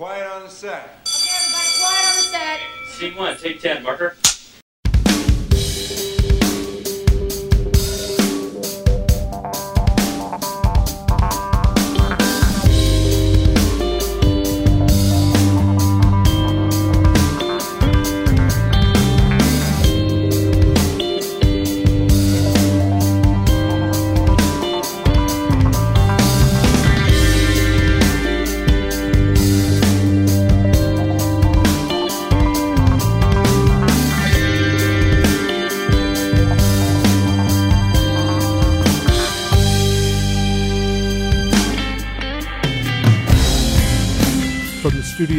Quiet 0.00 0.26
on 0.28 0.44
the 0.44 0.48
set. 0.48 0.96
Okay, 1.06 1.28
everybody, 1.36 1.68
quiet 1.78 2.06
on 2.08 2.16
the 2.16 2.22
set. 2.22 2.60
Scene 2.88 3.14
one, 3.16 3.36
take 3.36 3.60
10, 3.60 3.82
marker. 3.82 4.16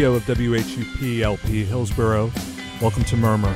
Studio 0.02 0.16
of 0.16 0.26
WHUP 0.26 1.22
LP 1.22 1.64
Hillsborough, 1.64 2.32
welcome 2.82 3.04
to 3.04 3.16
Murmur. 3.16 3.56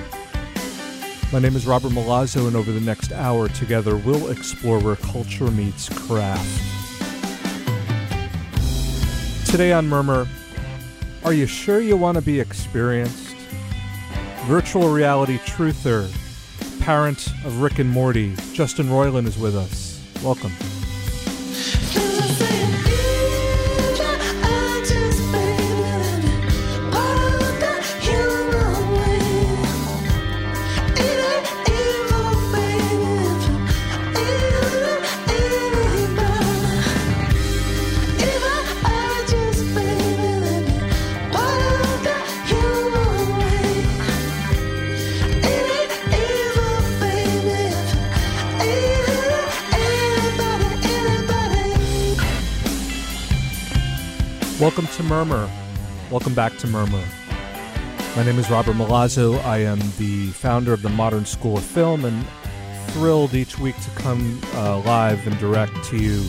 My 1.34 1.40
name 1.40 1.56
is 1.56 1.66
Robert 1.66 1.90
Milazzo, 1.90 2.46
and 2.46 2.56
over 2.56 2.72
the 2.72 2.80
next 2.82 3.12
hour 3.12 3.48
together, 3.50 3.98
we'll 3.98 4.30
explore 4.30 4.80
where 4.80 4.96
culture 4.96 5.50
meets 5.50 5.90
craft. 5.90 6.46
Today 9.50 9.74
on 9.74 9.90
Murmur, 9.90 10.28
are 11.24 11.34
you 11.34 11.48
sure 11.48 11.82
you 11.82 11.98
want 11.98 12.14
to 12.14 12.22
be 12.22 12.40
experienced? 12.40 13.36
Virtual 14.44 14.90
reality 14.90 15.40
truther, 15.40 16.08
parent 16.82 17.26
of 17.44 17.60
Rick 17.60 17.80
and 17.80 17.90
Morty, 17.90 18.36
Justin 18.54 18.86
Roiland 18.90 19.26
is 19.26 19.40
with 19.40 19.56
us. 19.56 20.00
Welcome. 20.24 20.52
Murmur. 55.16 55.50
Welcome 56.12 56.34
back 56.34 56.58
to 56.58 56.68
Murmur. 56.68 57.02
My 58.18 58.26
name 58.26 58.38
is 58.38 58.50
Robert 58.50 58.76
Milazzo. 58.76 59.42
I 59.46 59.60
am 59.60 59.80
the 59.98 60.28
founder 60.32 60.74
of 60.74 60.82
the 60.82 60.90
Modern 60.90 61.24
School 61.24 61.58
of 61.58 61.64
Film 61.64 62.04
and 62.04 62.28
thrilled 62.88 63.34
each 63.34 63.58
week 63.58 63.80
to 63.80 63.90
come 63.92 64.42
uh, 64.56 64.80
live 64.80 65.26
and 65.26 65.40
direct 65.40 65.86
to 65.86 65.96
you 65.96 66.26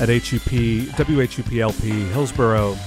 at 0.00 0.08
HUP, 0.08 0.50
WHUPLP 0.96 2.10
Hillsborough. 2.12 2.78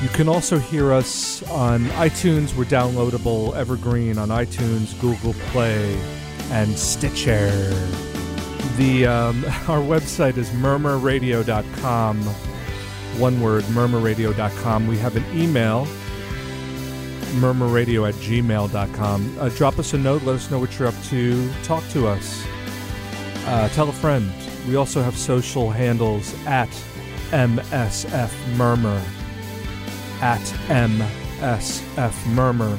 You 0.00 0.08
can 0.08 0.26
also 0.26 0.58
hear 0.58 0.90
us 0.90 1.42
on 1.50 1.84
iTunes. 1.88 2.56
We're 2.56 2.64
downloadable 2.64 3.54
evergreen 3.54 4.16
on 4.16 4.30
iTunes, 4.30 4.98
Google 5.02 5.34
Play, 5.50 6.00
and 6.50 6.78
Stitcher. 6.78 7.50
The 8.78 9.06
um, 9.06 9.44
our 9.68 9.82
website 9.82 10.38
is 10.38 10.48
murmurradio.com 10.48 12.51
one 13.18 13.40
word, 13.40 13.64
murmurradio.com. 13.64 14.86
We 14.86 14.98
have 14.98 15.16
an 15.16 15.24
email, 15.38 15.86
murmurradio 17.34 18.08
at 18.08 18.14
gmail.com. 18.16 19.36
Uh, 19.38 19.48
drop 19.50 19.78
us 19.78 19.94
a 19.94 19.98
note, 19.98 20.22
let 20.22 20.36
us 20.36 20.50
know 20.50 20.58
what 20.58 20.78
you're 20.78 20.88
up 20.88 21.02
to, 21.04 21.50
talk 21.62 21.86
to 21.90 22.06
us, 22.06 22.44
uh, 23.46 23.68
tell 23.70 23.88
a 23.88 23.92
friend. 23.92 24.30
We 24.68 24.76
also 24.76 25.02
have 25.02 25.16
social 25.16 25.70
handles 25.70 26.34
at 26.46 26.70
MSF 27.30 28.56
Murmur, 28.56 29.02
at 30.20 30.40
MSF 30.68 32.26
Murmur. 32.28 32.78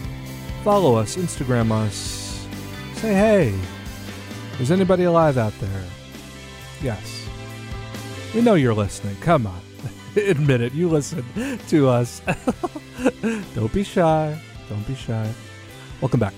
Follow 0.64 0.96
us, 0.96 1.18
Instagram 1.18 1.72
us, 1.72 2.48
say 2.96 3.14
hey. 3.14 3.60
Is 4.60 4.72
anybody 4.72 5.04
alive 5.04 5.38
out 5.38 5.54
there? 5.60 5.84
Yes. 6.82 7.28
We 8.36 8.42
know 8.42 8.54
you're 8.54 8.74
listening. 8.74 9.16
Come 9.18 9.48
on. 9.48 9.63
admit 10.28 10.62
it. 10.62 10.74
You 10.74 10.90
listen 10.90 11.26
to 11.68 11.90
us. 11.90 12.22
Don't 13.56 13.74
be 13.74 13.84
shy. 13.84 14.40
Don't 14.70 14.88
be 14.88 14.96
shy. 14.96 15.32
Welcome 16.02 16.20
back. 16.20 16.34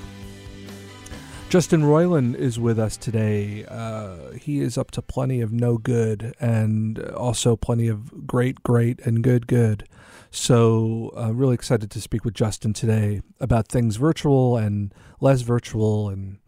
Justin 1.50 1.84
Roiland 1.84 2.36
is 2.36 2.60
with 2.60 2.80
us 2.80 2.98
today. 2.98 3.66
Uh, 3.66 4.32
he 4.32 4.60
is 4.60 4.78
up 4.78 4.92
to 4.92 5.02
plenty 5.02 5.42
of 5.42 5.54
no 5.54 5.78
good 5.78 6.34
and 6.40 7.00
also 7.12 7.56
plenty 7.56 7.88
of 7.88 8.26
great, 8.28 8.64
great, 8.64 9.00
and 9.02 9.24
good, 9.24 9.48
good. 9.48 9.88
So, 10.32 11.14
uh, 11.18 11.34
really 11.34 11.54
excited 11.54 11.92
to 11.92 12.02
speak 12.02 12.26
with 12.26 12.34
Justin 12.34 12.74
today 12.74 13.22
about 13.40 13.70
things 13.70 13.96
virtual 13.96 14.58
and 14.58 14.94
less 15.22 15.42
virtual, 15.42 16.10
and 16.10 16.40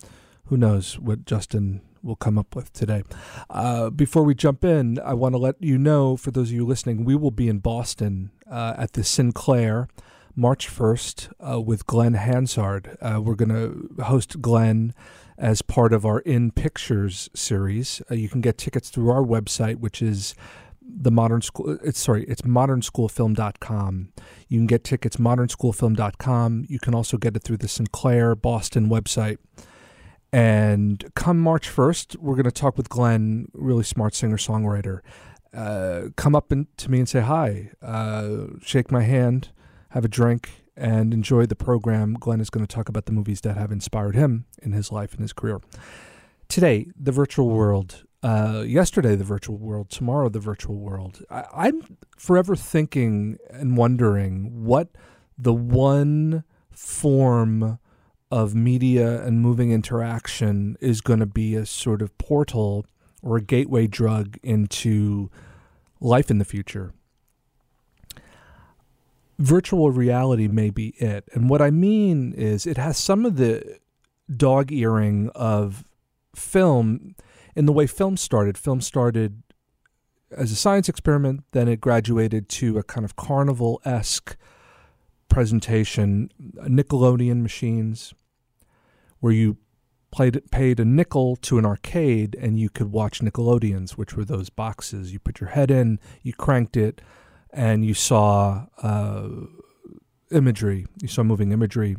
who 0.45 0.57
knows 0.57 0.99
what 0.99 1.25
Justin 1.25 1.81
will 2.07 2.16
come 2.16 2.38
up 2.38 2.56
with 2.56 2.73
today. 2.73 3.03
Uh, 3.50 3.90
before 3.90 4.23
we 4.23 4.34
jump 4.34 4.63
in, 4.63 4.97
I 5.00 5.13
want 5.13 5.34
to 5.34 5.38
let 5.38 5.62
you 5.62 5.78
know, 5.78 6.18
for 6.18 6.31
those 6.31 6.50
of 6.50 6.56
you 6.56 6.66
listening, 6.66 7.06
we 7.06 7.16
will 7.16 7.31
be 7.31 7.50
in 7.50 7.59
Boston 7.59 8.31
uh, 8.50 8.73
at 8.78 8.94
the 8.94 9.03
Sinclair 9.03 9.90
March 10.35 10.68
1st 10.68 11.34
uh, 11.40 11.59
with 11.59 11.85
Glen 11.85 12.13
Hansard. 12.13 12.97
Uh, 13.01 13.22
we're 13.22 13.35
going 13.35 13.50
to 13.50 14.03
host 14.03 14.41
Glenn 14.41 14.94
as 15.38 15.62
part 15.62 15.94
of 15.94 16.06
our 16.06 16.19
In 16.19 16.51
Pictures 16.51 17.29
series. 17.35 18.01
Uh, 18.09 18.16
you 18.16 18.29
can 18.29 18.41
get 18.41 18.57
tickets 18.57 18.89
through 18.89 19.09
our 19.09 19.24
website, 19.24 19.78
which 19.78 20.01
is 20.01 20.34
the 20.89 21.12
modern 21.12 21.41
school 21.41 21.78
it's 21.84 22.00
sorry 22.00 22.24
it's 22.29 22.44
modernschoolfilm.com 22.44 24.07
you 24.47 24.57
can 24.57 24.68
get 24.68 24.85
tickets 24.85 25.18
modernschoolfilm.com 25.18 26.66
you 26.69 26.79
can 26.79 26.95
also 26.95 27.18
get 27.18 27.35
it 27.35 27.44
through 27.44 27.57
the 27.57 27.68
sinclair 27.68 28.35
boston 28.35 28.88
website 28.88 29.38
and 30.31 31.03
come 31.15 31.39
March 31.39 31.69
1st, 31.69 32.17
we're 32.17 32.35
going 32.35 32.45
to 32.45 32.51
talk 32.51 32.77
with 32.77 32.89
Glen, 32.89 33.49
really 33.53 33.83
smart 33.83 34.13
singer 34.13 34.38
songwriter. 34.38 34.99
Uh, 35.53 36.09
come 36.15 36.35
up 36.35 36.51
and, 36.51 36.67
to 36.77 36.91
me 36.91 36.99
and 36.99 37.07
say 37.07 37.21
hi, 37.21 37.71
uh, 37.81 38.47
shake 38.61 38.91
my 38.91 39.03
hand, 39.03 39.49
have 39.89 40.03
a 40.03 40.09
drink, 40.09 40.49
and 40.75 41.13
enjoy 41.13 41.45
the 41.45 41.55
program. 41.55 42.13
Glen 42.13 42.41
is 42.41 42.49
going 42.49 42.65
to 42.65 42.73
talk 42.73 42.89
about 42.89 43.05
the 43.05 43.11
movies 43.11 43.41
that 43.41 43.57
have 43.57 43.71
inspired 43.71 44.15
him 44.15 44.45
in 44.61 44.73
his 44.73 44.91
life 44.91 45.13
and 45.13 45.21
his 45.21 45.33
career. 45.33 45.59
Today, 46.49 46.88
the 46.99 47.11
virtual 47.11 47.49
world. 47.49 48.03
Uh, 48.21 48.63
yesterday, 48.65 49.15
the 49.15 49.23
virtual 49.23 49.57
world. 49.57 49.89
Tomorrow, 49.89 50.29
the 50.29 50.39
virtual 50.39 50.75
world. 50.75 51.23
I, 51.29 51.45
I'm 51.53 51.97
forever 52.17 52.55
thinking 52.55 53.38
and 53.49 53.77
wondering 53.77 54.65
what 54.65 54.89
the 55.38 55.53
one 55.53 56.44
form 56.69 57.79
of 58.29 58.53
media 58.53 59.23
and 59.23 59.41
moving 59.41 59.71
interaction 59.71 60.77
is 60.81 61.01
going 61.01 61.19
to 61.19 61.25
be 61.25 61.55
a 61.55 61.65
sort 61.65 62.01
of 62.01 62.17
portal 62.17 62.85
or 63.21 63.38
a 63.38 63.41
gateway 63.41 63.88
drug 63.88 64.38
into 64.43 65.29
life 65.99 66.29
in 66.29 66.38
the 66.38 66.45
future. 66.45 66.93
Virtual 69.39 69.91
reality 69.91 70.47
may 70.47 70.69
be 70.69 70.89
it. 70.97 71.27
And 71.33 71.50
what 71.50 71.62
I 71.62 71.69
mean 71.69 72.33
is, 72.33 72.65
it 72.65 72.77
has 72.77 72.97
some 72.97 73.25
of 73.25 73.38
the 73.38 73.79
dog 74.35 74.71
earing 74.71 75.29
of 75.35 75.85
film 76.35 77.15
in 77.56 77.65
the 77.65 77.74
way 77.74 77.88
film 77.88 78.18
started. 78.18 78.57
Film 78.57 78.81
started 78.81 79.44
as 80.31 80.51
a 80.51 80.56
science 80.56 80.89
experiment, 80.89 81.44
then 81.51 81.68
it 81.68 81.79
graduated 81.79 82.50
to 82.50 82.77
a 82.77 82.83
kind 82.83 83.06
of 83.06 83.15
carnival 83.15 83.81
esque 83.85 84.35
presentation, 85.38 86.31
Nickelodeon 86.63 87.44
machines, 87.44 88.12
where 89.19 89.31
you 89.31 89.56
played 90.10 90.42
paid 90.50 90.80
a 90.80 90.84
nickel 90.86 91.36
to 91.36 91.60
an 91.60 91.66
arcade 91.66 92.36
and 92.42 92.57
you 92.57 92.72
could 92.72 92.92
watch 92.92 93.19
Nickelodeons, 93.19 93.92
which 93.92 94.16
were 94.16 94.25
those 94.25 94.50
boxes. 94.50 95.13
You 95.13 95.19
put 95.19 95.39
your 95.39 95.51
head 95.51 95.69
in, 95.69 96.00
you 96.24 96.34
cranked 96.34 96.75
it, 96.75 97.01
and 97.54 97.86
you 97.86 97.94
saw 97.94 98.66
uh, 98.81 99.28
imagery. 100.31 100.88
You 101.04 101.07
saw 101.07 101.22
moving 101.22 101.51
imagery. 101.51 101.98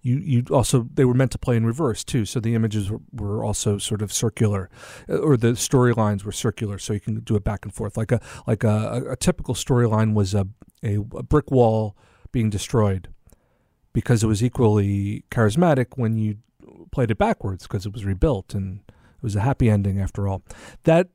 you 0.00 0.18
you 0.18 0.44
also 0.52 0.88
they 0.94 1.04
were 1.04 1.14
meant 1.14 1.32
to 1.32 1.38
play 1.38 1.56
in 1.56 1.66
reverse 1.66 2.04
too. 2.04 2.24
So 2.24 2.38
the 2.38 2.54
images 2.54 2.92
were, 3.12 3.44
also 3.44 3.78
sort 3.78 4.02
of 4.02 4.12
circular, 4.12 4.70
uh, 5.08 5.16
or 5.16 5.36
the 5.36 5.54
storylines 5.54 6.22
were 6.22 6.30
circular, 6.30 6.78
so 6.78 6.92
you 6.92 7.00
can 7.00 7.18
do 7.24 7.34
it 7.34 7.42
back 7.42 7.64
and 7.64 7.74
forth. 7.74 7.96
Like 7.96 8.12
a 8.12 8.20
like 8.46 8.62
a, 8.62 9.02
a 9.10 9.16
typical 9.16 9.54
storyline 9.54 10.14
was 10.14 10.32
a 10.32 10.46
a 10.84 10.98
brick 10.98 11.50
wall 11.50 11.96
being 12.38 12.50
destroyed 12.50 13.08
because 13.92 14.22
it 14.22 14.28
was 14.28 14.44
equally 14.44 15.24
charismatic 15.28 15.86
when 15.96 16.16
you 16.16 16.36
played 16.92 17.10
it 17.10 17.18
backwards 17.18 17.64
because 17.64 17.84
it 17.84 17.92
was 17.92 18.04
rebuilt 18.04 18.54
and 18.54 18.78
it 18.88 19.22
was 19.22 19.34
a 19.34 19.40
happy 19.40 19.68
ending 19.68 20.00
after 20.00 20.28
all. 20.28 20.40
That 20.84 21.08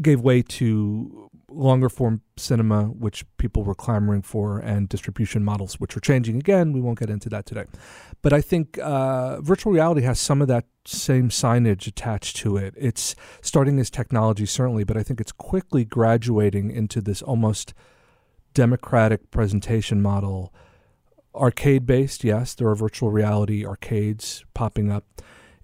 gave 0.00 0.22
way 0.22 0.40
to 0.40 1.30
longer 1.50 1.90
form 1.90 2.22
cinema, 2.38 2.84
which 2.84 3.26
people 3.36 3.62
were 3.62 3.74
clamoring 3.74 4.22
for, 4.22 4.58
and 4.58 4.88
distribution 4.88 5.44
models, 5.44 5.74
which 5.74 5.94
are 5.94 6.00
changing 6.00 6.36
again. 6.36 6.72
We 6.72 6.80
won't 6.80 6.98
get 6.98 7.10
into 7.10 7.28
that 7.28 7.44
today. 7.44 7.66
But 8.22 8.32
I 8.32 8.40
think 8.40 8.78
uh, 8.78 9.42
virtual 9.42 9.74
reality 9.74 10.00
has 10.00 10.18
some 10.18 10.40
of 10.40 10.48
that 10.48 10.64
same 10.86 11.28
signage 11.28 11.86
attached 11.86 12.36
to 12.36 12.56
it. 12.56 12.72
It's 12.78 13.14
starting 13.42 13.78
as 13.78 13.90
technology, 13.90 14.46
certainly, 14.46 14.84
but 14.84 14.96
I 14.96 15.02
think 15.02 15.20
it's 15.20 15.32
quickly 15.32 15.84
graduating 15.84 16.70
into 16.70 17.02
this 17.02 17.20
almost 17.20 17.74
democratic 18.54 19.30
presentation 19.30 20.02
model. 20.02 20.52
Arcade 21.34 21.86
based, 21.86 22.24
yes, 22.24 22.54
there 22.54 22.68
are 22.68 22.74
virtual 22.74 23.10
reality 23.10 23.64
arcades 23.64 24.44
popping 24.54 24.90
up. 24.90 25.04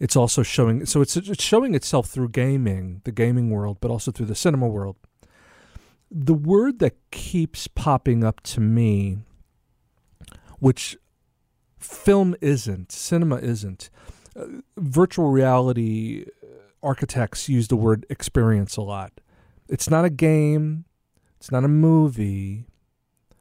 It's 0.00 0.16
also 0.16 0.42
showing, 0.42 0.86
so 0.86 1.00
it's, 1.00 1.16
it's 1.16 1.42
showing 1.42 1.74
itself 1.74 2.08
through 2.08 2.30
gaming, 2.30 3.02
the 3.04 3.12
gaming 3.12 3.50
world, 3.50 3.78
but 3.80 3.90
also 3.90 4.10
through 4.10 4.26
the 4.26 4.34
cinema 4.34 4.68
world 4.68 4.96
the 6.10 6.34
word 6.34 6.78
that 6.78 6.96
keeps 7.10 7.66
popping 7.66 8.24
up 8.24 8.42
to 8.42 8.60
me, 8.60 9.18
which 10.58 10.96
film 11.78 12.34
isn't, 12.40 12.90
cinema 12.90 13.36
isn't, 13.36 13.90
uh, 14.36 14.44
virtual 14.76 15.30
reality 15.30 16.24
architects 16.82 17.48
use 17.48 17.68
the 17.68 17.76
word 17.76 18.06
experience 18.08 18.76
a 18.76 18.82
lot. 18.82 19.12
It's 19.68 19.90
not 19.90 20.04
a 20.04 20.10
game, 20.10 20.84
it's 21.36 21.50
not 21.50 21.64
a 21.64 21.68
movie, 21.68 22.64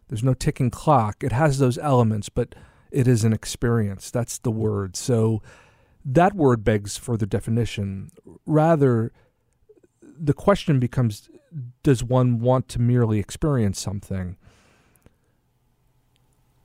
there's 0.08 0.24
no 0.24 0.34
ticking 0.34 0.70
clock. 0.70 1.24
It 1.24 1.32
has 1.32 1.60
those 1.60 1.78
elements, 1.78 2.30
but 2.30 2.56
it 2.92 3.08
is 3.08 3.24
an 3.24 3.34
experience. 3.34 4.10
That's 4.10 4.38
the 4.38 4.52
word. 4.52 4.96
So 4.96 5.42
that 6.06 6.34
word 6.34 6.64
begs 6.64 6.98
further 6.98 7.26
definition. 7.26 8.12
Rather, 8.46 9.12
the 10.02 10.34
question 10.34 10.80
becomes 10.80 11.30
does 11.84 12.04
one 12.04 12.40
want 12.40 12.68
to 12.70 12.82
merely 12.82 13.20
experience 13.20 13.80
something? 13.80 14.38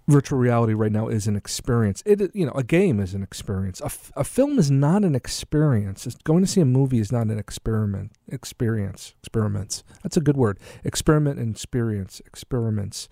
Virtual 0.09 0.39
reality 0.39 0.75
right 0.75 0.91
now 0.91 1.09
is 1.09 1.29
an 1.29 1.37
experience. 1.37 2.03
It 2.05 2.35
you 2.35 2.45
know 2.45 2.53
a 2.53 2.65
game 2.65 2.99
is 2.99 3.15
an 3.15 3.23
experience. 3.23 3.81
A, 3.81 3.87
f- 3.87 4.11
a 4.17 4.25
film 4.25 4.59
is 4.59 4.71
not 4.71 5.05
an 5.05 5.15
experience. 5.15 6.07
It's 6.07 6.17
going 6.17 6.43
to 6.43 6.49
see 6.49 6.61
a 6.61 6.65
movie 6.65 6.99
is 6.99 7.13
not 7.13 7.29
an 7.29 7.39
experiment. 7.39 8.13
Experience 8.29 9.15
experiments. 9.21 9.85
That's 10.03 10.17
a 10.17 10.21
good 10.21 10.37
word. 10.37 10.59
Experiment 10.83 11.39
and 11.39 11.55
experience 11.55 12.21
experiments. 12.27 13.09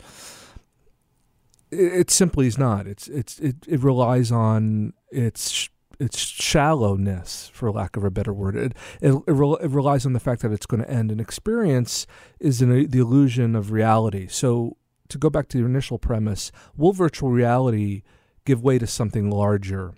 It, 1.71 1.93
it 1.93 2.11
simply 2.11 2.49
is 2.49 2.59
not. 2.59 2.89
It's 2.89 3.07
it's 3.07 3.39
it, 3.39 3.57
it 3.69 3.83
relies 3.83 4.33
on 4.33 4.93
its 5.13 5.69
its 6.01 6.19
shallowness, 6.19 7.51
for 7.53 7.71
lack 7.71 7.97
of 7.97 8.05
a 8.05 8.11
better 8.11 8.33
word. 8.33 8.57
It, 8.57 8.73
it, 9.03 9.13
it, 9.13 9.35
it 9.35 9.71
relies 9.71 10.07
on 10.07 10.15
the 10.15 10.21
fact 10.21 10.41
that 10.43 10.51
it's 10.51 10.67
going 10.67 10.83
to 10.83 10.91
end. 10.91 11.13
An 11.13 11.21
experience 11.21 12.07
is 12.41 12.63
an, 12.63 12.91
the 12.91 12.99
illusion 12.99 13.55
of 13.55 13.71
reality. 13.71 14.27
So, 14.27 14.79
to 15.11 15.19
go 15.19 15.31
back 15.31 15.49
to 15.49 15.59
the 15.59 15.65
initial 15.65 15.99
premise, 15.99 16.51
will 16.77 16.93
virtual 16.93 17.31
reality 17.31 18.03
give 18.45 18.62
way 18.62 18.79
to 18.79 18.87
something 18.87 19.31
larger 19.31 19.95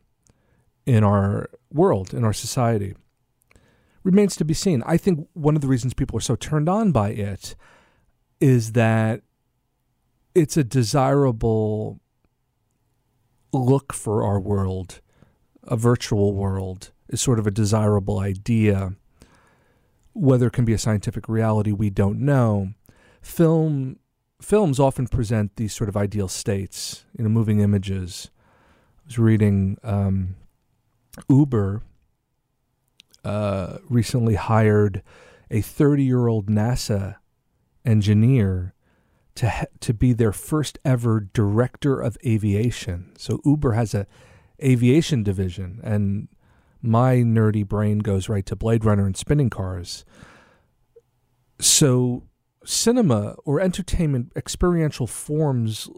in 0.84 1.04
our 1.04 1.48
world, 1.72 2.12
in 2.12 2.24
our 2.24 2.32
society? 2.32 2.94
Remains 4.02 4.34
to 4.36 4.44
be 4.44 4.54
seen. 4.54 4.82
I 4.84 4.96
think 4.96 5.28
one 5.32 5.54
of 5.54 5.62
the 5.62 5.68
reasons 5.68 5.94
people 5.94 6.16
are 6.16 6.20
so 6.20 6.34
turned 6.34 6.68
on 6.68 6.90
by 6.90 7.10
it 7.10 7.54
is 8.40 8.72
that 8.72 9.22
it's 10.34 10.56
a 10.56 10.64
desirable 10.64 12.00
look 13.52 13.92
for 13.92 14.24
our 14.24 14.40
world 14.40 15.00
a 15.64 15.76
virtual 15.76 16.34
world 16.34 16.90
is 17.08 17.20
sort 17.20 17.38
of 17.38 17.46
a 17.46 17.50
desirable 17.50 18.18
idea. 18.18 18.94
Whether 20.14 20.48
it 20.48 20.52
can 20.52 20.64
be 20.64 20.72
a 20.72 20.78
scientific 20.78 21.28
reality, 21.28 21.72
we 21.72 21.90
don't 21.90 22.20
know. 22.20 22.72
Film 23.22 23.98
films 24.42 24.78
often 24.78 25.06
present 25.06 25.56
these 25.56 25.72
sort 25.72 25.88
of 25.88 25.96
ideal 25.96 26.28
states, 26.28 27.04
you 27.16 27.24
know, 27.24 27.30
moving 27.30 27.60
images. 27.60 28.30
I 29.04 29.06
was 29.06 29.18
reading 29.18 29.78
um, 29.82 30.36
Uber 31.28 31.82
uh, 33.24 33.78
recently 33.88 34.34
hired 34.34 35.02
a 35.50 35.60
30 35.60 36.04
year 36.04 36.26
old 36.26 36.46
NASA 36.46 37.16
engineer 37.84 38.74
to 39.34 39.66
to 39.80 39.94
be 39.94 40.12
their 40.12 40.32
first 40.32 40.78
ever 40.84 41.20
director 41.20 42.00
of 42.00 42.16
aviation. 42.24 43.12
So 43.16 43.40
Uber 43.44 43.72
has 43.72 43.94
a 43.94 44.06
aviation 44.62 45.22
division, 45.22 45.80
and 45.82 46.28
my 46.80 47.16
nerdy 47.16 47.66
brain 47.66 47.98
goes 47.98 48.28
right 48.28 48.44
to 48.46 48.56
Blade 48.56 48.84
Runner 48.84 49.06
and 49.06 49.16
spinning 49.16 49.50
cars. 49.50 50.04
So, 51.60 52.24
cinema 52.64 53.36
or 53.44 53.60
entertainment 53.60 54.32
experiential 54.36 55.06
forms 55.06 55.88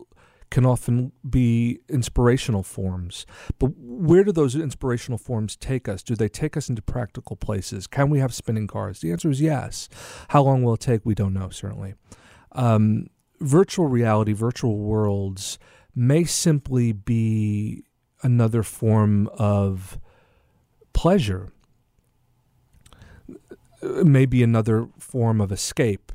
can 0.51 0.65
often 0.65 1.11
be 1.29 1.81
inspirational 1.89 2.63
forms. 2.63 3.27
But 3.59 3.73
where 3.77 4.23
do 4.23 4.31
those 4.31 4.55
inspirational 4.55 5.19
forms 5.19 5.57
take 5.57 5.89
us? 5.89 6.03
Do 6.03 6.15
they 6.15 6.29
take 6.29 6.57
us 6.57 6.69
into 6.69 6.81
practical 6.81 7.35
places? 7.35 7.89
Can 7.89 8.09
we 8.09 8.21
have 8.21 8.33
spinning 8.33 8.69
cars? 8.69 9.01
The 9.01 9.11
answer 9.11 9.31
is 9.31 9.41
yes. 9.41 9.89
How 10.29 10.43
long 10.43 10.63
will 10.63 10.75
it 10.75 10.81
take? 10.81 11.01
We 11.05 11.15
don't 11.17 11.35
know, 11.35 11.49
certainly. 11.51 11.95
Um, 12.53 13.09
virtual 13.41 13.89
reality, 13.89 14.33
virtual 14.33 14.79
worlds 14.79 15.59
may 15.95 16.23
simply 16.23 16.93
be 16.93 17.85
another 18.23 18.63
form 18.63 19.29
of 19.37 19.99
pleasure, 20.93 21.53
maybe 23.83 24.43
another 24.43 24.89
form 24.99 25.41
of 25.41 25.51
escape. 25.53 26.13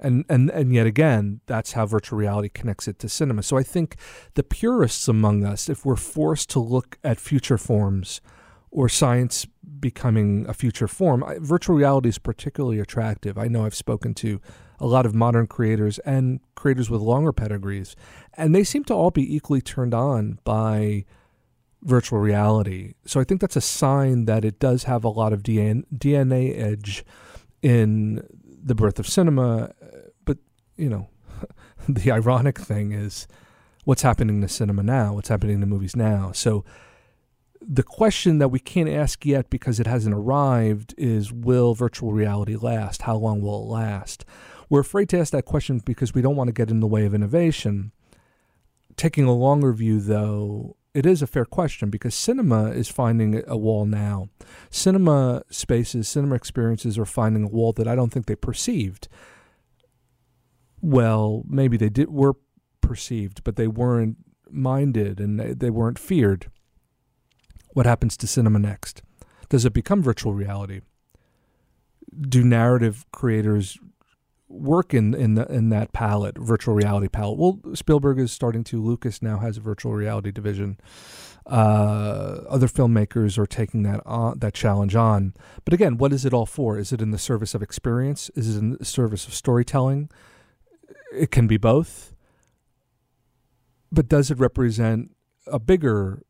And, 0.00 0.24
and 0.28 0.50
and 0.50 0.72
yet 0.72 0.86
again, 0.86 1.40
that's 1.46 1.72
how 1.72 1.86
virtual 1.86 2.18
reality 2.18 2.48
connects 2.48 2.86
it 2.86 2.98
to 3.00 3.08
cinema. 3.08 3.42
So 3.42 3.56
I 3.56 3.62
think 3.62 3.96
the 4.34 4.44
purists 4.44 5.08
among 5.08 5.44
us, 5.44 5.68
if 5.68 5.84
we're 5.84 5.96
forced 5.96 6.50
to 6.50 6.60
look 6.60 6.98
at 7.02 7.18
future 7.18 7.58
forms 7.58 8.20
or 8.70 8.88
science 8.88 9.46
becoming 9.80 10.46
a 10.48 10.54
future 10.54 10.88
form, 10.88 11.24
virtual 11.40 11.76
reality 11.76 12.08
is 12.08 12.18
particularly 12.18 12.78
attractive. 12.78 13.36
I 13.38 13.48
know 13.48 13.64
I've 13.64 13.74
spoken 13.74 14.14
to 14.14 14.40
a 14.78 14.86
lot 14.86 15.06
of 15.06 15.14
modern 15.14 15.46
creators 15.46 15.98
and 16.00 16.40
creators 16.54 16.88
with 16.88 17.00
longer 17.00 17.32
pedigrees, 17.32 17.96
and 18.34 18.54
they 18.54 18.64
seem 18.64 18.84
to 18.84 18.94
all 18.94 19.10
be 19.10 19.34
equally 19.34 19.60
turned 19.60 19.94
on 19.94 20.38
by 20.44 21.04
virtual 21.82 22.18
reality. 22.18 22.94
So 23.06 23.20
I 23.20 23.24
think 23.24 23.40
that's 23.40 23.56
a 23.56 23.60
sign 23.60 24.26
that 24.26 24.44
it 24.44 24.58
does 24.58 24.84
have 24.84 25.04
a 25.04 25.08
lot 25.08 25.32
of 25.32 25.42
DNA 25.42 26.58
edge 26.58 27.04
in 27.62 28.26
the 28.62 28.74
birth 28.74 28.98
of 28.98 29.06
cinema. 29.06 29.72
You 30.78 30.88
know, 30.88 31.08
the 31.88 32.10
ironic 32.10 32.58
thing 32.58 32.92
is 32.92 33.28
what's 33.84 34.02
happening 34.02 34.40
to 34.40 34.48
cinema 34.48 34.82
now, 34.82 35.14
what's 35.14 35.28
happening 35.28 35.60
to 35.60 35.66
movies 35.66 35.94
now. 35.94 36.32
So 36.32 36.64
the 37.60 37.82
question 37.82 38.38
that 38.38 38.48
we 38.48 38.58
can't 38.58 38.88
ask 38.88 39.26
yet 39.26 39.50
because 39.50 39.80
it 39.80 39.86
hasn't 39.86 40.14
arrived 40.14 40.94
is 40.96 41.32
will 41.32 41.74
virtual 41.74 42.12
reality 42.12 42.56
last? 42.56 43.02
How 43.02 43.16
long 43.16 43.42
will 43.42 43.62
it 43.62 43.66
last? 43.66 44.24
We're 44.70 44.80
afraid 44.80 45.08
to 45.10 45.18
ask 45.18 45.32
that 45.32 45.44
question 45.44 45.80
because 45.84 46.14
we 46.14 46.22
don't 46.22 46.36
want 46.36 46.48
to 46.48 46.52
get 46.52 46.70
in 46.70 46.80
the 46.80 46.86
way 46.86 47.04
of 47.04 47.14
innovation. 47.14 47.92
Taking 48.96 49.24
a 49.24 49.34
longer 49.34 49.72
view, 49.72 50.00
though, 50.00 50.76
it 50.94 51.06
is 51.06 51.22
a 51.22 51.26
fair 51.26 51.44
question 51.44 51.90
because 51.90 52.14
cinema 52.14 52.70
is 52.70 52.88
finding 52.88 53.42
a 53.46 53.56
wall 53.56 53.86
now. 53.86 54.28
Cinema 54.70 55.42
spaces, 55.50 56.08
cinema 56.08 56.34
experiences 56.34 56.98
are 56.98 57.04
finding 57.04 57.44
a 57.44 57.48
wall 57.48 57.72
that 57.74 57.88
I 57.88 57.94
don't 57.94 58.10
think 58.10 58.26
they 58.26 58.34
perceived. 58.34 59.08
Well, 60.80 61.44
maybe 61.48 61.76
they 61.76 61.88
did 61.88 62.10
were 62.10 62.34
perceived, 62.80 63.44
but 63.44 63.56
they 63.56 63.66
weren't 63.66 64.16
minded 64.50 65.20
and 65.20 65.38
they, 65.38 65.52
they 65.52 65.70
weren't 65.70 65.98
feared. 65.98 66.50
What 67.72 67.86
happens 67.86 68.16
to 68.18 68.26
cinema 68.26 68.58
next? 68.58 69.02
Does 69.48 69.64
it 69.64 69.72
become 69.72 70.02
virtual 70.02 70.34
reality? 70.34 70.80
Do 72.28 72.42
narrative 72.42 73.04
creators 73.12 73.78
work 74.48 74.94
in 74.94 75.14
in 75.14 75.34
the, 75.34 75.46
in 75.52 75.68
that 75.70 75.92
palette, 75.92 76.38
virtual 76.38 76.74
reality 76.74 77.08
palette. 77.08 77.38
Well, 77.38 77.60
Spielberg 77.74 78.18
is 78.18 78.32
starting 78.32 78.64
to. 78.64 78.82
Lucas 78.82 79.22
now 79.22 79.38
has 79.38 79.56
a 79.56 79.60
virtual 79.60 79.92
reality 79.92 80.30
division. 80.30 80.78
Uh, 81.46 82.40
other 82.48 82.66
filmmakers 82.66 83.38
are 83.38 83.46
taking 83.46 83.82
that 83.82 84.00
on, 84.04 84.38
that 84.38 84.54
challenge 84.54 84.94
on. 84.94 85.34
But 85.64 85.74
again, 85.74 85.96
what 85.96 86.12
is 86.12 86.24
it 86.24 86.34
all 86.34 86.46
for? 86.46 86.78
Is 86.78 86.92
it 86.92 87.00
in 87.00 87.10
the 87.10 87.18
service 87.18 87.54
of 87.54 87.62
experience? 87.62 88.30
Is 88.34 88.54
it 88.54 88.58
in 88.58 88.76
the 88.76 88.84
service 88.84 89.26
of 89.26 89.34
storytelling? 89.34 90.10
It 91.12 91.30
can 91.30 91.46
be 91.46 91.56
both. 91.56 92.14
But 93.90 94.08
does 94.08 94.30
it 94.30 94.38
represent 94.38 95.14
a 95.46 95.58
bigger 95.58 96.22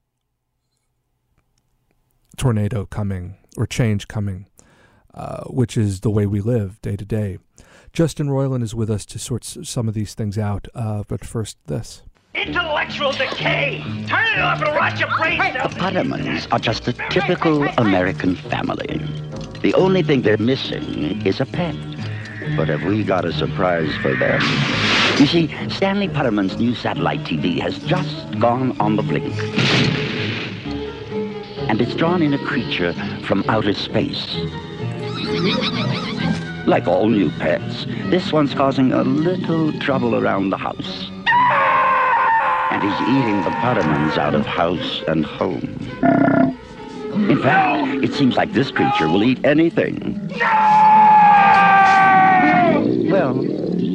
tornado 2.38 2.86
coming 2.86 3.36
or 3.56 3.66
change 3.66 4.08
coming, 4.08 4.46
uh, 5.12 5.44
which 5.44 5.76
is 5.76 6.00
the 6.00 6.10
way 6.10 6.24
we 6.24 6.40
live 6.40 6.80
day 6.80 6.96
to 6.96 7.04
day. 7.04 7.38
Justin 7.92 8.28
Roiland 8.28 8.62
is 8.62 8.74
with 8.74 8.90
us 8.90 9.04
to 9.06 9.18
sort 9.18 9.44
some 9.44 9.88
of 9.88 9.94
these 9.94 10.14
things 10.14 10.38
out. 10.38 10.68
Uh, 10.74 11.02
but 11.08 11.24
first, 11.24 11.58
this. 11.66 12.02
Intellectual 12.34 13.10
decay! 13.12 13.82
Turn 14.06 14.26
it 14.26 14.38
off 14.38 14.62
and 14.62 14.76
rot 14.76 15.00
your 15.00 15.08
brains 15.16 15.56
out! 15.56 15.70
The 15.70 15.76
Pottermans 15.76 16.46
are 16.52 16.58
just 16.58 16.86
a 16.86 16.92
typical 17.10 17.64
American 17.78 18.36
family. 18.36 19.00
The 19.62 19.74
only 19.74 20.02
thing 20.02 20.22
they're 20.22 20.36
missing 20.36 21.26
is 21.26 21.40
a 21.40 21.46
pet. 21.46 21.74
But 22.56 22.68
have 22.68 22.82
we 22.84 23.04
got 23.04 23.24
a 23.24 23.32
surprise 23.32 23.94
for 24.02 24.14
them? 24.14 24.40
You 25.18 25.26
see, 25.26 25.48
Stanley 25.68 26.08
Potterman's 26.08 26.58
new 26.58 26.74
satellite 26.74 27.20
TV 27.20 27.60
has 27.60 27.78
just 27.80 28.38
gone 28.38 28.78
on 28.80 28.96
the 28.96 29.02
blink. 29.02 29.34
And 31.68 31.80
it's 31.80 31.94
drawn 31.94 32.22
in 32.22 32.34
a 32.34 32.38
creature 32.38 32.92
from 33.24 33.44
outer 33.48 33.74
space. 33.74 34.36
Like 36.66 36.86
all 36.86 37.08
new 37.08 37.30
pets, 37.30 37.84
this 38.10 38.32
one's 38.32 38.54
causing 38.54 38.92
a 38.92 39.02
little 39.02 39.72
trouble 39.80 40.14
around 40.14 40.50
the 40.50 40.56
house. 40.56 41.10
And 42.70 42.82
he's 42.82 43.00
eating 43.02 43.42
the 43.42 43.50
Pottermans 43.60 44.18
out 44.18 44.34
of 44.34 44.46
house 44.46 45.02
and 45.08 45.24
home. 45.24 45.76
In 47.30 47.42
fact, 47.42 48.04
it 48.04 48.14
seems 48.14 48.36
like 48.36 48.52
this 48.52 48.70
creature 48.70 49.08
will 49.08 49.24
eat 49.24 49.44
anything. 49.44 50.30
Well, 53.08 53.42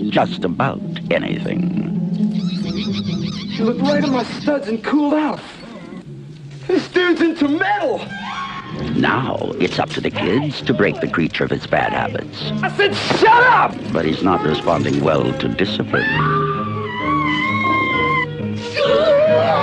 just 0.10 0.43
about 0.43 0.82
anything. 1.12 1.79
She 3.55 3.62
looked 3.62 3.82
right 3.82 4.03
at 4.03 4.10
my 4.10 4.24
studs 4.24 4.67
and 4.67 4.84
cooled 4.84 5.13
out. 5.13 5.39
This 6.67 6.88
dude's 6.88 7.22
into 7.22 7.48
metal! 7.48 8.00
Now 8.96 9.38
it's 9.60 9.77
up 9.77 9.89
to 9.91 10.01
the 10.01 10.10
kids 10.10 10.63
to 10.63 10.74
break 10.74 11.00
the 11.00 11.08
creature 11.08 11.43
of 11.43 11.51
its 11.51 11.67
bad 11.67 11.93
habits. 11.93 12.51
I 12.63 12.75
said 12.75 12.96
shut 12.96 13.43
up! 13.43 13.75
But 13.91 14.05
he's 14.05 14.24
not 14.24 14.41
responding 14.43 15.03
well 15.03 15.32
to 15.38 15.48
discipline. 15.48 16.10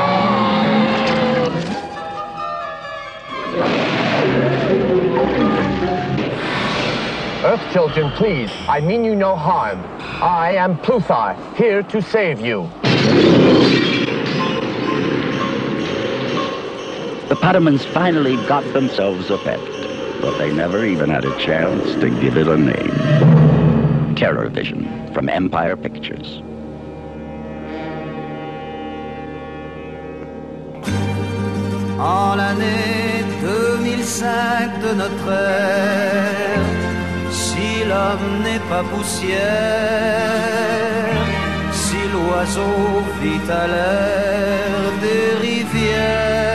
Earth 7.43 7.73
children, 7.73 8.11
please. 8.13 8.51
I 8.69 8.81
mean 8.81 9.03
you 9.03 9.17
no 9.17 9.35
harm. 9.35 9.83
I 10.23 10.53
am 10.57 10.77
Pluthar, 10.77 11.35
here 11.57 11.83
to 11.85 12.03
save 12.03 12.41
you. 12.41 12.69
The 17.31 17.37
Pottermans 17.37 17.83
finally 17.95 18.37
got 18.47 18.63
themselves 18.75 19.31
a 19.31 19.39
pet, 19.39 19.59
but 20.21 20.37
they 20.37 20.53
never 20.53 20.85
even 20.85 21.09
had 21.09 21.25
a 21.25 21.35
chance 21.39 21.95
to 21.95 22.11
give 22.21 22.37
it 22.37 22.47
a 22.47 22.59
name. 22.59 24.15
Terror 24.17 24.51
Vision 24.51 25.11
from 25.15 25.31
Empire 25.31 25.77
Pictures. 25.77 26.43
En 31.99 32.37
l'année 32.37 33.25
2005 33.41 34.81
de 34.83 34.95
notre 34.95 35.29
ère, 35.29 36.80
si 36.80 36.80
l'homme 37.91 38.31
n'est 38.45 38.65
pas 38.73 38.85
poussière, 38.93 39.41
si 41.83 42.01
l'oiseau 42.13 42.77
vit 43.21 43.47
à 43.63 43.65
l'air 43.73 44.81
des 45.05 45.27
rivières. 45.47 46.51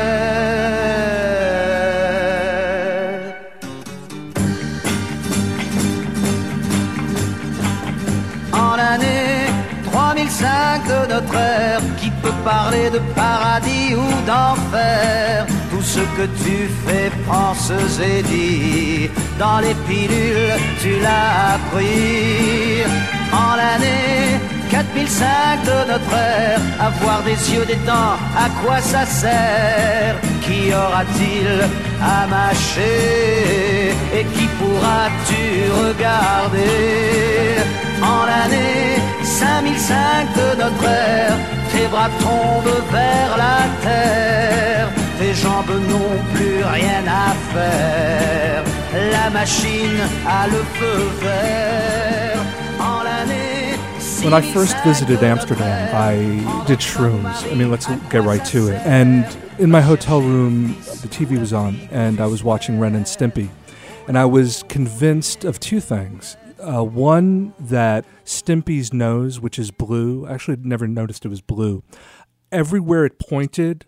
En 8.54 8.74
l'année 8.82 9.48
3005 9.92 10.84
de 10.94 11.00
notre 11.13 11.36
ère, 11.36 11.82
qui 12.00 12.10
peut 12.24 12.38
parler 12.44 12.89
de 12.96 13.01
paradis 13.22 13.89
ou 14.04 14.08
d'enfer 14.30 15.46
Tout 15.72 15.86
ce 15.96 16.04
que 16.18 16.25
tu 16.44 16.58
fais, 16.84 17.10
penses 17.27 17.74
et 18.12 18.22
dis, 18.24 19.10
dans 19.38 19.60
les 19.60 19.75
tu 20.82 21.00
l'as 21.01 21.56
appris. 21.56 22.84
En 23.32 23.56
l'année 23.56 24.39
4005 24.72 25.63
de 25.63 25.92
notre 25.92 26.13
ère, 26.13 26.60
avoir 26.80 27.22
des 27.24 27.38
yeux, 27.54 27.65
des 27.65 27.80
dents, 27.86 28.18
à 28.36 28.50
quoi 28.63 28.80
ça 28.82 29.06
sert? 29.06 30.15
Qui 30.42 30.74
aura-t-il 30.74 31.48
à 32.01 32.27
mâcher? 32.27 33.94
Et 34.13 34.24
qui 34.34 34.48
pourras-tu 34.58 35.44
regarder? 35.84 37.58
En 38.01 38.25
l'année 38.25 38.98
5005 39.24 40.27
de 40.36 40.62
notre 40.63 40.86
ère, 40.86 41.38
tes 41.72 41.88
bras 41.88 42.10
tombent 42.20 42.84
vers 42.92 43.38
la 43.38 43.60
terre, 43.84 44.88
tes 45.20 45.34
jambes 45.34 45.75
n'ont 45.89 46.20
plus 46.34 46.63
rien 46.63 47.04
à 47.08 47.34
faire, 47.54 48.63
la 48.96 49.30
machine 49.30 50.00
a 50.25 50.48
le 50.48 50.64
feu 50.64 51.10
vert. 51.22 52.46
En 52.80 53.04
l'année 53.04 53.78
When 54.24 54.34
I 54.34 54.42
first 54.42 54.75
visited 54.84 55.24
Amsterdam, 55.24 55.90
I 55.94 56.66
did 56.66 56.80
shrooms. 56.80 57.52
I 57.52 57.56
mean, 57.56 57.70
let's 57.70 57.88
get 58.10 58.24
right 58.24 58.44
to 58.46 58.70
it. 58.70 58.82
And 58.86 59.25
in 59.60 59.70
my 59.70 59.82
hotel 59.82 60.22
room, 60.22 60.75
the 61.02 61.08
TV 61.08 61.40
was 61.40 61.54
on, 61.54 61.75
and 61.92 62.20
I 62.20 62.25
was 62.25 62.44
watching 62.44 62.80
Ren 62.80 62.96
and 62.96 63.06
Stimpy. 63.06 63.50
And 64.08 64.18
I 64.18 64.25
was 64.25 64.64
convinced 64.68 65.44
of 65.44 65.60
two 65.60 65.80
things. 65.80 66.38
Uh, 66.60 66.84
one, 66.84 67.54
that 67.60 68.06
Stimpy's 68.24 68.94
nose, 68.94 69.40
which 69.40 69.60
is 69.60 69.72
blue, 69.72 70.25
I 70.25 70.34
actually 70.34 70.58
never 70.58 70.88
noticed 70.88 71.25
it 71.25 71.30
was 71.30 71.42
blue. 71.42 71.84
Everywhere 72.52 73.06
it 73.06 73.20
pointed, 73.20 73.86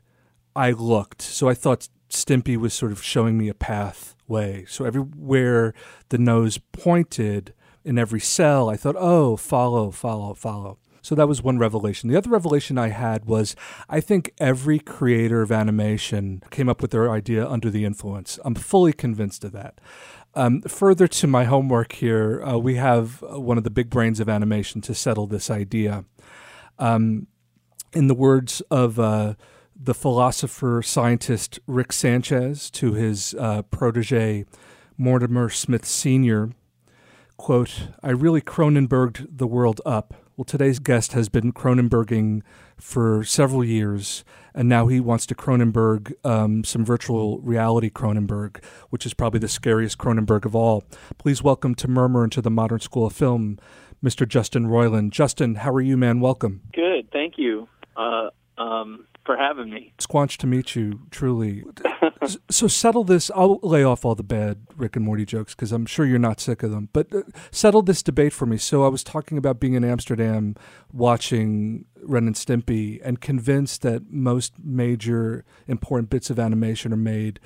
I 0.56 0.72
looked. 0.72 1.22
So 1.22 1.50
I 1.50 1.54
thought 1.54 1.88
Stimpy 2.10 2.58
was 2.58 2.74
sort 2.74 2.92
of 2.92 3.04
showing 3.04 3.38
me 3.38 3.50
a 3.50 3.54
pathway. 4.28 4.66
So 4.68 4.86
everywhere 4.86 5.74
the 6.10 6.18
nose 6.18 6.58
pointed, 6.58 7.54
in 7.84 7.98
every 7.98 8.20
cell, 8.20 8.70
I 8.70 8.76
thought, 8.76 8.98
oh, 8.98 9.38
follow, 9.38 9.92
follow, 9.92 10.34
follow. 10.34 10.78
So 11.02 11.16
that 11.16 11.28
was 11.28 11.42
one 11.42 11.58
revelation. 11.58 12.10
The 12.10 12.18
other 12.18 12.30
revelation 12.30 12.78
I 12.78 12.90
had 12.90 13.26
was 13.26 13.56
I 13.88 14.02
think 14.02 14.34
every 14.40 14.80
creator 14.80 15.42
of 15.42 15.54
animation 15.54 16.44
came 16.52 16.68
up 16.68 16.82
with 16.82 16.92
their 16.92 17.10
idea 17.10 17.48
under 17.48 17.70
the 17.70 17.86
influence. 17.86 18.40
I'm 18.44 18.56
fully 18.56 18.92
convinced 18.92 19.46
of 19.46 19.54
that. 19.54 19.80
Um, 20.36 20.62
further 20.64 21.08
to 21.08 21.28
my 21.28 21.46
homework 21.46 21.94
here, 21.94 22.44
uh, 22.44 22.58
we 22.58 22.76
have 22.76 23.22
one 23.22 23.58
of 23.58 23.64
the 23.64 23.70
big 23.70 23.90
brains 23.90 24.20
of 24.20 24.28
animation 24.28 24.82
to 24.82 24.94
settle 24.94 25.28
this 25.28 25.50
idea. 25.50 26.04
Um, 26.78 27.28
in 27.94 28.08
the 28.08 28.14
words 28.14 28.62
of 28.70 29.00
uh, 29.00 29.36
the 29.80 29.94
philosopher 29.94 30.82
scientist 30.82 31.60
Rick 31.68 31.94
Sanchez 31.94 32.70
to 32.72 32.94
his 32.94 33.36
uh, 33.40 33.62
protege 33.64 34.46
Mortimer 34.98 35.50
Smith 35.50 35.86
Sr., 35.86 36.52
quote, 37.38 37.90
I 38.02 38.10
really 38.10 38.42
Cronenberged 38.42 39.38
the 39.38 39.48
world 39.48 39.80
up. 39.86 40.16
Well, 40.36 40.46
today's 40.46 40.80
guest 40.80 41.14
has 41.14 41.30
been 41.30 41.54
Cronenberging 41.54 42.42
for 42.78 43.24
several 43.24 43.64
years, 43.64 44.24
and 44.54 44.68
now 44.68 44.88
he 44.88 45.00
wants 45.00 45.26
to 45.28 45.36
Cronenberg 45.36 46.14
um, 46.26 46.64
some 46.64 46.84
virtual 46.84 47.40
reality 47.40 47.90
Cronenberg, 47.90 48.64
which 48.90 49.06
is 49.06 49.14
probably 49.14 49.40
the 49.40 49.48
scariest 49.48 49.98
Cronenberg 49.98 50.46
of 50.46 50.56
all. 50.56 50.84
Please 51.18 51.44
welcome 51.44 51.76
to 51.76 51.88
Murmur 51.88 52.24
into 52.24 52.42
the 52.42 52.52
Modern 52.52 52.80
School 52.80 53.06
of 53.06 53.14
Film, 53.14 53.60
Mr. 54.04 54.28
Justin 54.28 54.68
Roiland. 54.68 55.12
Justin, 55.12 55.56
how 55.56 55.72
are 55.72 55.82
you, 55.82 55.98
man? 55.98 56.20
Welcome. 56.20 56.62
Good, 56.74 57.10
thank 57.12 57.36
you 57.38 57.68
uh, 57.98 58.30
um, 58.58 59.07
for 59.28 59.38
having 59.38 59.70
me. 59.70 59.94
Squanch 60.00 60.38
to 60.38 60.48
meet 60.48 60.76
you, 60.76 61.02
truly. 61.12 61.64
so 62.50 62.68
settle 62.68 63.04
this. 63.04 63.30
I'll 63.36 63.60
lay 63.62 63.84
off 63.84 64.04
all 64.06 64.16
the 64.16 64.24
bad 64.24 64.66
Rick 64.76 64.96
and 64.96 65.06
Morty 65.06 65.26
jokes 65.26 65.54
because 65.54 65.72
I'm 65.72 65.86
sure 65.86 66.06
you're 66.06 66.18
not 66.18 66.40
sick 66.40 66.64
of 66.64 66.72
them. 66.72 66.90
But 66.94 67.14
uh, 67.14 67.22
settle 67.52 67.84
this 67.84 68.02
debate 68.02 68.34
for 68.34 68.48
me. 68.48 68.58
So 68.58 68.84
I 68.84 68.88
was 68.88 69.04
talking 69.04 69.38
about 69.38 69.60
being 69.60 69.74
in 69.74 69.84
Amsterdam, 69.84 70.56
watching 70.92 71.86
Ren 72.02 72.26
and 72.26 72.36
Stimpy, 72.36 73.00
and 73.04 73.22
convinced 73.22 73.84
that 73.84 74.10
most 74.10 74.54
major 74.64 75.46
important 75.68 76.10
bits 76.10 76.32
of 76.32 76.40
animation 76.40 76.92
are 76.92 76.98
made 76.98 77.40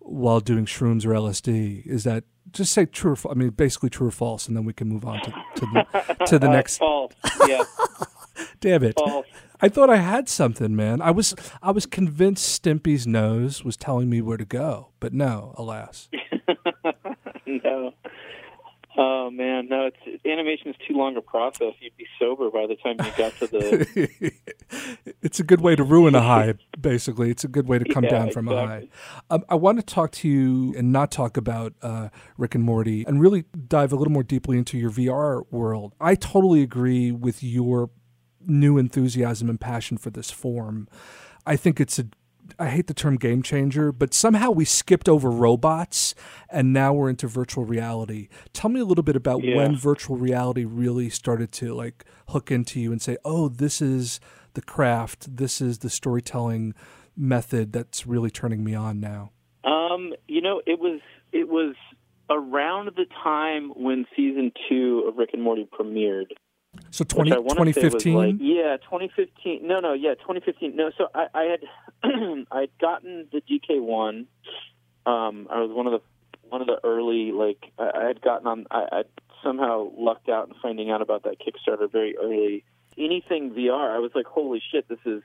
while 0.00 0.40
doing 0.40 0.66
shrooms 0.66 1.06
or 1.06 1.10
LSD. 1.10 1.86
Is 1.86 2.04
that 2.04 2.24
just 2.52 2.72
say 2.72 2.84
true 2.86 3.12
or 3.12 3.16
false? 3.16 3.32
I 3.34 3.38
mean, 3.38 3.50
basically 3.50 3.90
true 3.90 4.08
or 4.08 4.10
false, 4.10 4.48
and 4.48 4.56
then 4.56 4.64
we 4.64 4.72
can 4.72 4.88
move 4.88 5.04
on 5.04 5.20
to, 5.20 5.30
to 5.56 5.66
the 5.66 6.24
to 6.26 6.38
the 6.38 6.48
next. 6.50 6.78
false. 6.78 7.12
Yeah, 7.46 7.62
Damn 8.60 8.82
it! 8.84 8.94
false. 8.98 9.26
I 9.60 9.68
thought 9.68 9.90
I 9.90 9.96
had 9.96 10.28
something, 10.28 10.74
man. 10.76 11.00
I 11.02 11.10
was 11.10 11.34
I 11.62 11.70
was 11.70 11.86
convinced 11.86 12.62
Stimpy's 12.62 13.06
nose 13.06 13.64
was 13.64 13.76
telling 13.76 14.08
me 14.08 14.20
where 14.20 14.36
to 14.36 14.44
go, 14.44 14.90
but 15.00 15.12
no, 15.12 15.54
alas. 15.56 16.08
no. 17.46 17.92
Oh 19.00 19.30
man, 19.30 19.68
no! 19.68 19.90
It's 20.04 20.26
animation 20.26 20.70
is 20.70 20.76
too 20.88 20.94
long 20.94 21.16
a 21.16 21.20
process. 21.20 21.74
You'd 21.78 21.96
be 21.96 22.06
sober 22.18 22.50
by 22.50 22.66
the 22.66 22.74
time 22.74 22.96
you 22.98 23.12
got 23.16 23.32
to 23.38 23.46
the 23.46 24.32
it's 25.22 25.38
a 25.38 25.44
good 25.44 25.60
way 25.60 25.76
to 25.76 25.84
ruin 25.84 26.16
a 26.16 26.20
high. 26.20 26.54
Basically, 26.80 27.30
it's 27.30 27.44
a 27.44 27.48
good 27.48 27.68
way 27.68 27.78
to 27.78 27.84
come 27.84 28.04
Yeah, 28.04 28.10
down 28.10 28.30
from 28.32 28.48
a 28.48 28.66
high. 28.66 28.88
Um, 29.30 29.44
I 29.48 29.54
want 29.54 29.78
to 29.78 29.84
talk 29.84 30.10
to 30.12 30.28
you 30.28 30.74
and 30.76 30.90
not 30.90 31.12
talk 31.12 31.36
about 31.36 31.74
uh, 31.80 32.08
Rick 32.36 32.56
and 32.56 32.64
Morty, 32.64 33.04
and 33.06 33.20
really 33.20 33.44
dive 33.68 33.92
a 33.92 33.96
little 33.96 34.12
more 34.12 34.24
deeply 34.24 34.58
into 34.58 34.76
your 34.76 34.90
VR 34.90 35.44
world. 35.52 35.94
I 36.00 36.16
totally 36.16 36.62
agree 36.62 37.12
with 37.12 37.40
your 37.40 37.90
new 38.46 38.78
enthusiasm 38.78 39.48
and 39.48 39.60
passion 39.60 39.98
for 39.98 40.10
this 40.10 40.30
form. 40.30 40.88
I 41.46 41.56
think 41.56 41.80
it's 41.80 41.98
a 41.98 42.06
I 42.58 42.70
hate 42.70 42.86
the 42.86 42.94
term 42.94 43.16
game 43.16 43.42
changer, 43.42 43.92
but 43.92 44.14
somehow 44.14 44.50
we 44.50 44.64
skipped 44.64 45.06
over 45.06 45.30
robots 45.30 46.14
and 46.48 46.72
now 46.72 46.94
we're 46.94 47.10
into 47.10 47.26
virtual 47.28 47.66
reality. 47.66 48.28
Tell 48.54 48.70
me 48.70 48.80
a 48.80 48.86
little 48.86 49.04
bit 49.04 49.16
about 49.16 49.44
Yeah. 49.44 49.54
when 49.56 49.76
virtual 49.76 50.16
reality 50.16 50.64
really 50.64 51.10
started 51.10 51.52
to 51.52 51.74
like 51.74 52.06
hook 52.28 52.50
into 52.50 52.80
you 52.80 52.90
and 52.90 53.02
say, 53.02 53.18
"Oh, 53.22 53.48
this 53.48 53.82
is 53.82 54.18
the 54.54 54.62
craft. 54.62 55.36
This 55.36 55.60
is 55.60 55.80
the 55.80 55.90
storytelling 55.90 56.72
method 57.14 57.70
that's 57.72 58.06
really 58.06 58.30
turning 58.30 58.64
me 58.64 58.74
on 58.74 58.98
now." 58.98 59.32
Um, 59.64 60.14
you 60.26 60.40
know, 60.40 60.62
it 60.66 60.78
was 60.78 61.00
it 61.32 61.48
was 61.50 61.74
around 62.30 62.90
the 62.96 63.04
time 63.22 63.70
when 63.76 64.06
season 64.16 64.52
two 64.68 65.04
of 65.06 65.16
Rick 65.18 65.30
and 65.34 65.42
Morty 65.42 65.68
premiered. 65.70 66.30
So 66.90 67.04
20, 67.04 67.32
I 67.32 67.38
wanna 67.38 67.72
say 67.72 67.82
was 67.88 68.02
2015? 68.02 68.14
like- 68.14 68.34
yeah, 68.40 68.76
2015. 68.78 69.66
No, 69.66 69.78
no, 69.80 69.92
yeah, 69.92 70.14
2015. 70.14 70.74
No, 70.76 70.90
so 70.96 71.08
I, 71.14 71.26
I 71.34 71.42
had 71.44 71.60
I 72.50 72.60
had 72.60 72.70
gotten 72.80 73.28
the 73.32 73.40
DK 73.40 73.80
one. 73.82 74.26
Um, 75.06 75.48
I 75.50 75.60
was 75.60 75.70
one 75.70 75.86
of 75.86 75.92
the 75.92 76.00
one 76.50 76.60
of 76.62 76.66
the 76.66 76.78
early 76.84 77.32
like 77.32 77.70
I, 77.78 77.90
I 77.94 78.04
had 78.06 78.20
gotten 78.20 78.46
on. 78.46 78.66
I, 78.70 78.86
I 78.92 79.02
somehow 79.42 79.90
lucked 79.96 80.28
out 80.28 80.48
in 80.48 80.54
finding 80.62 80.90
out 80.90 81.02
about 81.02 81.22
that 81.24 81.36
Kickstarter 81.40 81.90
very 81.90 82.16
early. 82.16 82.64
Anything 82.96 83.50
VR, 83.52 83.94
I 83.94 83.98
was 83.98 84.10
like, 84.14 84.26
holy 84.26 84.60
shit, 84.72 84.88
this 84.88 84.98
is. 85.04 85.22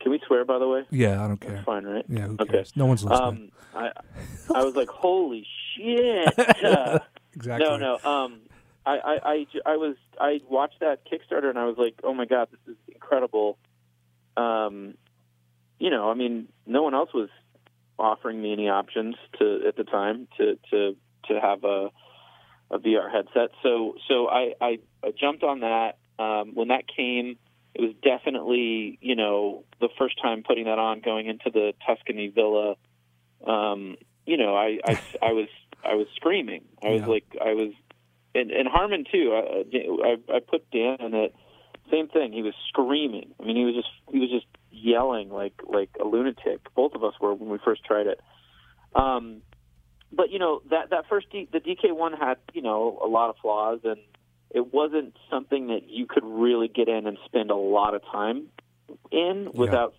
Can 0.00 0.10
we 0.12 0.20
swear, 0.26 0.44
by 0.44 0.58
the 0.58 0.68
way? 0.68 0.82
yeah, 0.90 1.24
I 1.24 1.26
don't 1.28 1.40
care. 1.40 1.52
That's 1.52 1.64
fine, 1.64 1.84
right? 1.84 2.04
Yeah, 2.08 2.26
who 2.28 2.34
Okay. 2.40 2.52
cares? 2.52 2.72
No 2.76 2.86
one's 2.86 3.02
listening. 3.02 3.22
Um, 3.22 3.50
I 3.74 3.90
I 4.54 4.62
was 4.64 4.76
like, 4.76 4.88
holy 4.88 5.46
shit. 5.74 6.32
Exactly. 7.34 7.66
no, 7.68 7.76
no. 7.76 7.98
Um, 8.10 8.40
I, 8.86 8.96
I, 8.98 9.18
I, 9.24 9.46
I 9.66 9.76
was, 9.76 9.96
I 10.20 10.40
watched 10.48 10.80
that 10.80 11.00
Kickstarter 11.10 11.50
and 11.50 11.58
I 11.58 11.64
was 11.66 11.76
like, 11.76 11.94
oh 12.04 12.14
my 12.14 12.24
god, 12.24 12.48
this 12.50 12.74
is 12.74 12.76
incredible. 12.88 13.58
Um, 14.36 14.94
you 15.78 15.90
know, 15.90 16.10
I 16.10 16.14
mean, 16.14 16.48
no 16.66 16.82
one 16.82 16.94
else 16.94 17.10
was 17.12 17.28
offering 17.98 18.40
me 18.40 18.52
any 18.52 18.68
options 18.68 19.16
to 19.38 19.62
at 19.66 19.76
the 19.76 19.84
time 19.84 20.28
to 20.38 20.58
to 20.70 20.96
to 21.28 21.40
have 21.40 21.64
a 21.64 21.90
a 22.70 22.78
VR 22.78 23.10
headset. 23.10 23.50
So 23.62 23.94
so 24.08 24.28
I 24.28 24.54
I, 24.60 24.78
I 25.02 25.12
jumped 25.18 25.42
on 25.42 25.60
that. 25.60 25.98
Um, 26.18 26.52
when 26.54 26.68
that 26.68 26.84
came, 26.88 27.36
it 27.74 27.80
was 27.82 27.92
definitely 28.02 28.98
you 29.02 29.16
know 29.16 29.64
the 29.80 29.88
first 29.98 30.20
time 30.22 30.42
putting 30.42 30.64
that 30.64 30.78
on, 30.78 31.00
going 31.00 31.26
into 31.26 31.50
the 31.50 31.72
Tuscany 31.86 32.28
villa. 32.28 32.76
Um, 33.46 33.96
you 34.24 34.36
know, 34.36 34.56
I, 34.56 34.78
I, 34.84 34.98
I 35.22 35.32
was 35.32 35.48
I 35.84 35.94
was 35.94 36.06
screaming. 36.16 36.64
I 36.82 36.88
was 36.90 37.02
Yeah. 37.02 37.06
like 37.06 37.36
I 37.40 37.52
was, 37.54 37.72
and, 38.36 38.50
and 38.50 38.68
Harmon 38.68 39.04
too. 39.10 39.32
I, 39.34 40.08
I 40.08 40.36
I 40.36 40.40
put 40.40 40.70
Dan 40.70 40.96
in 41.00 41.14
it. 41.14 41.34
Same 41.90 42.08
thing. 42.08 42.32
He 42.32 42.42
was 42.42 42.54
screaming. 42.68 43.32
I 43.40 43.44
mean, 43.44 43.56
he 43.56 43.64
was 43.64 43.74
just 43.74 43.88
he 44.10 44.18
was 44.18 44.30
just 44.30 44.46
yelling 44.70 45.30
like 45.30 45.54
like 45.64 45.90
a 46.00 46.04
lunatic. 46.04 46.60
Both 46.74 46.94
of 46.94 47.04
us 47.04 47.14
were 47.20 47.34
when 47.34 47.48
we 47.48 47.58
first 47.64 47.84
tried 47.84 48.06
it. 48.06 48.20
Um, 48.94 49.42
but 50.12 50.30
you 50.30 50.38
know 50.38 50.62
that 50.70 50.90
that 50.90 51.04
first 51.08 51.30
D, 51.30 51.48
the 51.52 51.60
DK 51.60 51.96
one 51.96 52.12
had 52.12 52.38
you 52.52 52.62
know 52.62 52.98
a 53.02 53.06
lot 53.06 53.30
of 53.30 53.36
flaws, 53.40 53.80
and 53.84 53.98
it 54.50 54.72
wasn't 54.72 55.16
something 55.30 55.68
that 55.68 55.88
you 55.88 56.06
could 56.06 56.24
really 56.24 56.68
get 56.68 56.88
in 56.88 57.06
and 57.06 57.18
spend 57.26 57.50
a 57.50 57.56
lot 57.56 57.94
of 57.94 58.02
time 58.10 58.46
in 59.10 59.50
without 59.52 59.94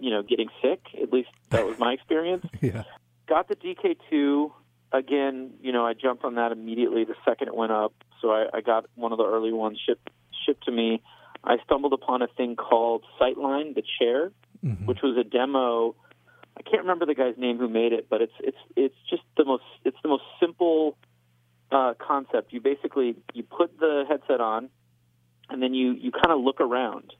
you 0.00 0.10
know 0.10 0.22
getting 0.22 0.48
sick. 0.62 0.80
At 1.00 1.12
least 1.12 1.28
that 1.50 1.66
was 1.66 1.78
my 1.78 1.92
experience. 1.92 2.46
Yeah. 2.60 2.84
Got 3.26 3.46
the 3.46 3.54
DK2 3.54 4.50
again. 4.92 5.52
You 5.60 5.72
know, 5.72 5.86
I 5.86 5.94
jumped 5.94 6.24
on 6.24 6.34
that 6.36 6.52
immediately 6.52 7.04
the 7.04 7.14
second 7.24 7.48
it 7.48 7.54
went 7.54 7.72
up. 7.72 7.92
So 8.20 8.30
I, 8.30 8.46
I 8.54 8.60
got 8.60 8.86
one 8.94 9.12
of 9.12 9.18
the 9.18 9.24
early 9.26 9.52
ones 9.52 9.78
shipped 9.84 10.10
shipped 10.46 10.64
to 10.64 10.72
me. 10.72 11.02
I 11.44 11.56
stumbled 11.64 11.92
upon 11.92 12.22
a 12.22 12.26
thing 12.26 12.56
called 12.56 13.04
Sightline, 13.20 13.74
the 13.74 13.82
chair, 13.98 14.32
Mhm. 14.64 14.86
which 14.86 15.00
was 15.02 15.16
a 15.16 15.24
demo. 15.24 15.94
I 16.56 16.62
can't 16.62 16.82
remember 16.82 17.06
the 17.06 17.14
guy's 17.14 17.38
name 17.38 17.56
who 17.56 17.68
made 17.68 17.92
it, 17.94 18.08
but 18.10 18.20
it's 18.20 18.32
it's 18.40 18.58
it's 18.76 18.96
just 19.08 19.22
the 19.36 19.44
most 19.44 19.64
it's 19.84 19.96
the 20.02 20.08
most 20.08 20.24
simple 20.38 20.98
uh, 21.72 21.94
concept. 21.98 22.52
You 22.52 22.60
basically 22.60 23.16
you 23.32 23.42
put 23.42 23.78
the 23.78 24.04
headset 24.08 24.40
on, 24.40 24.68
and 25.48 25.62
then 25.62 25.72
you 25.72 25.92
you 25.92 26.10
kind 26.10 26.30
of 26.32 26.40
look 26.40 26.60
around, 26.60 27.14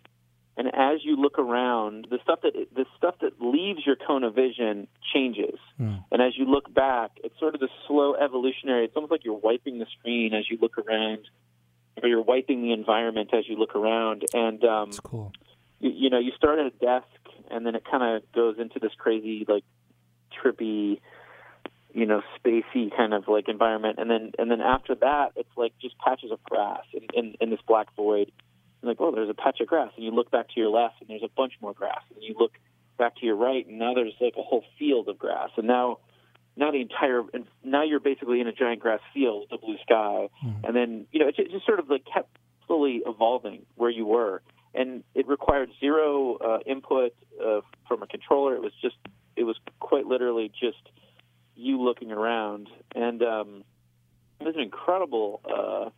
and 0.61 0.68
as 0.75 1.05
you 1.07 1.16
look 1.16 1.38
around, 1.38 2.07
the 2.11 2.18
stuff 2.23 2.40
that 2.42 2.53
the 2.75 2.85
stuff 2.99 3.14
that 3.23 3.40
leaves 3.40 3.81
your 3.87 3.96
cone 3.96 4.25
of 4.25 4.35
vision 4.35 4.87
changes, 5.12 5.59
Mm. 5.81 6.05
and 6.12 6.20
as 6.23 6.37
you 6.38 6.44
look 6.44 6.66
back, 6.73 7.11
it's 7.25 7.38
sort 7.38 7.55
of 7.55 7.61
the 7.61 7.70
slow 7.87 8.14
evolutionary. 8.14 8.85
It's 8.85 8.94
almost 8.96 9.11
like 9.11 9.25
you're 9.25 9.42
wiping 9.51 9.79
the 9.79 9.87
screen 9.99 10.35
as 10.35 10.44
you 10.51 10.59
look 10.61 10.77
around, 10.79 11.23
or 12.03 12.09
you're 12.09 12.23
wiping 12.35 12.62
the 12.62 12.73
environment 12.73 13.31
as 13.33 13.49
you 13.49 13.57
look 13.57 13.75
around, 13.75 14.25
and 14.35 14.62
um, 14.64 14.88
It's 14.90 15.01
cool. 15.01 15.33
you, 15.81 15.90
you 16.03 16.11
know, 16.11 16.18
you 16.18 16.33
start 16.37 16.59
at 16.59 16.66
a 16.66 16.77
desk 16.90 17.07
and 17.51 17.66
then 17.66 17.75
it 17.75 17.85
kind 17.90 18.05
of 18.05 18.31
goes 18.33 18.57
into 18.59 18.79
this 18.79 18.92
crazy, 18.96 19.44
like, 19.49 19.64
trippy, 20.40 21.01
you 21.92 22.07
know, 22.07 22.23
spacey 22.38 22.94
kind 22.96 23.12
of 23.12 23.27
like 23.27 23.49
environment, 23.49 23.96
and 23.99 24.09
then 24.11 24.31
and 24.38 24.51
then 24.51 24.61
after 24.61 24.94
that, 24.94 25.33
it's 25.37 25.55
like 25.57 25.73
just 25.81 25.99
patches 25.99 26.31
of 26.31 26.40
grass 26.44 26.85
in, 26.92 27.05
in, 27.14 27.35
in 27.40 27.51
this 27.51 27.61
black 27.66 27.88
void. 27.96 28.31
Like, 28.83 28.97
oh, 29.01 29.11
there's 29.14 29.29
a 29.29 29.35
patch 29.35 29.61
of 29.61 29.66
grass, 29.66 29.90
and 29.97 30.05
you 30.05 30.11
look 30.11 30.31
back 30.31 30.49
to 30.49 30.61
your 30.61 30.71
left, 30.71 31.01
and 31.01 31.09
there's 31.11 31.23
a 31.23 31.29
bunch 31.37 31.53
more 31.61 31.75
grass, 31.75 32.01
and 32.14 32.23
you 32.23 32.35
look 32.38 32.53
back 32.99 33.16
to 33.16 33.27
your 33.27 33.37
right, 33.37 33.66
and 33.66 33.79
now 33.79 33.95
there's 33.95 34.14
like 34.21 34.35
a 34.38 34.43
whole 34.43 34.64
field 34.79 35.09
of 35.09 35.19
grass, 35.19 35.51
and 35.57 35.66
now 35.66 35.99
now 36.57 36.71
the 36.71 36.81
entire 36.81 37.23
and 37.33 37.47
now 37.64 37.83
you're 37.83 38.01
basically 38.01 38.40
in 38.40 38.47
a 38.47 38.53
giant 38.53 38.81
grass 38.81 39.01
field, 39.14 39.47
the 39.51 39.59
blue 39.59 39.77
sky, 39.83 40.29
and 40.64 40.75
then 40.75 41.07
you 41.12 41.21
know 41.21 41.29
it 41.29 41.37
ju- 41.37 41.49
just 41.51 41.64
sort 41.66 41.79
of 41.79 41.88
like 41.88 42.05
kept 42.12 42.37
slowly 42.66 43.03
evolving 43.07 43.64
where 43.77 43.90
you 43.90 44.07
were, 44.07 44.43
and 44.75 45.05
it 45.14 45.27
required 45.29 45.71
zero 45.79 46.37
uh, 46.37 46.59
input 46.66 47.12
uh, 47.45 47.61
from 47.87 48.03
a 48.03 48.07
controller. 48.07 48.55
It 48.55 48.62
was 48.62 48.73
just 48.83 48.97
it 49.37 49.45
was 49.45 49.57
quite 49.79 50.07
literally 50.07 50.51
just 50.61 50.88
you 51.55 51.81
looking 51.81 52.12
around, 52.12 52.69
and 52.95 53.23
um, 53.23 53.64
it 54.40 54.45
was 54.45 54.55
an 54.55 54.62
incredible 54.62 55.40
uh, 55.45 55.90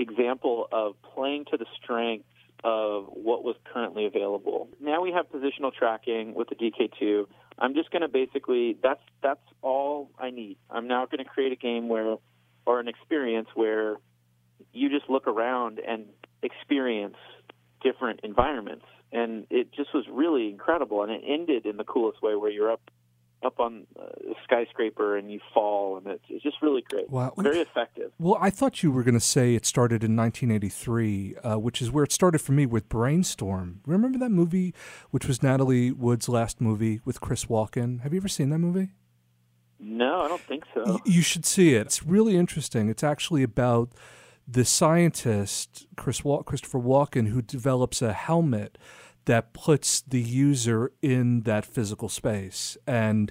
example 0.00 0.68
of 0.72 0.94
playing 1.14 1.44
to 1.50 1.56
the 1.56 1.66
strengths 1.82 2.26
of 2.62 3.06
what 3.06 3.42
was 3.42 3.56
currently 3.72 4.06
available. 4.06 4.68
Now 4.80 5.00
we 5.00 5.12
have 5.12 5.26
positional 5.30 5.72
tracking 5.72 6.34
with 6.34 6.48
the 6.48 6.56
DK2. 6.56 7.26
I'm 7.58 7.74
just 7.74 7.90
going 7.90 8.02
to 8.02 8.08
basically 8.08 8.76
that's 8.82 9.00
that's 9.22 9.40
all 9.62 10.10
I 10.18 10.30
need. 10.30 10.56
I'm 10.70 10.88
now 10.88 11.06
going 11.06 11.24
to 11.24 11.30
create 11.30 11.52
a 11.52 11.56
game 11.56 11.88
where 11.88 12.16
or 12.66 12.80
an 12.80 12.88
experience 12.88 13.48
where 13.54 13.96
you 14.72 14.88
just 14.90 15.08
look 15.08 15.26
around 15.26 15.80
and 15.86 16.04
experience 16.42 17.16
different 17.82 18.20
environments 18.22 18.84
and 19.12 19.46
it 19.50 19.72
just 19.72 19.92
was 19.94 20.04
really 20.10 20.48
incredible 20.48 21.02
and 21.02 21.10
it 21.10 21.22
ended 21.26 21.66
in 21.66 21.76
the 21.76 21.84
coolest 21.84 22.22
way 22.22 22.34
where 22.34 22.50
you're 22.50 22.70
up 22.70 22.90
up 23.42 23.58
on 23.58 23.86
a 23.98 24.34
skyscraper 24.44 25.16
and 25.16 25.30
you 25.32 25.40
fall 25.54 25.96
and 25.96 26.06
it's, 26.06 26.24
it's 26.28 26.42
just 26.42 26.56
really 26.60 26.82
great 26.82 27.08
Wow. 27.08 27.32
very 27.38 27.60
effective 27.60 28.12
Well, 28.18 28.36
I 28.40 28.50
thought 28.50 28.82
you 28.82 28.90
were 28.92 29.02
going 29.02 29.14
to 29.14 29.20
say 29.20 29.54
it 29.54 29.64
started 29.64 30.04
in 30.04 30.14
1983, 30.16 31.36
uh, 31.42 31.58
which 31.58 31.80
is 31.80 31.90
where 31.90 32.04
it 32.04 32.12
started 32.12 32.40
for 32.40 32.52
me 32.52 32.66
with 32.66 32.88
Brainstorm. 32.88 33.80
Remember 33.86 34.18
that 34.18 34.30
movie, 34.30 34.74
which 35.10 35.26
was 35.26 35.42
Natalie 35.42 35.90
Wood's 35.90 36.28
last 36.28 36.60
movie 36.60 37.00
with 37.04 37.20
Chris 37.20 37.46
Walken? 37.46 38.00
Have 38.02 38.12
you 38.12 38.18
ever 38.20 38.28
seen 38.28 38.50
that 38.50 38.58
movie? 38.58 38.90
no 39.82 40.20
i 40.20 40.28
don't 40.28 40.42
think 40.42 40.62
so 40.74 40.98
You 41.06 41.22
should 41.22 41.46
see 41.46 41.72
it. 41.74 41.86
It's 41.86 42.02
really 42.04 42.36
interesting. 42.36 42.90
It's 42.90 43.02
actually 43.02 43.42
about 43.42 43.90
the 44.46 44.64
scientist 44.66 45.86
Chris 45.96 46.22
Wal- 46.22 46.42
Christopher 46.42 46.78
Walken 46.80 47.28
who 47.28 47.40
develops 47.40 48.02
a 48.02 48.12
helmet 48.12 48.76
that 49.30 49.52
puts 49.52 50.00
the 50.00 50.20
user 50.20 50.90
in 51.02 51.42
that 51.42 51.64
physical 51.64 52.08
space. 52.08 52.76
And 52.84 53.30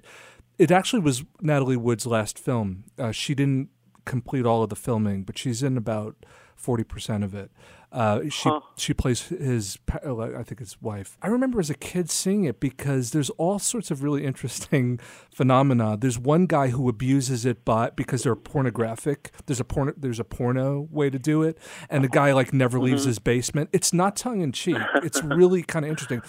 it 0.58 0.72
actually 0.72 1.02
was 1.02 1.26
Natalie 1.42 1.76
Wood's 1.76 2.06
last 2.06 2.40
film. 2.40 2.86
Uh, 2.98 3.12
she 3.12 3.36
didn't 3.36 3.70
complete 4.06 4.46
all 4.46 4.64
of 4.64 4.70
the 4.70 4.76
filming, 4.78 5.24
but 5.24 5.38
she's 5.38 5.62
in 5.62 5.76
about 5.78 6.16
forty 6.56 6.86
percent 6.86 7.24
of 7.24 7.36
it. 7.36 7.52
Uh, 7.92 8.22
she 8.30 8.50
Huh. 8.50 8.62
she 8.78 8.94
plays 8.94 9.28
his 9.30 9.80
uh, 10.06 10.20
I 10.20 10.44
think 10.44 10.60
his 10.60 10.80
wife. 10.82 11.18
I 11.22 11.28
remember 11.28 11.60
as 11.60 11.70
a 11.70 11.74
kid 11.76 12.10
seeing 12.12 12.44
it 12.44 12.60
because 12.60 13.12
there's 13.12 13.32
all 13.32 13.58
sorts 13.58 13.90
of 13.90 14.04
really 14.04 14.26
interesting 14.26 15.00
phenomena. 15.34 15.98
There's 15.98 16.20
one 16.20 16.46
guy 16.46 16.68
who 16.68 16.88
abuses 16.88 17.46
it, 17.46 17.66
but 17.66 17.96
because 17.96 18.24
they're 18.24 18.36
pornographic, 18.36 19.32
there's 19.48 19.60
a 19.60 19.64
porn 19.64 19.94
there's 19.98 20.20
a 20.20 20.24
porno 20.24 20.88
way 20.92 21.10
to 21.10 21.18
do 21.18 21.42
it, 21.42 21.58
and 21.90 22.04
the 22.04 22.10
guy 22.10 22.32
like 22.34 22.54
never 22.54 22.80
leaves 22.80 23.06
his 23.06 23.18
basement. 23.20 23.70
It's 23.74 23.92
not 23.92 24.16
tongue 24.16 24.42
in 24.42 24.52
cheek. 24.52 24.78
It's 25.04 25.24
really 25.24 25.64
kind 25.64 25.84
of 25.86 25.90
interesting. 25.90 26.22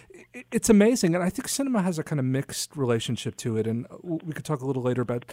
It's 0.52 0.70
amazing, 0.70 1.14
and 1.14 1.22
I 1.24 1.28
think 1.28 1.48
cinema 1.48 1.82
has 1.82 1.98
a 1.98 2.04
kind 2.04 2.18
of 2.20 2.24
mixed 2.24 2.76
relationship 2.76 3.36
to 3.38 3.56
it. 3.56 3.66
And 3.66 3.86
we 4.02 4.32
could 4.32 4.44
talk 4.44 4.60
a 4.62 4.66
little 4.66 4.82
later 4.82 5.02
about 5.02 5.24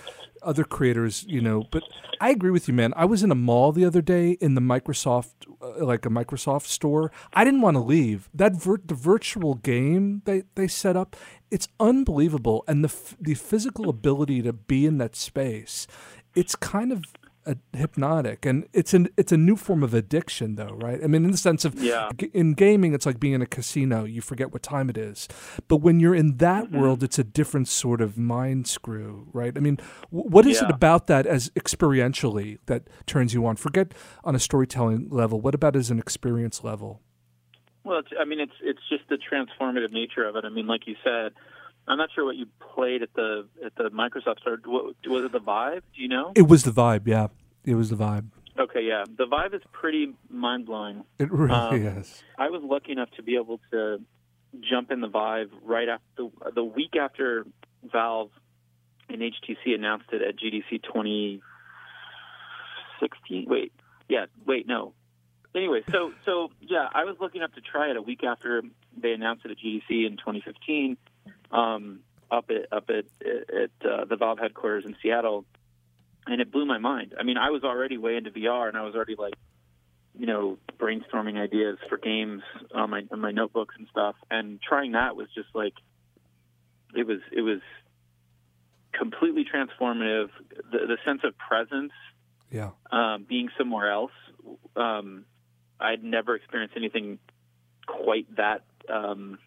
other 0.41 0.63
creators, 0.63 1.23
you 1.27 1.39
know. 1.39 1.63
But 1.71 1.83
I 2.19 2.31
agree 2.31 2.51
with 2.51 2.67
you, 2.67 2.73
man. 2.73 2.93
I 2.97 3.05
was 3.05 3.23
in 3.23 3.31
a 3.31 3.35
mall 3.35 3.71
the 3.71 3.85
other 3.85 4.01
day 4.01 4.31
in 4.41 4.55
the 4.55 4.61
Microsoft, 4.61 5.33
uh, 5.61 5.85
like 5.85 6.05
a 6.05 6.09
Microsoft 6.17 6.67
store. 6.67 7.11
I 7.33 7.43
didn't 7.43 7.61
want 7.61 7.75
to 7.75 7.81
leave. 7.81 8.29
That 8.33 8.53
vir- 8.53 8.81
the 8.85 8.95
virtual 8.95 9.55
game 9.55 10.21
they, 10.25 10.43
they 10.55 10.67
set 10.67 10.95
up, 10.95 11.15
it's 11.51 11.67
unbelievable, 11.79 12.63
and 12.67 12.83
the 12.83 12.89
f- 12.89 13.15
the 13.19 13.35
physical 13.35 13.89
ability 13.89 14.41
to 14.43 14.53
be 14.53 14.85
in 14.85 14.97
that 14.97 15.15
space, 15.15 15.87
it's 16.35 16.55
kind 16.55 16.91
of 16.91 17.03
uh, 17.47 17.53
hypnotic, 17.73 18.45
and 18.45 18.67
it's 18.73 18.93
an 18.93 19.07
it's 19.17 19.31
a 19.31 19.37
new 19.37 19.55
form 19.55 19.81
of 19.83 19.93
addiction, 19.93 20.55
though, 20.55 20.75
right? 20.75 20.99
I 21.03 21.07
mean, 21.07 21.23
in 21.25 21.31
the 21.31 21.37
sense 21.37 21.65
of 21.65 21.73
Yeah. 21.81 22.09
g- 22.17 22.29
in 22.33 22.53
gaming, 22.53 22.93
it's 22.93 23.05
like 23.05 23.19
being 23.19 23.33
in 23.33 23.41
a 23.41 23.45
casino; 23.47 24.03
you 24.03 24.21
forget 24.21 24.51
what 24.53 24.61
time 24.63 24.89
it 24.89 24.97
is. 24.97 25.27
But 25.67 25.77
when 25.77 25.99
you're 25.99 26.15
in 26.15 26.37
that 26.37 26.65
Mm-hmm. 26.65 26.77
world, 26.79 27.03
it's 27.03 27.17
a 27.17 27.23
different 27.23 27.67
sort 27.67 28.01
of 28.01 28.17
mind 28.17 28.67
screw, 28.67 29.27
right? 29.33 29.53
I 29.55 29.59
mean, 29.61 29.77
w- 30.11 30.29
what 30.29 30.45
is 30.45 30.61
it 30.61 30.69
about 30.69 31.07
that 31.07 31.25
as 31.25 31.49
experientially 31.51 32.57
that 32.65 32.83
turns 33.05 33.33
you 33.33 33.45
on? 33.45 33.55
Forget 33.55 33.93
on 34.23 34.35
a 34.35 34.39
storytelling 34.39 35.07
level. 35.09 35.39
What 35.41 35.55
about 35.55 35.75
as 35.75 35.89
an 35.89 35.99
experience 35.99 36.63
level? 36.63 37.01
Well, 37.83 37.99
it's, 37.99 38.09
I 38.19 38.25
mean, 38.25 38.39
it's 38.41 38.53
it's 38.61 38.81
just 38.89 39.03
the 39.09 39.17
transformative 39.17 39.91
nature 39.91 40.25
of 40.25 40.35
it. 40.35 40.43
I 40.45 40.49
mean, 40.49 40.67
like 40.67 40.87
you 40.87 40.95
said, 41.03 41.31
I'm 41.87 41.97
not 41.97 42.09
sure 42.13 42.25
what 42.25 42.35
you 42.35 42.47
played 42.75 43.01
at 43.01 43.13
the 43.13 43.47
at 43.65 43.73
the 43.75 43.89
Microsoft 43.91 44.41
store. 44.41 44.59
Was 44.65 45.23
it 45.25 45.31
the 45.31 45.39
Vive? 45.39 45.83
Do 45.95 46.01
you 46.01 46.09
know? 46.09 46.33
It 46.35 46.47
was 46.47 46.63
the 46.63 46.71
Vive, 46.71 47.07
yeah. 47.07 47.27
It 47.65 47.75
was 47.75 47.89
the 47.89 47.95
Vive. 47.95 48.25
Okay, 48.59 48.81
yeah, 48.81 49.03
the 49.17 49.25
Vive 49.27 49.53
is 49.53 49.61
pretty 49.71 50.13
mind 50.29 50.65
blowing. 50.65 51.03
It 51.19 51.31
really 51.31 51.53
Um, 51.53 51.75
is. 51.99 52.23
I 52.37 52.49
was 52.49 52.61
lucky 52.63 52.91
enough 52.91 53.09
to 53.17 53.23
be 53.23 53.35
able 53.35 53.59
to 53.71 54.01
jump 54.61 54.89
in 54.91 54.99
the 55.01 55.07
Vive 55.07 55.51
right 55.63 55.87
after 55.87 56.03
the, 56.17 56.31
the 56.55 56.63
week 56.63 56.95
after 56.99 57.45
Valve 57.91 58.31
and 59.09 59.21
HTC 59.21 59.75
announced 59.75 60.07
it 60.11 60.21
at 60.23 60.35
GDC 60.37 60.81
2016. 60.83 63.45
Wait, 63.47 63.71
yeah, 64.09 64.25
wait, 64.45 64.67
no. 64.67 64.93
Anyway, 65.55 65.81
so 65.91 66.11
so 66.25 66.49
yeah, 66.61 66.87
I 66.93 67.05
was 67.05 67.15
lucky 67.21 67.37
enough 67.37 67.53
to 67.53 67.61
try 67.61 67.89
it 67.89 67.95
a 67.97 68.01
week 68.01 68.23
after 68.23 68.61
they 69.01 69.13
announced 69.13 69.45
it 69.45 69.51
at 69.51 69.57
GDC 69.57 70.05
in 70.05 70.17
2015, 70.17 70.97
um, 71.51 71.99
up 72.31 72.49
at 72.49 72.71
up 72.75 72.89
at 72.89 73.05
at 73.25 73.71
uh, 73.89 74.05
the 74.05 74.15
Valve 74.17 74.39
headquarters 74.39 74.85
in 74.85 74.95
Seattle, 75.01 75.45
and 76.25 76.41
it 76.41 76.51
blew 76.51 76.65
my 76.65 76.77
mind. 76.77 77.13
I 77.19 77.23
mean, 77.23 77.37
I 77.37 77.49
was 77.51 77.63
already 77.63 77.97
way 77.97 78.15
into 78.17 78.31
VR, 78.31 78.67
and 78.67 78.77
I 78.77 78.83
was 78.83 78.95
already 78.95 79.15
like 79.15 79.33
you 80.19 80.25
know, 80.25 80.57
brainstorming 80.79 81.39
ideas 81.39 81.77
for 81.89 81.97
games 81.97 82.41
on 82.73 82.89
my 82.89 83.03
on 83.11 83.19
my 83.19 83.31
notebooks 83.31 83.75
and 83.77 83.87
stuff. 83.91 84.15
And 84.31 84.59
trying 84.61 84.93
that 84.93 85.15
was 85.15 85.27
just 85.35 85.49
like 85.53 85.73
it 86.95 87.05
was 87.05 87.19
it 87.31 87.41
was 87.41 87.59
completely 88.93 89.45
transformative. 89.45 90.29
The 90.71 90.79
the 90.87 90.97
sense 91.05 91.21
of 91.23 91.37
presence, 91.37 91.91
Yeah. 92.51 92.71
um, 92.91 93.25
being 93.29 93.49
somewhere 93.57 93.91
else. 93.91 94.11
Um, 94.75 95.25
I'd 95.79 96.03
never 96.03 96.35
experienced 96.35 96.75
anything 96.75 97.19
quite 97.85 98.25
that 98.37 98.63
um, 98.89 99.37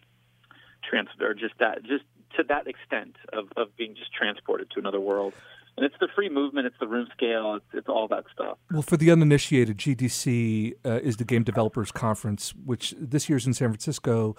trans 0.87 1.09
or 1.19 1.33
just 1.33 1.53
that 1.59 1.83
just 1.83 2.03
to 2.37 2.43
that 2.43 2.67
extent 2.67 3.15
of, 3.33 3.47
of 3.57 3.75
being 3.77 3.95
just 3.95 4.13
transported 4.13 4.69
to 4.71 4.79
another 4.79 4.99
world. 4.99 5.33
And 5.77 5.85
it's 5.85 5.95
the 5.99 6.09
free 6.13 6.29
movement, 6.29 6.67
it's 6.67 6.75
the 6.79 6.87
room 6.87 7.07
scale, 7.15 7.55
it's, 7.55 7.65
it's 7.73 7.87
all 7.87 8.07
that 8.09 8.25
stuff. 8.33 8.57
Well, 8.71 8.81
for 8.81 8.97
the 8.97 9.09
uninitiated, 9.09 9.77
GDC 9.77 10.73
uh, 10.85 10.99
is 11.01 11.17
the 11.17 11.23
Game 11.23 11.43
Developers 11.43 11.91
Conference, 11.91 12.53
which 12.65 12.93
this 12.99 13.29
year's 13.29 13.47
in 13.47 13.53
San 13.53 13.69
Francisco, 13.69 14.35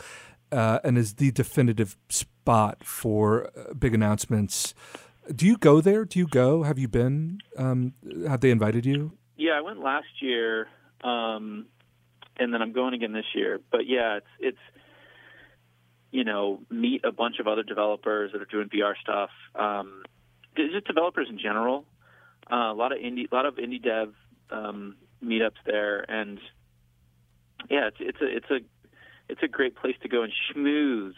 uh, 0.50 0.80
and 0.84 0.98
is 0.98 1.14
the 1.14 1.30
definitive 1.30 1.96
spot 2.10 2.84
for 2.84 3.50
uh, 3.56 3.72
big 3.74 3.94
announcements. 3.94 4.74
Do 5.34 5.46
you 5.46 5.56
go 5.56 5.80
there? 5.80 6.04
Do 6.04 6.18
you 6.18 6.26
go? 6.26 6.64
Have 6.64 6.78
you 6.78 6.88
been? 6.88 7.38
Um, 7.56 7.94
have 8.28 8.40
they 8.40 8.50
invited 8.50 8.84
you? 8.84 9.12
Yeah, 9.36 9.52
I 9.52 9.62
went 9.62 9.80
last 9.80 10.20
year, 10.20 10.68
um, 11.02 11.66
and 12.36 12.52
then 12.52 12.60
I'm 12.60 12.72
going 12.72 12.92
again 12.92 13.12
this 13.12 13.24
year. 13.34 13.58
But 13.70 13.86
yeah, 13.86 14.16
it's 14.18 14.26
it's 14.38 14.58
you 16.12 16.22
know 16.22 16.60
meet 16.70 17.04
a 17.04 17.10
bunch 17.10 17.40
of 17.40 17.48
other 17.48 17.64
developers 17.64 18.30
that 18.32 18.40
are 18.40 18.46
doing 18.46 18.68
VR 18.68 18.94
stuff. 19.00 19.30
Um, 19.56 20.04
just 20.54 20.86
developers 20.86 21.28
in 21.28 21.38
general. 21.38 21.86
Uh, 22.50 22.70
a 22.70 22.74
lot 22.74 22.92
of 22.92 22.98
indie, 22.98 23.30
a 23.30 23.34
lot 23.34 23.46
of 23.46 23.56
indie 23.56 23.82
dev 23.82 24.12
um, 24.50 24.96
meetups 25.24 25.62
there, 25.64 26.08
and 26.08 26.38
yeah, 27.70 27.88
it's 27.88 27.96
it's 27.98 28.20
a 28.20 28.36
it's 28.36 28.50
a 28.50 28.81
it's 29.32 29.42
a 29.42 29.48
great 29.48 29.74
place 29.76 29.96
to 30.02 30.08
go 30.08 30.22
and 30.22 30.32
schmooze. 30.54 31.14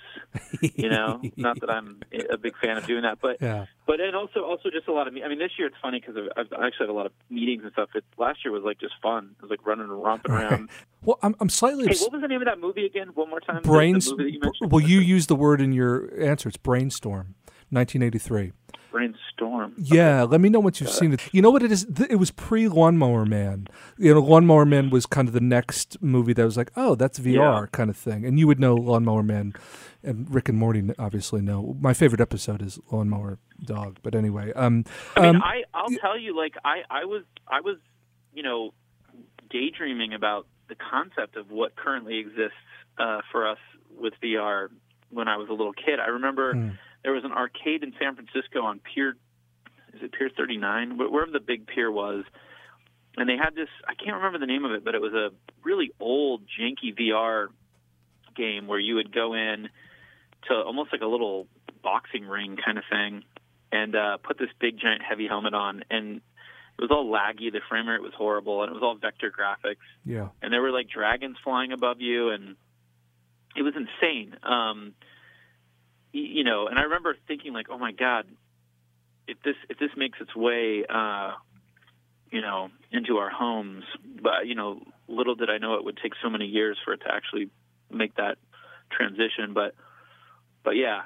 You 0.74 0.88
know, 0.88 1.20
not 1.36 1.60
that 1.60 1.70
I'm 1.70 2.00
a 2.30 2.36
big 2.38 2.54
fan 2.62 2.76
of 2.78 2.86
doing 2.86 3.02
that, 3.02 3.18
but 3.20 3.36
Yeah. 3.40 3.66
but 3.86 4.00
and 4.00 4.14
also 4.16 4.40
also 4.44 4.70
just 4.70 4.88
a 4.88 4.92
lot 4.92 5.06
of 5.08 5.12
me. 5.14 5.22
I 5.22 5.28
mean, 5.28 5.38
this 5.38 5.52
year 5.58 5.66
it's 5.68 5.76
funny 5.82 6.00
because 6.00 6.16
I've 6.36 6.46
I 6.58 6.66
actually 6.66 6.86
have 6.86 6.94
a 6.94 6.98
lot 6.98 7.06
of 7.06 7.12
meetings 7.30 7.62
and 7.64 7.72
stuff. 7.72 7.90
It, 7.94 8.04
last 8.16 8.44
year 8.44 8.52
was 8.52 8.62
like 8.64 8.78
just 8.80 8.94
fun. 9.02 9.34
It 9.38 9.42
was 9.42 9.50
like 9.50 9.66
running 9.66 9.84
and 9.84 10.02
romping 10.02 10.32
around. 10.32 10.70
Well, 11.04 11.18
I'm, 11.22 11.34
I'm 11.40 11.50
slightly. 11.50 11.84
Hey, 11.84 11.90
obs- 11.90 12.00
what 12.00 12.12
was 12.12 12.22
the 12.22 12.28
name 12.28 12.40
of 12.40 12.46
that 12.46 12.58
movie 12.60 12.86
again? 12.86 13.08
One 13.14 13.28
more 13.28 13.40
time. 13.40 13.56
The- 13.62 13.68
Brains. 13.68 14.06
The 14.06 14.16
that 14.16 14.30
you 14.30 14.40
mentioned. 14.40 14.72
well, 14.72 14.80
you 14.82 15.00
used 15.00 15.28
the 15.28 15.36
word 15.36 15.60
in 15.60 15.72
your 15.72 16.10
answer. 16.22 16.48
It's 16.48 16.56
brainstorm, 16.56 17.34
1983. 17.70 18.52
Brainstorm. 18.90 19.74
Yeah, 19.76 20.22
let 20.22 20.40
me 20.40 20.48
know 20.48 20.60
once 20.60 20.80
you've 20.80 20.88
seen 20.90 21.12
it. 21.14 21.20
You 21.32 21.42
know 21.42 21.50
what 21.50 21.64
it 21.64 21.72
is? 21.72 21.84
It 22.08 22.14
was 22.16 22.30
pre 22.30 22.68
Lawnmower 22.68 23.24
Man. 23.26 23.66
You 23.98 24.14
know, 24.14 24.20
Lawnmower 24.20 24.64
Man 24.64 24.88
was 24.90 25.04
kind 25.04 25.26
of 25.26 25.34
the 25.34 25.40
next 25.40 26.00
movie 26.00 26.32
that 26.32 26.44
was 26.44 26.56
like, 26.56 26.70
oh, 26.76 26.94
that's 26.94 27.18
VR 27.18 27.32
Yeah. 27.62 27.66
kind 27.72 27.90
of 27.90 27.96
thing. 27.96 28.24
And 28.24 28.38
you 28.38 28.46
would 28.46 28.60
know 28.60 28.76
Lawnmower 28.76 29.24
Man, 29.24 29.52
and 30.04 30.32
Rick 30.32 30.48
and 30.48 30.56
Morty 30.56 30.88
obviously 30.96 31.40
know. 31.42 31.76
My 31.80 31.92
favorite 31.92 32.20
episode 32.20 32.62
is 32.62 32.78
Lawnmower 32.92 33.38
Dog. 33.64 33.98
But 34.04 34.14
anyway, 34.14 34.52
um, 34.52 34.84
I 35.16 35.20
mean, 35.22 35.36
um, 35.36 35.42
I 35.42 35.64
I'll 35.74 35.90
tell 36.00 36.16
you, 36.16 36.36
like 36.36 36.54
I 36.64 36.82
I 36.88 37.04
was 37.04 37.24
I 37.48 37.62
was 37.62 37.78
you 38.32 38.44
know 38.44 38.72
daydreaming 39.50 40.14
about 40.14 40.46
the 40.68 40.76
concept 40.76 41.36
of 41.36 41.50
what 41.50 41.76
currently 41.76 42.18
exists 42.18 42.56
uh, 42.98 43.20
for 43.32 43.48
us 43.48 43.58
with 43.98 44.14
VR 44.22 44.68
when 45.10 45.28
I 45.28 45.36
was 45.36 45.48
a 45.48 45.52
little 45.52 45.72
kid. 45.72 45.98
I 46.00 46.08
remember 46.10 46.52
Hmm. 46.54 46.68
There 47.04 47.12
was 47.12 47.24
an 47.24 47.32
arcade 47.32 47.84
in 47.84 47.92
San 48.00 48.16
Francisco 48.16 48.62
on 48.62 48.80
Pier 48.80 49.16
is 49.92 50.02
it 50.02 50.12
Pier 50.12 50.30
39 50.36 50.98
wherever 50.98 51.30
the 51.30 51.38
big 51.38 51.66
pier 51.66 51.92
was. 51.92 52.24
And 53.16 53.28
they 53.28 53.36
had 53.36 53.54
this 53.54 53.68
I 53.86 53.94
can't 53.94 54.16
remember 54.16 54.38
the 54.38 54.46
name 54.46 54.64
of 54.64 54.72
it, 54.72 54.84
but 54.84 54.94
it 54.94 55.00
was 55.00 55.12
a 55.12 55.28
really 55.62 55.92
old 56.00 56.42
janky 56.42 56.98
VR 56.98 57.48
game 58.34 58.66
where 58.66 58.80
you 58.80 58.96
would 58.96 59.14
go 59.14 59.34
in 59.34 59.68
to 60.48 60.54
almost 60.54 60.90
like 60.92 61.02
a 61.02 61.06
little 61.06 61.46
boxing 61.82 62.24
ring 62.24 62.56
kind 62.62 62.78
of 62.78 62.84
thing 62.90 63.22
and 63.70 63.94
uh, 63.94 64.16
put 64.16 64.38
this 64.38 64.48
big 64.58 64.78
giant 64.80 65.02
heavy 65.02 65.28
helmet 65.28 65.54
on. 65.54 65.84
And 65.90 66.16
it 66.16 66.80
was 66.80 66.90
all 66.90 67.06
laggy 67.06 67.52
the 67.52 67.60
frame 67.68 67.86
rate 67.86 68.02
was 68.02 68.12
horrible 68.16 68.62
and 68.62 68.70
it 68.70 68.74
was 68.74 68.82
all 68.82 68.96
vector 68.96 69.30
graphics. 69.30 69.76
Yeah, 70.04 70.28
and 70.42 70.52
there 70.52 70.62
were 70.62 70.72
like 70.72 70.88
dragons 70.88 71.36
flying 71.44 71.70
above 71.70 72.00
you 72.00 72.30
and 72.30 72.56
it 73.54 73.62
was 73.62 73.74
insane. 73.76 74.34
Um 74.42 74.94
you 76.14 76.44
know 76.44 76.68
and 76.68 76.78
i 76.78 76.82
remember 76.82 77.16
thinking 77.26 77.52
like 77.52 77.66
oh 77.70 77.78
my 77.78 77.92
god 77.92 78.26
if 79.26 79.36
this 79.44 79.56
if 79.68 79.78
this 79.78 79.90
makes 79.96 80.18
its 80.20 80.34
way 80.34 80.84
uh 80.88 81.32
you 82.30 82.40
know 82.40 82.68
into 82.92 83.16
our 83.16 83.30
homes 83.30 83.84
but 84.22 84.46
you 84.46 84.54
know 84.54 84.80
little 85.08 85.34
did 85.34 85.50
i 85.50 85.58
know 85.58 85.74
it 85.74 85.84
would 85.84 85.98
take 86.02 86.12
so 86.22 86.30
many 86.30 86.46
years 86.46 86.78
for 86.84 86.94
it 86.94 86.98
to 86.98 87.12
actually 87.12 87.50
make 87.90 88.14
that 88.16 88.38
transition 88.90 89.52
but 89.52 89.74
but 90.62 90.76
yeah. 90.76 91.02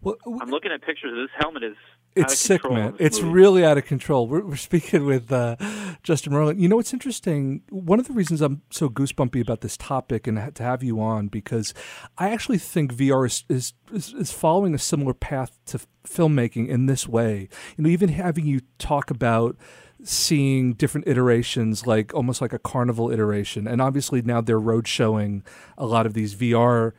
Well, 0.00 0.16
i'm 0.40 0.48
looking 0.48 0.70
at 0.70 0.80
pictures 0.82 1.12
this 1.14 1.30
helmet 1.38 1.64
is 1.64 1.76
it's 2.14 2.38
sick, 2.38 2.68
man. 2.70 2.94
It's 2.98 3.20
movie. 3.20 3.32
really 3.32 3.64
out 3.64 3.78
of 3.78 3.86
control. 3.86 4.26
We're, 4.26 4.44
we're 4.44 4.56
speaking 4.56 5.06
with 5.06 5.32
uh, 5.32 5.56
Justin 6.02 6.32
Merlin. 6.32 6.58
You 6.58 6.68
know 6.68 6.76
what's 6.76 6.92
interesting? 6.92 7.62
One 7.70 7.98
of 7.98 8.06
the 8.06 8.12
reasons 8.12 8.40
I'm 8.40 8.62
so 8.70 8.88
goosebumpy 8.88 9.40
about 9.40 9.60
this 9.60 9.76
topic 9.76 10.26
and 10.26 10.54
to 10.54 10.62
have 10.62 10.82
you 10.82 11.00
on 11.00 11.28
because 11.28 11.74
I 12.18 12.30
actually 12.30 12.58
think 12.58 12.94
VR 12.94 13.26
is 13.26 13.44
is, 13.48 13.72
is, 13.92 14.14
is 14.14 14.32
following 14.32 14.74
a 14.74 14.78
similar 14.78 15.14
path 15.14 15.58
to 15.66 15.78
f- 15.78 15.86
filmmaking 16.06 16.68
in 16.68 16.86
this 16.86 17.08
way. 17.08 17.48
You 17.76 17.84
know, 17.84 17.90
even 17.90 18.10
having 18.10 18.46
you 18.46 18.60
talk 18.78 19.10
about 19.10 19.56
seeing 20.04 20.74
different 20.74 21.06
iterations, 21.06 21.86
like 21.86 22.12
almost 22.14 22.40
like 22.40 22.52
a 22.52 22.58
carnival 22.58 23.10
iteration, 23.10 23.66
and 23.66 23.80
obviously 23.80 24.20
now 24.22 24.40
they're 24.40 24.58
road 24.58 24.88
showing 24.88 25.44
a 25.78 25.86
lot 25.86 26.06
of 26.06 26.14
these 26.14 26.34
VR 26.34 26.92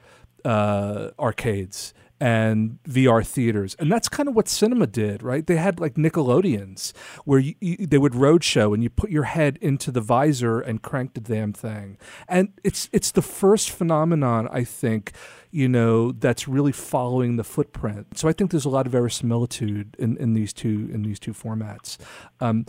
uh, 0.45 1.10
arcades 1.19 1.93
and 2.24 2.80
VR 2.88 3.28
theaters. 3.28 3.76
And 3.80 3.92
that's 3.92 4.08
kind 4.08 4.30
of 4.30 4.36
what 4.36 4.48
cinema 4.48 4.88
did, 4.88 5.22
right? 5.22 5.46
They 5.46 5.58
had 5.58 5.82
like 5.82 5.96
Nickelodeons 5.96 6.94
where 7.26 7.40
you, 7.40 7.56
you, 7.60 7.86
they 7.86 7.98
would 7.98 8.14
roadshow 8.14 8.74
and 8.74 8.82
you 8.82 8.90
put 8.90 9.10
your 9.10 9.24
head 9.24 9.60
into 9.60 9.92
the 9.92 10.00
visor 10.00 10.62
and 10.62 10.82
crank 10.82 11.16
the 11.16 11.20
damn 11.20 11.52
thing. 11.52 11.98
And 12.30 12.54
it's 12.64 12.88
it's 12.94 13.12
the 13.12 13.22
first 13.22 13.72
phenomenon 13.72 14.48
I 14.50 14.64
think, 14.64 15.12
you 15.54 15.70
know, 15.70 16.12
that's 16.12 16.48
really 16.48 16.72
following 16.72 17.36
the 17.36 17.44
footprint. 17.44 18.18
So 18.18 18.28
I 18.28 18.34
think 18.34 18.50
there's 18.50 18.66
a 18.66 18.70
lot 18.70 18.88
of 18.88 18.92
verisimilitude 18.92 19.96
in, 20.00 20.18
in 20.18 20.34
these 20.34 20.52
two 20.52 20.89
in 20.92 21.04
these 21.04 21.20
two 21.20 21.32
formats. 21.32 21.98
Um, 22.39 22.66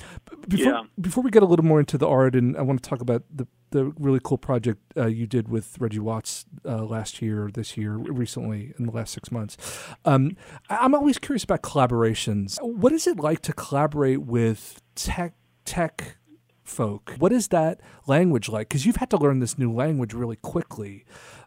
before, 0.47 0.73
Yeah. 0.73 0.83
before 1.01 1.25
we 1.25 1.31
get 1.31 1.42
a 1.42 1.47
little 1.47 1.64
more 1.64 1.81
into 1.81 1.97
the 1.97 2.07
art, 2.07 2.35
and 2.37 2.55
I 2.59 2.62
want 2.62 2.83
to 2.83 2.88
talk 2.88 3.01
about 3.01 3.23
the 3.35 3.47
the 3.70 3.87
really 3.99 4.20
cool 4.23 4.38
project 4.38 4.81
uh, 4.97 5.07
you 5.07 5.27
did 5.27 5.49
with 5.49 5.77
Reggie 5.81 5.99
Watts 5.99 6.44
uh, 6.64 6.85
last 6.85 7.20
year, 7.23 7.51
this 7.53 7.77
year, 7.77 7.97
recently 7.97 8.73
in 8.79 8.85
the 8.87 8.92
last 8.92 9.12
six 9.14 9.33
months. 9.33 9.57
Um, 10.05 10.37
I'm 10.70 10.94
always 10.94 11.18
curious 11.18 11.42
about 11.42 11.62
collaborations. 11.62 12.59
What 12.62 12.92
is 12.92 13.07
it 13.09 13.18
like 13.18 13.40
to 13.40 13.53
collaborate 13.53 14.20
with 14.23 14.81
tech 14.94 15.35
tech 15.64 16.18
folk. 16.62 17.14
What 17.18 17.33
is 17.33 17.49
that 17.49 17.81
language 18.07 18.49
like? 18.49 18.68
Because 18.68 18.87
you've 18.87 18.97
had 18.97 19.11
to 19.11 19.16
learn 19.18 19.38
this 19.40 19.59
new 19.59 19.70
language 19.73 20.14
really 20.14 20.37
quickly, 20.37 21.05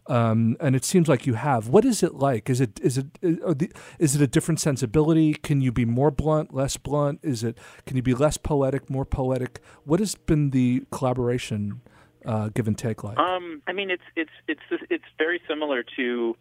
um, 0.07 0.55
and 0.59 0.75
it 0.75 0.85
seems 0.85 1.07
like 1.07 1.25
you 1.25 1.33
have. 1.33 1.67
What 1.67 1.85
is 1.85 2.01
it 2.01 2.15
like? 2.15 2.49
Is 2.49 2.61
it 2.61 2.79
is 2.81 2.97
it 2.97 3.13
the, 3.21 3.71
is 3.99 4.15
it 4.15 4.21
a 4.21 4.27
different 4.27 4.59
sensibility? 4.59 5.33
Can 5.33 5.61
you 5.61 5.71
be 5.71 5.85
more 5.85 6.11
blunt, 6.11 6.53
less 6.53 6.77
blunt? 6.77 7.19
Is 7.23 7.43
it 7.43 7.57
can 7.85 7.97
you 7.97 8.03
be 8.03 8.13
less 8.13 8.37
poetic, 8.37 8.89
more 8.89 9.05
poetic? 9.05 9.59
What 9.83 9.99
has 9.99 10.15
been 10.15 10.51
the 10.51 10.83
collaboration 10.91 11.81
uh, 12.25 12.49
give 12.49 12.67
and 12.67 12.77
take 12.77 13.03
like? 13.03 13.17
Um, 13.17 13.61
I 13.67 13.73
mean, 13.73 13.89
it's 13.89 14.03
it's 14.15 14.31
it's 14.47 14.61
it's 14.89 15.05
very 15.17 15.41
similar 15.47 15.83
to 15.97 16.35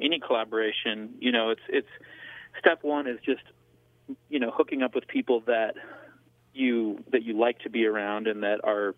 any 0.00 0.18
collaboration. 0.18 1.14
You 1.18 1.32
know, 1.32 1.50
it's 1.50 1.62
it's 1.68 1.88
step 2.58 2.80
one 2.82 3.06
is 3.06 3.18
just 3.24 3.42
you 4.28 4.40
know 4.40 4.50
hooking 4.50 4.82
up 4.82 4.94
with 4.94 5.06
people 5.06 5.42
that 5.46 5.74
you 6.54 7.02
that 7.12 7.22
you 7.22 7.38
like 7.38 7.60
to 7.60 7.70
be 7.70 7.86
around 7.86 8.26
and 8.26 8.42
that 8.42 8.60
are 8.64 8.94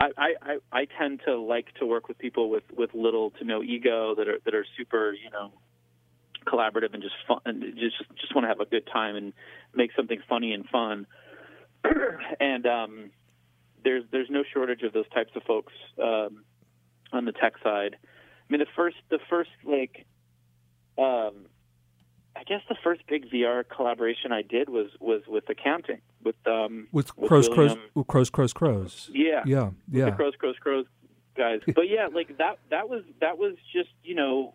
I, 0.00 0.34
I, 0.40 0.56
I 0.72 0.86
tend 0.98 1.20
to 1.26 1.38
like 1.38 1.74
to 1.78 1.84
work 1.84 2.08
with 2.08 2.18
people 2.18 2.48
with, 2.48 2.64
with 2.74 2.94
little 2.94 3.30
to 3.32 3.44
no 3.44 3.62
ego 3.62 4.14
that 4.16 4.28
are 4.28 4.38
that 4.44 4.54
are 4.54 4.64
super 4.76 5.12
you 5.12 5.30
know 5.30 5.52
collaborative 6.46 6.94
and 6.94 7.02
just 7.02 7.14
fun 7.28 7.40
and 7.44 7.62
just 7.74 7.96
just 8.18 8.34
want 8.34 8.44
to 8.44 8.48
have 8.48 8.60
a 8.60 8.64
good 8.64 8.88
time 8.90 9.14
and 9.14 9.34
make 9.74 9.90
something 9.94 10.18
funny 10.26 10.52
and 10.52 10.66
fun 10.70 11.06
and 12.40 12.66
um, 12.66 13.10
there's 13.84 14.04
there's 14.10 14.28
no 14.30 14.42
shortage 14.54 14.82
of 14.82 14.92
those 14.92 15.08
types 15.10 15.30
of 15.36 15.42
folks 15.42 15.72
um, 16.02 16.44
on 17.12 17.24
the 17.26 17.32
tech 17.32 17.54
side. 17.62 17.96
I 18.02 18.52
mean 18.52 18.60
the 18.60 18.66
first 18.74 18.96
the 19.10 19.18
first 19.28 19.50
like 19.64 20.06
um, 20.96 21.46
I 22.34 22.44
guess 22.46 22.60
the 22.68 22.76
first 22.82 23.02
big 23.06 23.30
VR 23.30 23.64
collaboration 23.68 24.32
I 24.32 24.42
did 24.42 24.70
was 24.70 24.88
was 24.98 25.22
with 25.28 25.44
accounting 25.50 26.00
with 26.24 26.36
um 26.46 26.88
with, 26.92 27.16
with 27.16 27.28
crows, 27.28 27.48
crows, 27.48 27.76
with 27.94 28.06
crows, 28.06 28.30
crows, 28.30 28.52
crows. 28.52 29.10
yeah. 29.12 29.42
Yeah, 29.46 29.70
yeah. 29.90 30.06
the 30.06 30.12
crows 30.12 30.34
crows 30.38 30.56
crows 30.60 30.86
guys. 31.36 31.60
But 31.66 31.88
yeah 31.88 32.08
like 32.12 32.36
that 32.38 32.58
that 32.70 32.88
was 32.88 33.02
that 33.20 33.38
was 33.38 33.54
just 33.72 33.90
you 34.02 34.14
know 34.14 34.54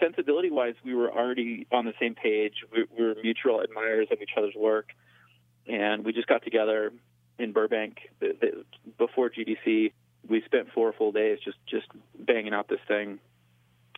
sensibility 0.00 0.50
wise 0.50 0.74
we 0.84 0.94
were 0.94 1.10
already 1.10 1.66
on 1.72 1.84
the 1.84 1.94
same 2.00 2.14
page. 2.14 2.64
We, 2.72 2.86
we 2.96 3.04
were 3.04 3.14
mutual 3.22 3.60
admirers 3.60 4.08
of 4.10 4.20
each 4.20 4.32
other's 4.36 4.54
work. 4.54 4.90
And 5.66 6.04
we 6.04 6.12
just 6.12 6.26
got 6.26 6.44
together 6.44 6.92
in 7.38 7.52
Burbank 7.52 7.96
the, 8.20 8.36
the, 8.40 8.64
before 8.98 9.30
GDC 9.30 9.92
we 10.28 10.42
spent 10.44 10.68
four 10.72 10.92
full 10.92 11.12
days 11.12 11.38
just 11.44 11.58
just 11.66 11.86
banging 12.18 12.54
out 12.54 12.68
this 12.68 12.80
thing. 12.86 13.18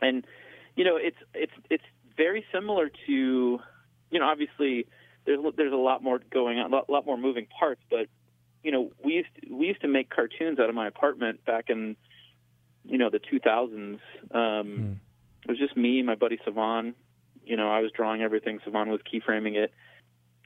And 0.01 0.27
you 0.77 0.85
know 0.85 0.97
it's 0.97 1.17
it's 1.35 1.53
it's 1.71 1.85
very 2.17 2.45
similar 2.53 2.91
to 3.07 3.13
you 3.13 4.19
know 4.19 4.27
obviously 4.27 4.87
there's 5.27 5.41
there's 5.57 5.73
a 5.73 5.77
lot 5.77 6.03
more 6.03 6.21
going 6.33 6.59
on 6.59 6.73
a 6.73 6.77
lot, 6.77 6.91
lot 6.91 7.07
more 7.07 7.19
moving 7.19 7.47
parts 7.59 7.83
but 7.91 8.07
you 8.63 8.73
know 8.73 8.91
we 9.05 9.15
used 9.15 9.29
to, 9.41 9.53
we 9.53 9.67
used 9.67 9.81
to 9.81 9.89
make 9.89 10.09
cartoons 10.09 10.59
out 10.59 10.69
of 10.69 10.75
my 10.75 10.87
apartment 10.87 11.45
back 11.45 11.67
in 11.69 11.97
you 12.85 12.99
know 12.99 13.11
the 13.11 13.21
2000s 13.21 13.99
um 14.35 15.01
it 15.47 15.51
was 15.51 15.59
just 15.59 15.77
me 15.77 15.99
and 15.99 16.07
my 16.07 16.17
buddy 16.17 16.39
Savan. 16.45 16.95
You 17.45 17.57
know 17.57 17.71
I 17.71 17.81
was 17.81 17.93
drawing 17.93 18.23
everything. 18.23 18.59
Savan 18.65 18.89
was 18.89 19.01
keyframing 19.03 19.55
it 19.55 19.73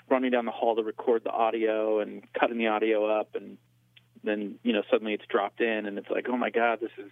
running 0.09 0.31
down 0.31 0.45
the 0.45 0.51
hall 0.51 0.77
to 0.77 0.83
record 0.83 1.23
the 1.25 1.31
audio 1.31 2.01
and 2.01 2.23
cutting 2.39 2.59
the 2.59 2.67
audio 2.67 3.07
up 3.07 3.35
and 3.35 3.57
then 4.25 4.57
you 4.63 4.73
know 4.73 4.83
suddenly 4.91 5.15
it's 5.15 5.25
dropped 5.27 5.61
in 5.61 5.87
and 5.87 5.97
it's 5.97 6.11
like 6.11 6.27
oh 6.29 6.37
my 6.37 6.51
god 6.51 6.81
this 6.81 6.91
is 6.99 7.11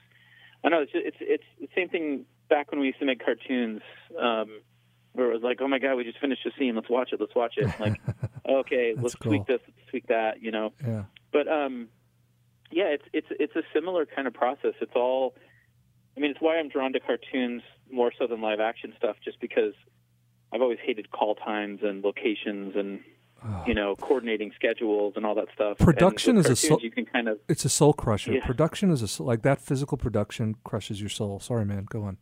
I 0.65 0.69
know 0.69 0.83
it's 0.83 0.93
it's 0.95 1.17
it's 1.21 1.45
the 1.61 1.69
same 1.75 1.89
thing 1.89 2.27
back 2.51 2.71
when 2.71 2.81
we 2.81 2.89
used 2.89 2.99
to 2.99 3.07
make 3.07 3.25
cartoons. 3.25 3.81
Um 4.21 4.61
it 5.27 5.33
was 5.33 5.43
like 5.43 5.59
oh 5.61 5.69
my 5.69 5.79
god 5.79 5.95
we 5.97 6.05
just 6.05 6.19
finished 6.21 6.45
a 6.47 6.51
scene 6.59 6.75
let's 6.75 6.89
watch 6.91 7.11
it 7.13 7.21
let's 7.21 7.35
watch 7.35 7.55
it 7.57 7.69
like 7.81 8.01
okay 8.49 8.95
let's 8.97 9.15
cool. 9.15 9.33
tweak 9.33 9.47
this 9.47 9.61
let's 9.67 9.91
tweak 9.91 10.07
that 10.09 10.43
you 10.43 10.51
know 10.51 10.73
Yeah. 10.87 11.05
but 11.33 11.49
um 11.49 11.89
yeah 12.71 12.85
it's 12.87 13.05
it's 13.13 13.27
it's 13.31 13.57
a 13.57 13.63
similar 13.75 14.07
kind 14.07 14.27
of 14.29 14.35
process 14.35 14.75
it's 14.81 14.93
all 14.95 15.35
I 16.17 16.21
mean 16.21 16.31
it's 16.31 16.41
why 16.41 16.57
I'm 16.59 16.69
drawn 16.69 16.93
to 16.93 17.01
cartoons 17.01 17.63
more 17.91 18.13
so 18.19 18.27
than 18.27 18.41
live 18.41 18.61
action 18.61 18.93
stuff 18.97 19.17
just 19.25 19.41
because 19.41 19.75
I've 20.53 20.63
always 20.63 20.79
hated 20.85 21.11
call 21.11 21.35
times 21.35 21.81
and 21.83 22.03
locations 22.03 22.75
and 22.77 23.01
you 23.69 23.73
know 23.75 23.95
coordinating 23.97 24.51
schedules 24.57 25.13
and 25.17 25.25
all 25.25 25.37
that 25.37 25.47
stuff 25.55 25.79
Production 25.79 26.37
is 26.39 26.47
a 26.47 26.49
cartoons, 26.49 26.61
so- 26.69 26.81
you 26.83 26.91
can 26.91 27.07
kind 27.07 27.29
of 27.29 27.39
It's 27.49 27.65
a 27.65 27.69
soul 27.69 27.93
crusher. 27.93 28.33
Yeah. 28.33 28.45
Production 28.45 28.91
is 28.91 29.19
a 29.21 29.23
like 29.23 29.43
that 29.43 29.61
physical 29.61 29.97
production 29.97 30.57
crushes 30.65 31.01
your 31.01 31.09
soul. 31.09 31.39
Sorry, 31.39 31.65
man. 31.65 31.87
Go 31.89 32.03
on. 32.03 32.19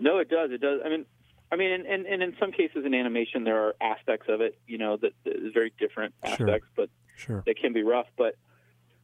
No, 0.00 0.18
it 0.18 0.30
does. 0.30 0.50
It 0.50 0.60
does. 0.62 0.80
I 0.84 0.88
mean, 0.88 1.04
I 1.52 1.56
mean, 1.56 1.70
and, 1.70 1.86
and, 1.86 2.06
and 2.06 2.22
in 2.22 2.34
some 2.40 2.50
cases 2.50 2.84
in 2.86 2.94
animation, 2.94 3.44
there 3.44 3.62
are 3.66 3.76
aspects 3.80 4.26
of 4.30 4.40
it, 4.40 4.58
you 4.66 4.78
know, 4.78 4.96
that, 4.96 5.12
that 5.24 5.36
is 5.36 5.52
very 5.52 5.72
different 5.78 6.14
Sure. 6.24 6.32
aspects, 6.48 6.68
but 6.74 6.88
Sure. 7.16 7.42
they 7.44 7.52
can 7.52 7.74
be 7.74 7.82
rough. 7.82 8.06
But 8.16 8.36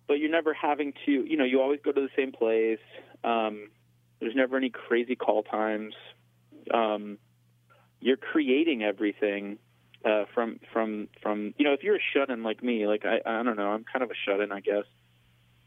but 0.07 0.15
you're 0.15 0.31
never 0.31 0.55
having 0.55 0.95
to, 1.05 1.13
you 1.13 1.37
know, 1.37 1.45
you 1.45 1.61
always 1.61 1.81
go 1.85 1.93
to 1.93 2.01
the 2.01 2.09
same 2.17 2.33
place. 2.33 2.79
Um, 3.23 3.69
there's 4.21 4.35
never 4.35 4.57
any 4.57 4.71
crazy 4.71 5.15
call 5.15 5.43
times. 5.43 5.95
Um, 6.73 7.19
you're 8.01 8.17
creating 8.17 8.83
everything 8.83 9.59
uh, 10.05 10.25
from 10.35 10.59
from 10.73 11.09
from 11.23 11.55
you 11.59 11.65
know, 11.67 11.75
if 11.75 11.83
you're 11.83 11.97
a 11.97 12.07
shut-in 12.15 12.43
like 12.43 12.63
me, 12.63 12.87
like 12.87 13.05
I 13.05 13.19
I 13.27 13.43
don't 13.43 13.57
know, 13.57 13.69
I'm 13.69 13.85
kind 13.85 14.03
of 14.03 14.11
a 14.11 14.15
shut-in, 14.25 14.51
I 14.53 14.61
guess. 14.61 14.85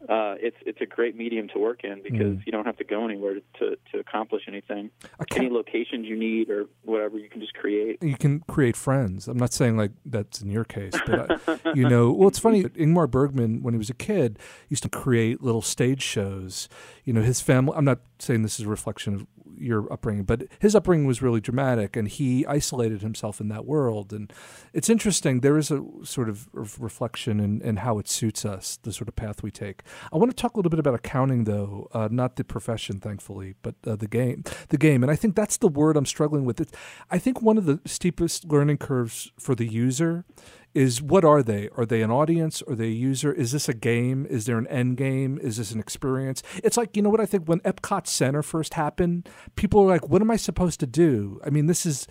Uh, 0.09 0.35
it's 0.39 0.57
it's 0.65 0.81
a 0.81 0.85
great 0.85 1.15
medium 1.15 1.47
to 1.49 1.59
work 1.59 1.83
in 1.83 2.01
because 2.01 2.35
Mm. 2.37 2.45
you 2.45 2.51
don't 2.51 2.65
have 2.65 2.77
to 2.77 2.83
go 2.83 3.05
anywhere 3.05 3.35
to 3.59 3.77
to 3.91 3.99
accomplish 3.99 4.43
anything 4.47 4.89
any 5.35 5.49
locations 5.49 6.07
you 6.07 6.17
need 6.17 6.49
or 6.49 6.65
whatever 6.83 7.17
you 7.19 7.29
can 7.29 7.39
just 7.39 7.53
create. 7.53 8.01
you 8.01 8.15
can 8.17 8.39
create 8.41 8.75
friends. 8.75 9.27
I'm 9.27 9.37
not 9.37 9.53
saying 9.53 9.77
like 9.77 9.91
that's 10.05 10.41
in 10.41 10.49
your 10.49 10.63
case, 10.63 10.93
but 11.05 11.39
I, 11.47 11.59
you 11.75 11.87
know, 11.87 12.11
well, 12.11 12.27
it's 12.29 12.39
funny. 12.39 12.63
Ingmar 12.63 13.09
Bergman, 13.09 13.61
when 13.61 13.73
he 13.73 13.77
was 13.77 13.89
a 13.91 13.93
kid, 13.93 14.39
used 14.69 14.83
to 14.83 14.89
create 14.89 15.41
little 15.43 15.61
stage 15.61 16.01
shows. 16.01 16.67
You 17.05 17.13
know, 17.13 17.21
his 17.21 17.39
family. 17.41 17.73
I'm 17.75 17.85
not 17.85 17.99
saying 18.19 18.41
this 18.43 18.59
is 18.59 18.65
a 18.65 18.69
reflection 18.69 19.13
of 19.13 19.27
your 19.61 19.91
upbringing, 19.91 20.23
but 20.23 20.47
his 20.59 20.75
upbringing 20.75 21.07
was 21.07 21.21
really 21.21 21.41
dramatic, 21.41 21.95
and 21.95 22.07
he 22.07 22.45
isolated 22.45 23.01
himself 23.01 23.39
in 23.39 23.47
that 23.49 23.65
world. 23.65 24.11
And 24.11 24.31
it's 24.73 24.89
interesting. 24.89 25.41
There 25.41 25.57
is 25.57 25.71
a 25.71 25.83
sort 26.03 26.29
of 26.29 26.49
reflection 26.53 27.39
in, 27.39 27.61
in 27.61 27.77
how 27.77 27.99
it 27.99 28.07
suits 28.07 28.45
us, 28.45 28.77
the 28.83 28.91
sort 28.91 29.07
of 29.07 29.15
path 29.15 29.43
we 29.43 29.51
take. 29.51 29.83
I 30.11 30.17
want 30.17 30.31
to 30.31 30.35
talk 30.35 30.55
a 30.55 30.57
little 30.57 30.69
bit 30.69 30.79
about 30.79 30.95
accounting, 30.95 31.45
though, 31.45 31.89
uh, 31.93 32.09
not 32.11 32.35
the 32.35 32.43
profession, 32.43 32.99
thankfully, 32.99 33.55
but 33.61 33.75
uh, 33.85 33.95
the 33.95 34.07
game. 34.07 34.43
The 34.69 34.77
game, 34.77 35.03
and 35.03 35.11
I 35.11 35.15
think 35.15 35.35
that's 35.35 35.57
the 35.57 35.67
word 35.67 35.97
I'm 35.97 36.05
struggling 36.05 36.45
with. 36.45 36.59
It, 36.59 36.75
I 37.09 37.17
think 37.17 37.41
one 37.41 37.57
of 37.57 37.65
the 37.65 37.79
steepest 37.85 38.45
learning 38.45 38.77
curves 38.77 39.31
for 39.39 39.55
the 39.55 39.65
user 39.65 40.25
is 40.73 41.01
what 41.01 41.25
are 41.25 41.43
they? 41.43 41.69
Are 41.75 41.85
they 41.85 42.01
an 42.01 42.11
audience? 42.11 42.61
Are 42.67 42.75
they 42.75 42.85
a 42.87 42.89
user? 42.89 43.31
Is 43.33 43.51
this 43.51 43.67
a 43.67 43.73
game? 43.73 44.25
Is 44.29 44.45
there 44.45 44.57
an 44.57 44.67
end 44.67 44.97
game? 44.97 45.37
Is 45.41 45.57
this 45.57 45.71
an 45.71 45.79
experience? 45.79 46.41
It's 46.63 46.77
like, 46.77 46.95
you 46.95 47.01
know 47.03 47.09
what 47.09 47.19
I 47.21 47.25
think 47.25 47.45
when 47.47 47.59
Epcot 47.61 48.07
Center 48.07 48.41
first 48.41 48.75
happened, 48.75 49.27
people 49.55 49.83
were 49.83 49.89
like, 49.89 50.07
what 50.07 50.21
am 50.21 50.31
I 50.31 50.37
supposed 50.37 50.79
to 50.79 50.87
do? 50.87 51.39
I 51.45 51.49
mean, 51.49 51.65
this 51.67 51.85
is. 51.85 52.07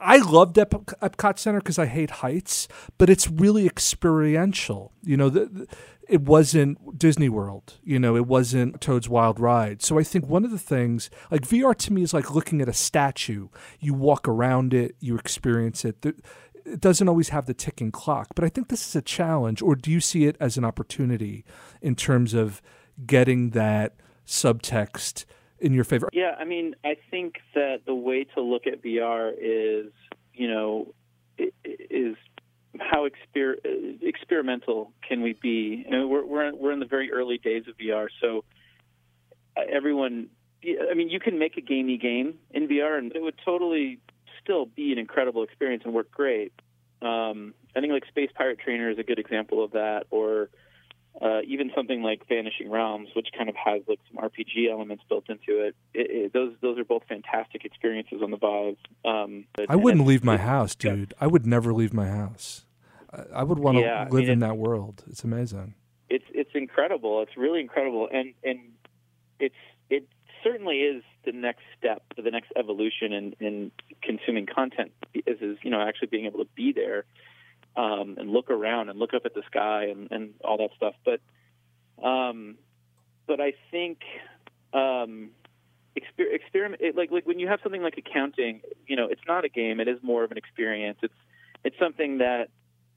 I 0.00 0.18
loved 0.18 0.56
Ep- 0.58 0.70
Epcot 0.70 1.38
Center 1.38 1.58
because 1.58 1.78
I 1.78 1.86
hate 1.86 2.10
heights, 2.10 2.68
but 2.98 3.10
it's 3.10 3.28
really 3.28 3.66
experiential. 3.66 4.92
You 5.02 5.16
know, 5.16 5.28
the, 5.28 5.46
the- 5.46 5.66
it 6.08 6.22
wasn't 6.22 6.98
Disney 6.98 7.28
World. 7.28 7.74
You 7.84 7.98
know, 7.98 8.16
it 8.16 8.26
wasn't 8.26 8.80
Toad's 8.80 9.08
Wild 9.10 9.38
Ride. 9.38 9.82
So 9.82 9.98
I 9.98 10.02
think 10.02 10.26
one 10.26 10.44
of 10.44 10.50
the 10.50 10.58
things, 10.58 11.10
like 11.30 11.42
VR 11.42 11.76
to 11.76 11.92
me, 11.92 12.02
is 12.02 12.14
like 12.14 12.30
looking 12.34 12.62
at 12.62 12.68
a 12.68 12.72
statue. 12.72 13.48
You 13.78 13.92
walk 13.92 14.26
around 14.26 14.72
it, 14.72 14.96
you 15.00 15.16
experience 15.18 15.84
it. 15.84 16.02
It 16.72 16.80
doesn't 16.80 17.08
always 17.08 17.30
have 17.30 17.46
the 17.46 17.54
ticking 17.54 17.90
clock, 17.90 18.28
but 18.34 18.44
I 18.44 18.48
think 18.48 18.68
this 18.68 18.86
is 18.86 18.96
a 18.96 19.02
challenge. 19.02 19.62
Or 19.62 19.74
do 19.74 19.90
you 19.90 20.00
see 20.00 20.26
it 20.26 20.36
as 20.40 20.56
an 20.56 20.64
opportunity 20.64 21.44
in 21.82 21.94
terms 21.94 22.34
of 22.34 22.62
getting 23.06 23.50
that 23.50 23.96
subtext 24.26 25.24
in 25.58 25.72
your 25.72 25.84
favor? 25.84 26.08
Yeah, 26.12 26.34
I 26.38 26.44
mean, 26.44 26.74
I 26.84 26.96
think 27.10 27.36
that 27.54 27.82
the 27.86 27.94
way 27.94 28.24
to 28.34 28.40
look 28.40 28.66
at 28.66 28.82
VR 28.82 29.32
is, 29.36 29.92
you 30.32 30.48
know, 30.48 30.94
is 31.64 32.16
how 32.78 33.08
exper- 33.08 33.56
experimental 34.02 34.92
can 35.06 35.22
we 35.22 35.32
be? 35.32 35.84
You 35.84 35.90
know, 35.90 36.06
we're 36.06 36.24
we're 36.24 36.54
we're 36.54 36.72
in 36.72 36.80
the 36.80 36.86
very 36.86 37.12
early 37.12 37.38
days 37.38 37.64
of 37.68 37.76
VR, 37.76 38.08
so 38.20 38.44
uh, 39.56 39.62
everyone. 39.70 40.28
I 40.90 40.94
mean, 40.94 41.08
you 41.08 41.20
can 41.20 41.38
make 41.38 41.56
a 41.56 41.60
gamey 41.60 41.98
game 41.98 42.34
in 42.50 42.66
VR, 42.66 42.98
and 42.98 43.14
it 43.14 43.22
would 43.22 43.36
totally 43.44 44.00
still 44.48 44.64
be 44.66 44.92
an 44.92 44.98
incredible 44.98 45.42
experience 45.42 45.82
and 45.84 45.92
work 45.92 46.10
great. 46.10 46.52
Um, 47.02 47.52
I 47.76 47.80
think 47.80 47.92
like 47.92 48.06
Space 48.06 48.30
Pirate 48.34 48.58
Trainer 48.58 48.90
is 48.90 48.98
a 48.98 49.02
good 49.02 49.18
example 49.18 49.62
of 49.62 49.72
that, 49.72 50.04
or 50.10 50.48
uh, 51.20 51.40
even 51.46 51.70
something 51.76 52.02
like 52.02 52.26
Vanishing 52.28 52.70
Realms, 52.70 53.10
which 53.14 53.28
kind 53.36 53.48
of 53.48 53.54
has 53.56 53.82
like 53.86 54.00
some 54.08 54.24
RPG 54.24 54.70
elements 54.70 55.04
built 55.08 55.28
into 55.28 55.66
it. 55.66 55.76
it, 55.92 56.10
it 56.10 56.32
those 56.32 56.54
those 56.62 56.78
are 56.78 56.84
both 56.84 57.02
fantastic 57.08 57.64
experiences 57.64 58.20
on 58.22 58.30
the 58.30 58.38
Vive. 58.38 58.76
Um, 59.04 59.44
I 59.68 59.76
wouldn't 59.76 60.06
leave 60.06 60.24
my 60.24 60.38
house, 60.38 60.74
dude. 60.74 61.14
I 61.20 61.26
would 61.26 61.46
never 61.46 61.72
leave 61.72 61.92
my 61.92 62.08
house. 62.08 62.64
I, 63.12 63.40
I 63.40 63.42
would 63.42 63.58
want 63.58 63.76
to 63.76 63.82
Yeah, 63.82 64.06
I 64.06 64.08
live 64.08 64.24
mean, 64.24 64.30
in 64.30 64.38
that 64.40 64.56
world. 64.56 65.04
It's 65.08 65.24
amazing. 65.24 65.74
It's 66.08 66.24
it's 66.32 66.50
incredible. 66.54 67.22
It's 67.22 67.36
really 67.36 67.60
incredible, 67.60 68.08
and 68.10 68.32
and 68.42 68.58
it's 69.38 69.54
it 69.90 70.08
certainly 70.44 70.78
is 70.78 71.02
the 71.24 71.32
next 71.32 71.62
step, 71.78 72.02
the 72.16 72.30
next 72.30 72.52
evolution 72.56 73.12
in, 73.12 73.34
in 73.40 73.72
consuming 74.02 74.46
content. 74.46 74.92
Is 75.14 75.38
is 75.40 75.58
you 75.62 75.70
know 75.70 75.80
actually 75.80 76.08
being 76.08 76.26
able 76.26 76.40
to 76.40 76.50
be 76.54 76.72
there. 76.72 77.04
um, 77.76 78.16
and 78.18 78.30
look 78.30 78.50
around 78.50 78.88
and 78.88 78.98
look 78.98 79.14
up 79.14 79.22
at 79.24 79.34
the 79.34 79.42
sky 79.46 79.84
and, 79.84 80.08
and 80.10 80.34
all 80.44 80.58
that 80.58 80.70
stuff. 80.76 80.94
But 81.04 81.20
um, 82.06 82.56
but 83.26 83.40
I 83.40 83.52
think 83.70 84.00
um, 84.72 85.30
exper- 85.96 86.32
experiment 86.32 86.82
it, 86.82 86.96
like 86.96 87.10
like 87.10 87.26
when 87.26 87.38
you 87.38 87.46
have 87.48 87.60
something 87.62 87.82
like 87.82 87.96
accounting, 87.96 88.62
you 88.86 88.96
know, 88.96 89.06
it's 89.08 89.22
not 89.26 89.44
a 89.44 89.48
game. 89.48 89.80
It 89.80 89.88
is 89.88 89.98
more 90.02 90.24
of 90.24 90.32
an 90.32 90.38
experience. 90.38 90.98
It's 91.02 91.14
it's 91.64 91.76
something 91.78 92.18
that 92.18 92.48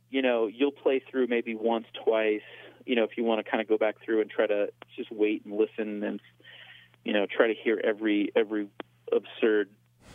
you 0.09 0.21
know 0.21 0.47
you'll 0.47 0.71
play 0.71 1.01
through 1.09 1.27
maybe 1.27 1.53
once, 1.55 1.85
twice. 2.03 2.41
You 2.85 2.95
know, 2.95 3.03
if 3.03 3.11
you 3.17 3.23
want 3.23 3.45
to 3.45 3.49
kind 3.49 3.61
of 3.61 3.69
go 3.69 3.77
back 3.77 3.97
through 4.03 4.21
and 4.21 4.29
try 4.31 4.47
to 4.47 4.69
just 4.95 5.11
wait 5.11 5.45
and 5.45 5.55
listen 5.55 6.03
and 6.03 6.19
you 7.03 7.13
know 7.13 7.25
try 7.25 7.47
to 7.47 7.53
hear 7.53 7.81
every 7.83 8.31
every 8.35 8.67
absurd 9.11 9.69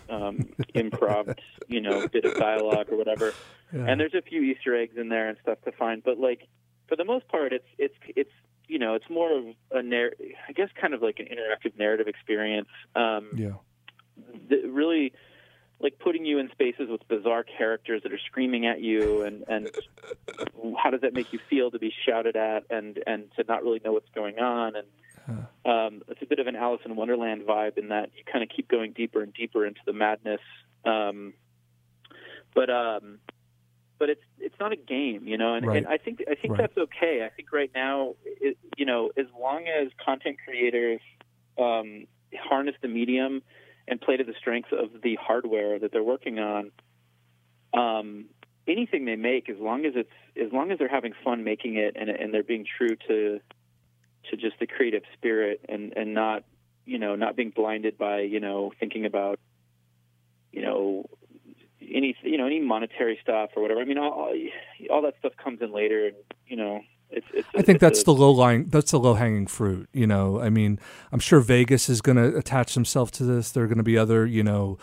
um, 0.08 0.48
improv, 0.74 1.36
you 1.68 1.80
know, 1.80 2.06
bit 2.08 2.24
of 2.24 2.36
dialogue 2.36 2.88
or 2.90 2.96
whatever. 2.96 3.32
Yeah. 3.72 3.84
And 3.86 4.00
there's 4.00 4.14
a 4.14 4.22
few 4.22 4.42
Easter 4.42 4.76
eggs 4.76 4.96
in 4.96 5.08
there 5.08 5.28
and 5.28 5.38
stuff 5.42 5.58
to 5.64 5.72
find, 5.72 6.02
but 6.02 6.18
like 6.18 6.46
for 6.88 6.96
the 6.96 7.04
most 7.04 7.28
part, 7.28 7.52
it's 7.52 7.66
it's 7.78 7.94
it's 8.14 8.30
you 8.68 8.78
know 8.78 8.94
it's 8.94 9.08
more 9.10 9.36
of 9.36 9.44
a 9.72 9.82
narr- 9.82 10.14
I 10.48 10.52
guess 10.52 10.68
kind 10.80 10.94
of 10.94 11.02
like 11.02 11.18
an 11.18 11.26
interactive 11.26 11.78
narrative 11.78 12.08
experience. 12.08 12.68
Um, 12.94 13.30
yeah. 13.34 13.54
that 14.50 14.68
really 14.68 15.12
like 15.78 15.98
putting 15.98 16.24
you 16.24 16.38
in 16.38 16.50
spaces 16.52 16.88
with 16.88 17.06
bizarre 17.08 17.44
characters 17.44 18.02
that 18.02 18.12
are 18.12 18.20
screaming 18.26 18.66
at 18.66 18.80
you 18.80 19.22
and 19.22 19.44
and 19.48 19.70
how 20.82 20.90
does 20.90 21.02
that 21.02 21.12
make 21.12 21.32
you 21.32 21.38
feel 21.50 21.70
to 21.70 21.78
be 21.78 21.92
shouted 22.06 22.36
at 22.36 22.64
and 22.70 23.02
and 23.06 23.30
to 23.36 23.44
not 23.46 23.62
really 23.62 23.80
know 23.84 23.92
what's 23.92 24.08
going 24.14 24.38
on 24.38 24.74
and 24.74 24.86
um, 25.64 26.02
it's 26.08 26.22
a 26.22 26.26
bit 26.26 26.38
of 26.38 26.46
an 26.46 26.56
Alice 26.56 26.80
in 26.84 26.96
Wonderland 26.96 27.42
vibe 27.42 27.78
in 27.78 27.88
that 27.88 28.10
you 28.16 28.24
kind 28.30 28.42
of 28.42 28.48
keep 28.54 28.68
going 28.68 28.92
deeper 28.92 29.22
and 29.22 29.32
deeper 29.34 29.66
into 29.66 29.80
the 29.86 29.92
madness 29.92 30.40
um, 30.84 31.32
but 32.54 32.70
um, 32.70 33.18
but 33.98 34.08
it's 34.10 34.22
it's 34.38 34.54
not 34.60 34.72
a 34.72 34.76
game 34.76 35.26
you 35.26 35.38
know 35.38 35.54
and, 35.54 35.66
Right. 35.66 35.78
and 35.78 35.86
I 35.86 35.98
think 35.98 36.22
I 36.30 36.34
think 36.34 36.52
Right. 36.52 36.60
that's 36.60 36.76
okay 36.78 37.24
I 37.24 37.30
think 37.34 37.52
right 37.52 37.70
now 37.74 38.14
it, 38.24 38.56
you 38.76 38.86
know 38.86 39.10
as 39.16 39.26
long 39.40 39.66
as 39.66 39.88
content 40.04 40.36
creators 40.44 41.00
um, 41.58 42.06
harness 42.38 42.74
the 42.82 42.88
medium 42.88 43.42
and 43.88 44.00
play 44.00 44.16
to 44.16 44.24
the 44.24 44.34
strengths 44.38 44.70
of 44.72 45.00
the 45.02 45.16
hardware 45.20 45.78
that 45.78 45.92
they're 45.92 46.02
working 46.02 46.38
on. 46.38 46.72
Um, 47.72 48.26
anything 48.66 49.04
they 49.04 49.16
make, 49.16 49.48
as 49.48 49.58
long 49.58 49.84
as 49.84 49.92
it's 49.94 50.10
as 50.40 50.52
long 50.52 50.70
as 50.70 50.78
they're 50.78 50.88
having 50.88 51.12
fun 51.24 51.44
making 51.44 51.76
it 51.76 51.96
and, 51.98 52.10
and 52.10 52.32
they're 52.34 52.42
being 52.42 52.66
true 52.66 52.96
to 53.08 53.40
to 54.30 54.36
just 54.36 54.58
the 54.58 54.66
creative 54.66 55.02
spirit 55.14 55.60
and 55.68 55.92
and 55.96 56.14
not 56.14 56.44
you 56.84 56.98
know 56.98 57.16
not 57.16 57.36
being 57.36 57.50
blinded 57.50 57.98
by 57.98 58.20
you 58.20 58.40
know 58.40 58.72
thinking 58.78 59.04
about 59.04 59.38
you 60.52 60.62
know 60.62 61.04
any 61.80 62.16
you 62.22 62.38
know 62.38 62.46
any 62.46 62.60
monetary 62.60 63.18
stuff 63.22 63.50
or 63.56 63.62
whatever. 63.62 63.80
I 63.80 63.84
mean, 63.84 63.98
all 63.98 64.32
all, 64.90 65.02
that 65.02 65.14
stuff 65.18 65.32
comes 65.42 65.60
in 65.60 65.72
later, 65.72 66.06
and 66.06 66.16
you 66.46 66.56
know 66.56 66.80
it's. 67.16 67.26
it's 67.34 67.48
I 67.56 67.62
think 67.62 67.80
that's 67.80 68.02
a- 68.02 68.04
the 68.04 68.14
low 68.14 68.30
lying. 68.30 68.68
That's 68.68 68.90
the 68.92 68.98
low 69.00 69.14
hanging 69.14 69.46
fruit. 69.46 69.88
You 69.92 70.06
know, 70.06 70.40
I 70.40 70.50
mean, 70.50 70.78
I'm 71.12 71.18
sure 71.20 71.40
Vegas 71.40 71.88
is 71.88 72.00
going 72.00 72.16
to 72.16 72.36
attach 72.36 72.74
themselves 72.74 73.10
to 73.12 73.24
this. 73.24 73.50
There 73.50 73.64
are 73.64 73.66
going 73.66 73.78
to 73.78 73.84
be 73.84 73.98
other, 73.98 74.26
you 74.26 74.42
know, 74.44 74.78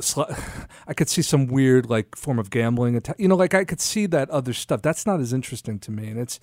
sl- 0.00 0.22
I 0.86 0.94
could 0.94 1.08
see 1.08 1.22
some 1.22 1.46
weird 1.46 1.88
like 1.90 2.14
form 2.16 2.38
of 2.38 2.50
gambling. 2.50 2.96
atta- 2.96 3.16
You 3.18 3.28
know, 3.28 3.36
like 3.36 3.54
I 3.54 3.64
could 3.64 3.80
see 3.80 4.06
that 4.06 4.30
other 4.30 4.52
stuff. 4.52 4.82
That's 4.82 5.06
not 5.06 5.20
as 5.20 5.32
interesting 5.32 5.78
to 5.80 5.90
me. 5.90 6.08
And 6.08 6.20
it's, 6.20 6.38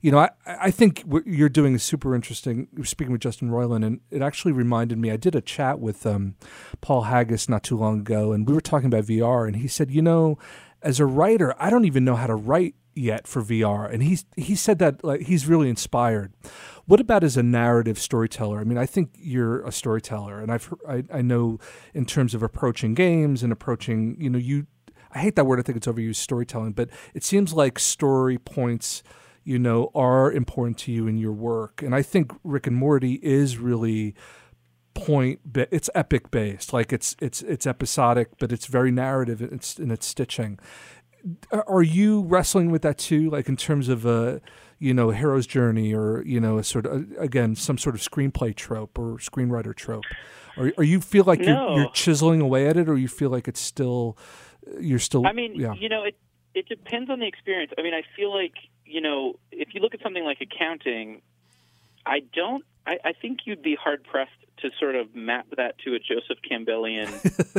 you 0.00 0.10
know, 0.12 0.18
I 0.18 0.30
I 0.46 0.70
think 0.70 1.00
what 1.02 1.26
you're 1.26 1.48
doing 1.48 1.74
is 1.74 1.82
super 1.82 2.14
interesting. 2.14 2.68
You're 2.76 2.84
speaking 2.84 3.12
with 3.12 3.22
Justin 3.22 3.50
Roiland, 3.50 3.84
and 3.86 4.00
it 4.10 4.22
actually 4.22 4.52
reminded 4.52 4.98
me. 4.98 5.10
I 5.10 5.16
did 5.16 5.34
a 5.34 5.40
chat 5.40 5.80
with 5.80 6.06
um, 6.06 6.34
Paul 6.80 7.02
Haggis 7.02 7.48
not 7.48 7.62
too 7.62 7.76
long 7.76 8.00
ago, 8.00 8.32
and 8.32 8.46
we 8.46 8.54
were 8.54 8.60
talking 8.60 8.86
about 8.86 9.04
VR, 9.04 9.46
and 9.46 9.56
he 9.56 9.68
said, 9.68 9.90
you 9.90 10.02
know, 10.02 10.38
as 10.82 11.00
a 11.00 11.06
writer, 11.06 11.54
I 11.58 11.70
don't 11.70 11.84
even 11.84 12.04
know 12.04 12.16
how 12.16 12.26
to 12.26 12.34
write 12.34 12.74
yet 12.94 13.26
for 13.26 13.42
VR, 13.42 13.92
and 13.92 14.02
he's 14.02 14.24
he 14.36 14.54
said 14.54 14.78
that 14.78 15.02
like 15.04 15.22
he's 15.22 15.46
really 15.46 15.68
inspired. 15.68 16.32
What 16.86 17.00
about 17.00 17.24
as 17.24 17.36
a 17.36 17.42
narrative 17.42 17.98
storyteller? 17.98 18.60
I 18.60 18.64
mean, 18.64 18.78
I 18.78 18.86
think 18.86 19.10
you're 19.18 19.64
a 19.64 19.72
storyteller, 19.72 20.40
and 20.40 20.52
I've 20.52 20.72
I, 20.88 21.04
I 21.12 21.22
know 21.22 21.58
in 21.94 22.04
terms 22.04 22.34
of 22.34 22.42
approaching 22.42 22.94
games 22.94 23.42
and 23.42 23.52
approaching, 23.52 24.16
you 24.18 24.30
know, 24.30 24.38
you. 24.38 24.66
I 25.14 25.18
hate 25.18 25.36
that 25.36 25.44
word. 25.44 25.58
I 25.58 25.62
think 25.62 25.76
it's 25.76 25.86
overused 25.86 26.16
storytelling, 26.16 26.72
but 26.72 26.88
it 27.12 27.22
seems 27.22 27.52
like 27.52 27.78
story 27.78 28.38
points, 28.38 29.02
you 29.44 29.58
know, 29.58 29.90
are 29.94 30.32
important 30.32 30.78
to 30.78 30.92
you 30.92 31.06
in 31.06 31.18
your 31.18 31.32
work, 31.32 31.82
and 31.82 31.94
I 31.94 32.02
think 32.02 32.32
Rick 32.42 32.66
and 32.66 32.76
Morty 32.76 33.20
is 33.22 33.58
really 33.58 34.14
point 34.94 35.40
it's 35.54 35.88
epic 35.94 36.30
based 36.30 36.72
like 36.72 36.92
it's 36.92 37.16
it's 37.18 37.40
it's 37.42 37.66
episodic 37.66 38.28
but 38.38 38.52
it's 38.52 38.66
very 38.66 38.90
narrative 38.90 39.40
its 39.40 39.78
in 39.78 39.90
its 39.90 40.06
stitching 40.06 40.58
are 41.50 41.64
are 41.68 41.82
you 41.82 42.22
wrestling 42.22 42.70
with 42.70 42.82
that 42.82 42.98
too? 42.98 43.30
Like 43.30 43.48
in 43.48 43.56
terms 43.56 43.88
of 43.88 44.04
a 44.04 44.40
you 44.78 44.92
know 44.94 45.10
a 45.10 45.14
hero's 45.14 45.46
journey 45.46 45.94
or 45.94 46.22
you 46.26 46.40
know 46.40 46.58
a 46.58 46.64
sort 46.64 46.86
of 46.86 46.92
uh, 46.92 47.20
again 47.20 47.54
some 47.54 47.78
sort 47.78 47.94
of 47.94 48.00
screenplay 48.00 48.54
trope 48.54 48.98
or 48.98 49.18
screenwriter 49.18 49.74
trope? 49.74 50.04
Or, 50.56 50.70
or 50.76 50.84
you 50.84 51.00
feel 51.00 51.24
like 51.24 51.40
you're, 51.40 51.78
you're 51.78 51.90
chiseling 51.92 52.42
away 52.42 52.66
at 52.66 52.76
it 52.76 52.86
or 52.86 52.98
you 52.98 53.08
feel 53.08 53.30
like 53.30 53.48
it's 53.48 53.60
still 53.60 54.18
uh, 54.66 54.78
you're 54.80 54.98
still 54.98 55.26
I 55.26 55.32
mean, 55.32 55.54
yeah. 55.54 55.72
you 55.74 55.88
know, 55.88 56.04
it 56.04 56.16
it 56.54 56.68
depends 56.68 57.10
on 57.10 57.20
the 57.20 57.26
experience. 57.26 57.72
I 57.78 57.82
mean, 57.82 57.94
I 57.94 58.02
feel 58.16 58.34
like 58.34 58.54
you 58.84 59.00
know, 59.00 59.34
if 59.50 59.74
you 59.74 59.80
look 59.80 59.94
at 59.94 60.02
something 60.02 60.24
like 60.24 60.38
accounting, 60.40 61.22
I 62.06 62.20
don't. 62.34 62.64
I, 62.86 62.98
I 63.04 63.12
think 63.12 63.40
you'd 63.46 63.62
be 63.62 63.76
hard 63.76 64.02
pressed 64.04 64.30
to 64.58 64.70
sort 64.78 64.96
of 64.96 65.14
map 65.14 65.46
that 65.56 65.78
to 65.84 65.94
a 65.94 65.98
Joseph 65.98 66.38
Campbellian, 66.48 67.08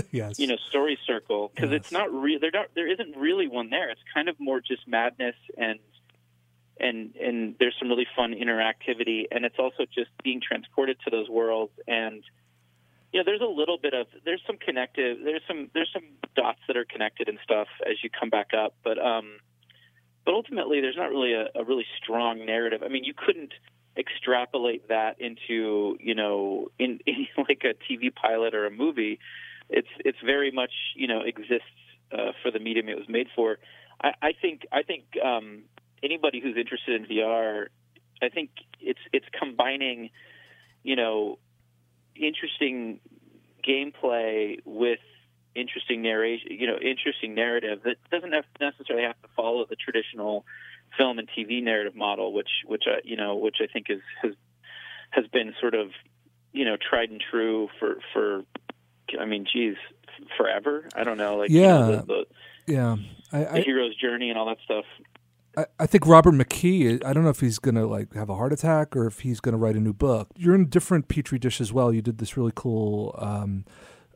yes 0.12 0.38
you 0.40 0.48
know, 0.48 0.58
story 0.70 0.98
circle 1.08 1.52
because 1.56 1.72
Yes. 1.72 1.80
it's 1.82 1.92
not 1.92 2.14
real. 2.14 2.40
There 2.40 2.52
not, 2.54 2.68
there 2.76 2.88
isn't 2.92 3.16
really 3.18 3.48
one 3.48 3.70
there. 3.70 3.90
It's 3.90 4.02
kind 4.14 4.28
of 4.30 4.36
more 4.40 4.60
just 4.62 4.88
madness 4.88 5.36
and 5.58 5.80
and 6.80 7.16
and 7.16 7.56
there's 7.60 7.76
some 7.80 7.88
really 7.90 8.08
fun 8.16 8.34
interactivity, 8.34 9.26
and 9.32 9.46
it's 9.46 9.60
also 9.60 9.86
just 9.94 10.10
being 10.24 10.42
transported 10.42 10.98
to 11.06 11.10
those 11.10 11.30
worlds 11.30 11.72
and 11.88 12.24
you 13.12 13.20
know, 13.20 13.24
there's 13.26 13.42
a 13.42 13.46
little 13.46 13.78
bit 13.78 13.94
of 13.94 14.08
there's 14.26 14.42
some 14.48 14.58
connective 14.58 15.20
there's 15.24 15.44
some 15.48 15.70
there's 15.74 15.90
some 15.94 16.04
dots 16.36 16.60
that 16.68 16.76
are 16.76 16.86
connected 16.86 17.30
and 17.30 17.38
stuff 17.44 17.68
as 17.88 17.98
you 18.04 18.10
come 18.10 18.30
back 18.30 18.54
up, 18.58 18.74
but 18.84 18.98
um, 18.98 19.38
but 20.26 20.34
ultimately 20.34 20.82
there's 20.82 20.98
not 20.98 21.10
really 21.12 21.34
a, 21.34 21.48
a 21.56 21.64
really 21.64 21.86
strong 22.02 22.44
narrative. 22.46 22.82
I 22.84 22.88
mean, 22.88 23.04
you 23.04 23.14
couldn't 23.16 23.54
extrapolate 23.98 24.88
that 24.90 25.20
into 25.20 25.98
you 26.00 26.16
know 26.16 26.68
in, 26.80 27.00
in 27.06 27.28
like 27.38 27.64
a 27.64 27.74
TV 27.92 28.14
pilot 28.14 28.54
or 28.56 28.66
a 28.66 28.72
movie. 28.72 29.20
It's 29.70 29.88
it's 30.00 30.18
very 30.26 30.52
much 30.52 30.72
you 30.96 31.08
know 31.08 31.22
exists 31.22 31.68
uh, 32.12 32.32
for 32.42 32.52
the 32.52 32.60
medium 32.60 32.90
it 32.90 32.98
was 32.98 33.10
made 33.10 33.28
for. 33.36 33.58
I, 34.02 34.14
I 34.22 34.32
think 34.40 34.66
I 34.72 34.84
think 34.84 35.04
um, 35.24 35.64
anybody 36.02 36.40
who's 36.42 36.58
interested 36.58 37.02
in 37.02 37.08
VR, 37.08 37.68
I 38.22 38.30
think 38.30 38.52
it's 38.80 39.00
it's 39.12 39.26
combining 39.38 40.10
you 40.84 40.96
know 40.96 41.40
interesting 42.16 43.00
gameplay 43.68 44.60
with 44.66 45.00
interesting 45.56 46.02
narration, 46.02 46.48
you 46.52 46.68
know, 46.68 46.78
interesting 46.78 47.36
narrative 47.36 47.82
that 47.86 47.98
doesn't 48.12 48.32
have 48.32 48.46
necessarily 48.60 49.06
have 49.06 49.20
to 49.22 49.28
follow 49.36 49.66
the 49.70 49.76
traditional 49.76 50.46
film 50.98 51.20
and 51.20 51.28
TV 51.30 51.64
narrative 51.64 51.96
model, 51.96 52.34
which 52.34 52.50
which 52.66 52.84
I, 52.88 53.00
you 53.04 53.16
know, 53.18 53.36
which 53.36 53.58
I 53.62 53.68
think 53.72 53.88
is 53.90 54.02
has 54.22 54.34
has 55.12 55.26
been 55.28 55.54
sort 55.60 55.76
of 55.76 55.90
you 56.52 56.66
know 56.66 56.78
tried 56.78 57.10
and 57.10 57.22
true 57.32 57.70
for 57.80 57.98
for 58.14 58.44
I 59.20 59.26
mean, 59.26 59.46
geez, 59.52 59.76
forever. 60.38 60.88
I 60.96 61.04
don't 61.04 61.18
know, 61.18 61.38
like 61.38 61.50
you 61.52 61.62
know, 61.62 61.90
Yeah. 61.90 61.96
the, 61.98 62.06
the, 62.06 62.26
yeah 62.74 62.96
I, 63.32 63.40
the 63.40 63.52
I, 63.58 63.62
hero's 63.62 63.96
journey 63.96 64.30
and 64.30 64.38
all 64.40 64.46
that 64.48 64.58
stuff. 64.64 64.86
I, 65.56 65.66
I 65.82 65.86
think 65.86 66.08
Robert 66.08 66.34
McKee. 66.34 67.04
I 67.06 67.14
don't 67.14 67.24
know 67.24 67.30
if 67.30 67.40
he's 67.42 67.60
gonna 67.60 67.86
like 67.86 68.14
have 68.14 68.30
a 68.30 68.36
heart 68.36 68.54
attack 68.54 68.96
or 68.96 69.06
if 69.06 69.20
he's 69.20 69.40
gonna 69.40 69.58
write 69.58 69.76
a 69.76 69.80
new 69.80 69.94
book. 69.94 70.30
You're 70.36 70.56
in 70.56 70.62
a 70.62 70.66
different 70.66 71.08
petri 71.10 71.38
dish 71.40 71.62
as 71.62 71.72
well. 71.72 71.94
You 71.94 72.02
did 72.02 72.18
this 72.18 72.38
really 72.38 72.54
cool 72.56 73.16
um, 73.20 73.66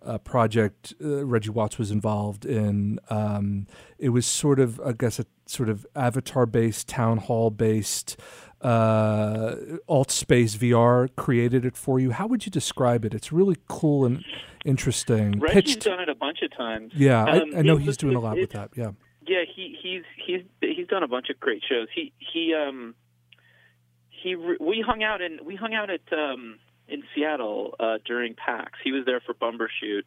uh, 0.05 0.17
project. 0.19 0.93
Uh, 1.03 1.25
Reggie 1.25 1.49
Watts 1.49 1.77
was 1.77 1.91
involved 1.91 2.45
in. 2.45 2.99
Um, 3.09 3.67
it 3.99 4.09
was 4.09 4.25
sort 4.25 4.59
of, 4.59 4.79
I 4.85 4.91
guess, 4.93 5.19
a 5.19 5.25
sort 5.45 5.69
of 5.69 5.85
avatar-based, 5.95 6.87
town 6.87 7.17
hall-based, 7.17 8.19
uh, 8.61 9.55
AltspaceVR. 9.89 11.09
Created 11.15 11.65
it 11.65 11.75
for 11.77 11.99
you. 11.99 12.11
How 12.11 12.27
would 12.27 12.45
you 12.45 12.51
describe 12.51 13.05
it? 13.05 13.13
It's 13.13 13.31
really 13.31 13.57
cool 13.67 14.05
and 14.05 14.23
interesting. 14.65 15.39
Reggie's 15.39 15.75
Pitched. 15.75 15.83
done 15.85 15.99
it 15.99 16.09
a 16.09 16.15
bunch 16.15 16.39
of 16.41 16.55
times. 16.55 16.91
Yeah, 16.95 17.23
Um, 17.23 17.53
I, 17.55 17.59
I 17.59 17.61
know 17.61 17.77
he's 17.77 17.87
was- 17.87 17.97
doing 17.97 18.15
a 18.15 18.19
lot 18.19 18.37
with 18.37 18.51
that. 18.51 18.71
Yeah. 18.75 18.91
Yeah, 19.29 19.43
he 19.53 19.77
he's 19.83 20.03
he's 20.25 20.41
he's 20.61 20.87
done 20.87 21.03
a 21.03 21.07
bunch 21.09 21.29
of 21.29 21.37
great 21.37 21.61
shows. 21.67 21.89
He 21.93 22.13
he 22.17 22.53
um 22.53 22.95
he 24.09 24.37
we 24.37 24.81
hung 24.87 25.03
out 25.03 25.21
in 25.21 25.39
we 25.43 25.55
hung 25.57 25.73
out 25.73 25.89
at 25.89 25.99
um 26.13 26.59
in 26.87 27.03
Seattle 27.13 27.75
uh 27.79 27.97
during 28.05 28.33
PAX. 28.35 28.73
He 28.83 28.91
was 28.91 29.05
there 29.05 29.19
for 29.19 29.33
Bumbershoot 29.33 30.03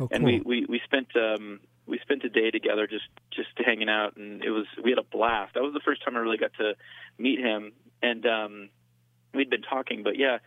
Oh, 0.00 0.08
and 0.10 0.24
we, 0.24 0.40
we 0.44 0.66
we 0.68 0.80
spent 0.84 1.08
um 1.16 1.60
we 1.86 1.98
spent 2.00 2.24
a 2.24 2.28
day 2.28 2.50
together 2.50 2.86
just 2.86 3.04
just 3.30 3.50
hanging 3.64 3.88
out 3.88 4.16
and 4.16 4.42
it 4.44 4.50
was 4.50 4.66
we 4.82 4.90
had 4.90 4.98
a 4.98 5.04
blast. 5.04 5.54
That 5.54 5.62
was 5.62 5.72
the 5.72 5.80
first 5.84 6.04
time 6.04 6.16
I 6.16 6.20
really 6.20 6.38
got 6.38 6.52
to 6.54 6.74
meet 7.18 7.38
him 7.38 7.72
and 8.02 8.26
um 8.26 8.68
we'd 9.32 9.50
been 9.50 9.62
talking, 9.62 10.02
but 10.02 10.16
yeah. 10.18 10.38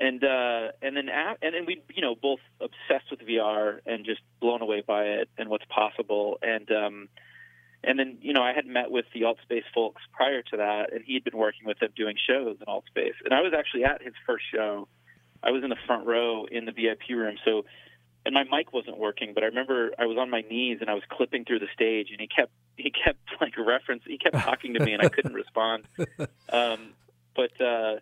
And 0.00 0.22
uh 0.24 0.72
and 0.82 0.96
then 0.96 1.08
a- 1.08 1.36
and 1.42 1.54
then 1.54 1.64
we 1.66 1.80
you 1.94 2.02
know 2.02 2.14
both 2.14 2.40
obsessed 2.60 3.10
with 3.10 3.20
VR 3.20 3.78
and 3.86 4.04
just 4.04 4.20
blown 4.40 4.62
away 4.62 4.82
by 4.86 5.04
it 5.04 5.28
and 5.38 5.48
what's 5.48 5.64
possible 5.66 6.38
and 6.42 6.68
um 6.72 7.08
and 7.84 7.98
then 7.98 8.18
you 8.20 8.32
know 8.32 8.42
I 8.42 8.52
had 8.52 8.66
met 8.66 8.90
with 8.90 9.04
the 9.14 9.22
Altspace 9.22 9.62
folks 9.74 10.02
prior 10.12 10.42
to 10.42 10.56
that, 10.56 10.92
and 10.92 11.04
he'd 11.06 11.22
been 11.22 11.36
working 11.36 11.66
with 11.66 11.78
them 11.78 11.90
doing 11.96 12.16
shows 12.28 12.56
in 12.58 12.66
Altspace. 12.66 13.14
And 13.24 13.32
I 13.32 13.42
was 13.42 13.52
actually 13.56 13.84
at 13.84 14.02
his 14.02 14.14
first 14.26 14.44
show. 14.52 14.88
I 15.46 15.52
was 15.52 15.62
in 15.62 15.70
the 15.70 15.76
front 15.86 16.06
row 16.06 16.46
in 16.50 16.64
the 16.64 16.72
VIP 16.72 17.10
room, 17.10 17.36
so 17.44 17.64
and 18.26 18.34
my 18.34 18.42
mic 18.44 18.72
wasn't 18.72 18.98
working. 18.98 19.32
But 19.32 19.44
I 19.44 19.46
remember 19.46 19.92
I 19.98 20.06
was 20.06 20.18
on 20.18 20.28
my 20.28 20.40
knees 20.40 20.78
and 20.80 20.90
I 20.90 20.94
was 20.94 21.04
clipping 21.08 21.44
through 21.44 21.60
the 21.60 21.68
stage, 21.72 22.08
and 22.10 22.20
he 22.20 22.26
kept 22.26 22.50
he 22.76 22.90
kept 22.90 23.20
like 23.40 23.54
reference, 23.56 24.02
he 24.06 24.18
kept 24.18 24.36
talking 24.36 24.74
to 24.74 24.84
me, 24.84 24.92
and 24.92 25.02
I 25.02 25.08
couldn't 25.08 25.34
respond. 25.44 25.84
Um, 26.52 26.94
but 27.34 27.58
uh, 27.60 28.00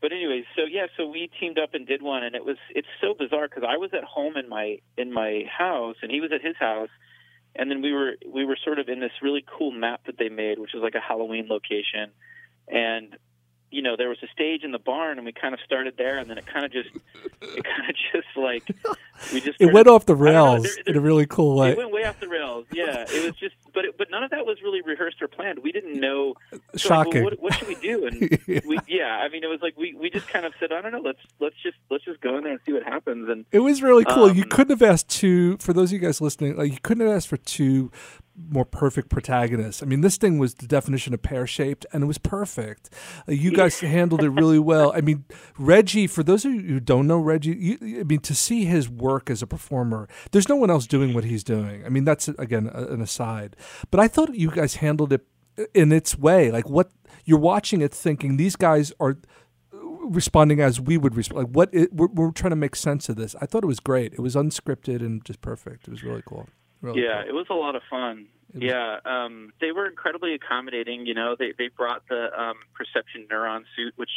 but 0.00 0.12
anyways, 0.12 0.44
so 0.54 0.62
yeah, 0.70 0.86
so 0.96 1.08
we 1.08 1.30
teamed 1.40 1.58
up 1.58 1.74
and 1.74 1.86
did 1.86 2.02
one, 2.02 2.22
and 2.22 2.36
it 2.36 2.44
was 2.44 2.56
it's 2.70 2.88
so 3.00 3.14
bizarre 3.18 3.48
because 3.48 3.64
I 3.68 3.76
was 3.76 3.90
at 3.92 4.04
home 4.04 4.36
in 4.36 4.48
my 4.48 4.78
in 4.96 5.12
my 5.12 5.44
house, 5.50 5.96
and 6.02 6.10
he 6.10 6.20
was 6.20 6.30
at 6.32 6.42
his 6.42 6.56
house, 6.56 6.90
and 7.56 7.70
then 7.70 7.82
we 7.82 7.92
were 7.92 8.14
we 8.32 8.44
were 8.44 8.56
sort 8.62 8.78
of 8.78 8.88
in 8.88 9.00
this 9.00 9.12
really 9.20 9.44
cool 9.58 9.72
map 9.72 10.02
that 10.06 10.18
they 10.18 10.28
made, 10.28 10.58
which 10.58 10.70
was 10.74 10.82
like 10.82 10.94
a 10.94 11.00
Halloween 11.00 11.48
location, 11.48 12.12
and 12.68 13.16
you 13.70 13.82
know 13.82 13.96
there 13.96 14.08
was 14.08 14.18
a 14.22 14.28
stage 14.28 14.62
in 14.62 14.72
the 14.72 14.78
barn, 14.78 15.18
and 15.18 15.26
we 15.26 15.32
kind 15.32 15.54
of 15.54 15.60
started 15.64 15.94
there, 15.96 16.18
and 16.18 16.30
then 16.30 16.38
it 16.38 16.46
kind 16.46 16.64
of 16.64 16.72
just 16.72 16.90
it 17.42 17.64
kind 17.64 17.90
of 17.90 17.96
just 18.12 18.36
like 18.36 18.74
we 19.32 19.40
just 19.40 19.56
It 19.60 19.72
went 19.72 19.88
off 19.88 20.06
the 20.06 20.14
don't 20.14 20.24
know, 20.24 20.30
rails 20.30 20.62
there- 20.62 20.84
in 20.86 20.96
a 20.96 21.00
really 21.00 21.26
cool 21.26 21.56
way. 21.56 21.70
it 21.72 21.76
went 21.78 21.92
way 21.92 22.04
off 22.04 22.18
the 22.20 22.28
rails. 22.28 22.66
Yeah, 22.72 23.04
it 23.08 23.24
was 23.24 23.34
just, 23.36 23.54
but 23.74 23.84
it, 23.84 23.96
but 23.98 24.08
none 24.10 24.22
of 24.22 24.30
that 24.30 24.44
was 24.46 24.58
really 24.62 24.82
rehearsed 24.82 25.20
or 25.22 25.28
planned. 25.28 25.60
We 25.62 25.72
didn't 25.72 25.98
know. 26.00 26.34
so, 26.50 26.56
like, 26.56 26.60
well, 26.62 26.78
Shocking. 27.04 27.24
what, 27.24 27.40
what 27.40 27.54
should 27.54 27.68
we 27.68 27.74
do? 27.76 28.06
And 28.06 28.20
we, 28.66 28.78
yeah, 28.88 29.18
I 29.22 29.28
mean, 29.28 29.44
it 29.44 29.48
was 29.48 29.60
like 29.62 29.76
we, 29.76 29.94
we 29.94 30.10
just 30.10 30.28
kind 30.28 30.44
of 30.46 30.52
said, 30.60 30.72
I 30.72 30.80
don't 30.80 30.92
know, 30.92 31.00
let's 31.00 31.20
let's 31.40 31.56
just 31.62 31.76
let's 31.90 32.04
just 32.04 32.20
go 32.20 32.36
in 32.38 32.44
there 32.44 32.52
and 32.52 32.60
see 32.66 32.72
what 32.72 32.82
happens. 32.82 33.28
And 33.28 33.44
It 33.52 33.60
was 33.60 33.82
really 33.82 34.04
cool. 34.04 34.32
you 34.34 34.42
Um, 34.44 34.48
couldn't 34.50 34.78
have 34.80 34.88
asked 34.90 35.08
two 35.08 35.56
for 35.58 35.72
those 35.72 35.90
of 35.90 35.94
you 35.94 35.98
guys 36.00 36.20
listening. 36.20 36.56
Like 36.56 36.72
you 36.72 36.78
couldn't 36.82 37.06
have 37.06 37.14
asked 37.16 37.28
for 37.28 37.36
two 37.36 37.90
more 38.50 38.66
perfect 38.66 39.08
protagonists. 39.08 39.82
I 39.82 39.86
mean, 39.86 40.02
this 40.02 40.18
thing 40.18 40.38
was 40.38 40.56
the 40.56 40.66
definition 40.66 41.14
of 41.14 41.22
pear 41.22 41.46
shaped, 41.46 41.86
and 41.90 42.02
it 42.02 42.06
was 42.06 42.18
perfect. 42.18 42.90
Uh, 43.26 43.32
you 43.32 43.50
guys 43.50 43.80
handled 43.80 44.22
it 44.22 44.28
really 44.28 44.58
well. 44.58 44.92
I 44.94 45.00
mean, 45.00 45.24
Reggie. 45.58 46.06
For 46.06 46.22
those 46.22 46.44
of 46.44 46.52
you 46.52 46.60
who 46.60 46.80
don't 46.80 47.06
know 47.06 47.18
Reggie, 47.18 47.56
you, 47.56 48.00
I 48.00 48.02
mean, 48.02 48.20
to 48.20 48.34
see 48.34 48.66
his 48.66 48.90
work 48.90 49.05
as 49.28 49.42
a 49.42 49.46
performer, 49.46 50.08
there's 50.32 50.48
no 50.48 50.56
one 50.56 50.70
else 50.70 50.86
doing 50.86 51.14
what 51.14 51.24
he's 51.24 51.44
doing. 51.44 51.84
I 51.84 51.88
mean, 51.88 52.04
that's 52.04 52.28
again 52.28 52.70
a- 52.72 52.86
an 52.94 53.00
aside. 53.00 53.56
But 53.90 54.00
I 54.00 54.08
thought 54.08 54.34
you 54.34 54.50
guys 54.50 54.76
handled 54.76 55.12
it 55.12 55.24
in 55.74 55.92
its 55.92 56.18
way. 56.18 56.50
Like 56.50 56.68
what 56.68 56.90
you're 57.24 57.38
watching 57.38 57.80
it, 57.80 57.92
thinking 57.92 58.36
these 58.36 58.56
guys 58.56 58.92
are 59.00 59.16
responding 59.72 60.60
as 60.60 60.80
we 60.80 60.96
would 60.96 61.14
respond. 61.16 61.46
Like 61.46 61.54
what 61.56 61.68
it, 61.72 61.92
we're, 61.92 62.08
we're 62.08 62.30
trying 62.30 62.50
to 62.50 62.56
make 62.56 62.76
sense 62.76 63.08
of 63.08 63.16
this. 63.16 63.34
I 63.40 63.46
thought 63.46 63.62
it 63.64 63.66
was 63.66 63.80
great. 63.80 64.12
It 64.12 64.20
was 64.20 64.34
unscripted 64.34 65.00
and 65.00 65.24
just 65.24 65.40
perfect. 65.40 65.88
It 65.88 65.90
was 65.90 66.02
really 66.02 66.22
cool. 66.26 66.48
Really 66.82 67.02
yeah, 67.02 67.22
cool. 67.22 67.30
it 67.30 67.34
was 67.34 67.46
a 67.50 67.54
lot 67.54 67.74
of 67.76 67.82
fun. 67.90 68.26
Was- 68.54 68.62
Yeah, 68.62 68.98
um, 69.04 69.52
they 69.60 69.72
were 69.72 69.86
incredibly 69.86 70.34
accommodating. 70.34 71.06
You 71.06 71.14
know, 71.14 71.36
they 71.38 71.52
they 71.58 71.68
brought 71.76 72.02
the 72.08 72.28
um, 72.40 72.56
perception 72.74 73.26
neuron 73.30 73.62
suit, 73.74 73.94
which 73.96 74.10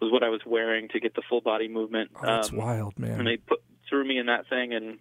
was 0.00 0.10
what 0.10 0.22
I 0.22 0.30
was 0.30 0.40
wearing 0.46 0.88
to 0.88 1.00
get 1.00 1.14
the 1.14 1.22
full 1.28 1.42
body 1.42 1.68
movement. 1.68 2.10
Oh, 2.16 2.20
that's 2.24 2.50
um, 2.50 2.56
wild, 2.56 2.98
man. 2.98 3.18
and 3.18 3.26
they 3.26 3.36
put 3.36 3.60
threw 3.90 4.04
me 4.04 4.18
in 4.18 4.26
that 4.26 4.48
thing 4.48 4.72
and 4.72 4.98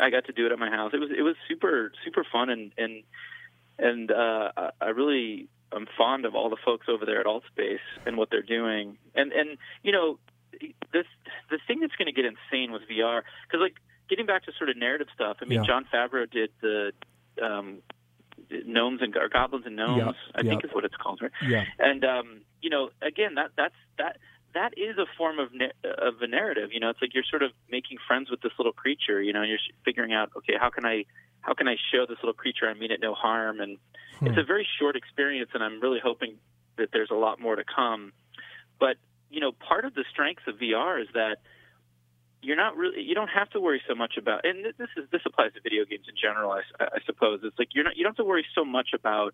I 0.00 0.10
got 0.10 0.26
to 0.26 0.32
do 0.32 0.44
it 0.46 0.52
at 0.52 0.58
my 0.58 0.68
house. 0.68 0.92
It 0.92 0.98
was 1.00 1.08
it 1.16 1.22
was 1.22 1.34
super 1.48 1.92
super 2.04 2.24
fun 2.30 2.50
and 2.50 2.72
and 2.76 3.02
and 3.78 4.10
uh, 4.10 4.52
I- 4.80 4.88
really 4.90 5.48
am 5.74 5.86
fond 5.96 6.26
of 6.26 6.34
all 6.34 6.50
the 6.50 6.58
folks 6.62 6.86
over 6.88 7.06
there 7.06 7.20
at 7.20 7.26
Altspace 7.26 7.78
and 8.04 8.16
what 8.18 8.28
they're 8.30 8.42
doing. 8.42 8.98
And 9.14 9.32
and 9.32 9.56
you 9.82 9.92
know 9.92 10.18
this 10.92 11.06
the 11.50 11.58
thing 11.66 11.80
that's 11.80 11.94
going 11.96 12.06
to 12.06 12.12
get 12.12 12.26
insane 12.26 12.70
with 12.72 12.82
VR 12.82 13.22
because 13.48 13.60
like 13.62 13.76
getting 14.08 14.26
back 14.26 14.44
to 14.44 14.52
sort 14.58 14.68
of 14.68 14.76
narrative 14.76 15.06
stuff. 15.14 15.38
I 15.40 15.46
mean, 15.46 15.60
Yeah. 15.62 15.66
Jon 15.66 15.86
Favreau 15.92 16.30
did 16.30 16.50
the 16.60 16.92
um, 17.42 17.78
gnomes 18.66 19.00
and 19.00 19.16
or 19.16 19.28
goblins 19.28 19.64
and 19.66 19.76
gnomes. 19.76 19.98
Yep, 20.04 20.14
I 20.34 20.42
think 20.42 20.64
is 20.64 20.70
what 20.72 20.84
it's 20.84 20.96
called, 20.96 21.20
right? 21.22 21.30
yeah. 21.48 21.64
and 21.78 22.04
um, 22.04 22.40
you 22.60 22.68
know, 22.70 22.90
again, 23.00 23.36
that 23.36 23.52
that's 23.56 23.74
that 23.98 24.18
that 24.54 24.74
is 24.76 24.98
a 24.98 25.06
form 25.16 25.38
of 25.38 25.48
of 25.84 26.14
a 26.20 26.26
narrative. 26.26 26.70
You 26.72 26.80
know, 26.80 26.90
it's 26.90 27.00
like 27.00 27.14
you're 27.14 27.24
sort 27.28 27.42
of 27.42 27.52
making 27.70 27.98
friends 28.06 28.30
with 28.30 28.40
this 28.40 28.52
little 28.58 28.72
creature. 28.72 29.22
You 29.22 29.32
know, 29.32 29.42
you're 29.42 29.58
figuring 29.84 30.12
out, 30.12 30.30
okay, 30.36 30.54
how 30.58 30.70
can 30.70 30.84
I 30.84 31.04
how 31.40 31.54
can 31.54 31.68
I 31.68 31.76
show 31.92 32.06
this 32.08 32.18
little 32.22 32.34
creature 32.34 32.68
I 32.68 32.74
mean 32.74 32.90
it 32.90 33.00
no 33.00 33.14
harm? 33.14 33.60
And 33.60 33.78
hmm. 34.18 34.26
it's 34.26 34.38
a 34.38 34.44
very 34.44 34.66
short 34.78 34.96
experience, 34.96 35.50
and 35.54 35.62
I'm 35.62 35.80
really 35.80 36.00
hoping 36.02 36.36
that 36.76 36.90
there's 36.92 37.10
a 37.10 37.16
lot 37.16 37.40
more 37.40 37.56
to 37.56 37.64
come. 37.64 38.12
But 38.78 38.96
you 39.30 39.40
know, 39.40 39.52
part 39.52 39.84
of 39.84 39.94
the 39.94 40.04
strengths 40.10 40.42
of 40.46 40.56
VR 40.56 41.00
is 41.00 41.08
that 41.14 41.38
you're 42.42 42.56
not 42.56 42.76
really 42.76 43.00
you 43.00 43.14
don't 43.14 43.28
have 43.28 43.48
to 43.50 43.60
worry 43.60 43.80
so 43.88 43.94
much 43.94 44.14
about 44.18 44.44
and 44.44 44.64
this 44.64 44.88
is 44.96 45.04
this 45.12 45.22
applies 45.24 45.52
to 45.54 45.60
video 45.62 45.84
games 45.84 46.06
in 46.08 46.14
general 46.20 46.50
I, 46.50 46.62
I 46.80 46.98
suppose 47.06 47.40
it's 47.44 47.56
like 47.56 47.68
you're 47.72 47.84
not 47.84 47.96
you 47.96 48.02
don't 48.02 48.10
have 48.10 48.16
to 48.16 48.24
worry 48.24 48.44
so 48.52 48.64
much 48.64 48.90
about 48.92 49.32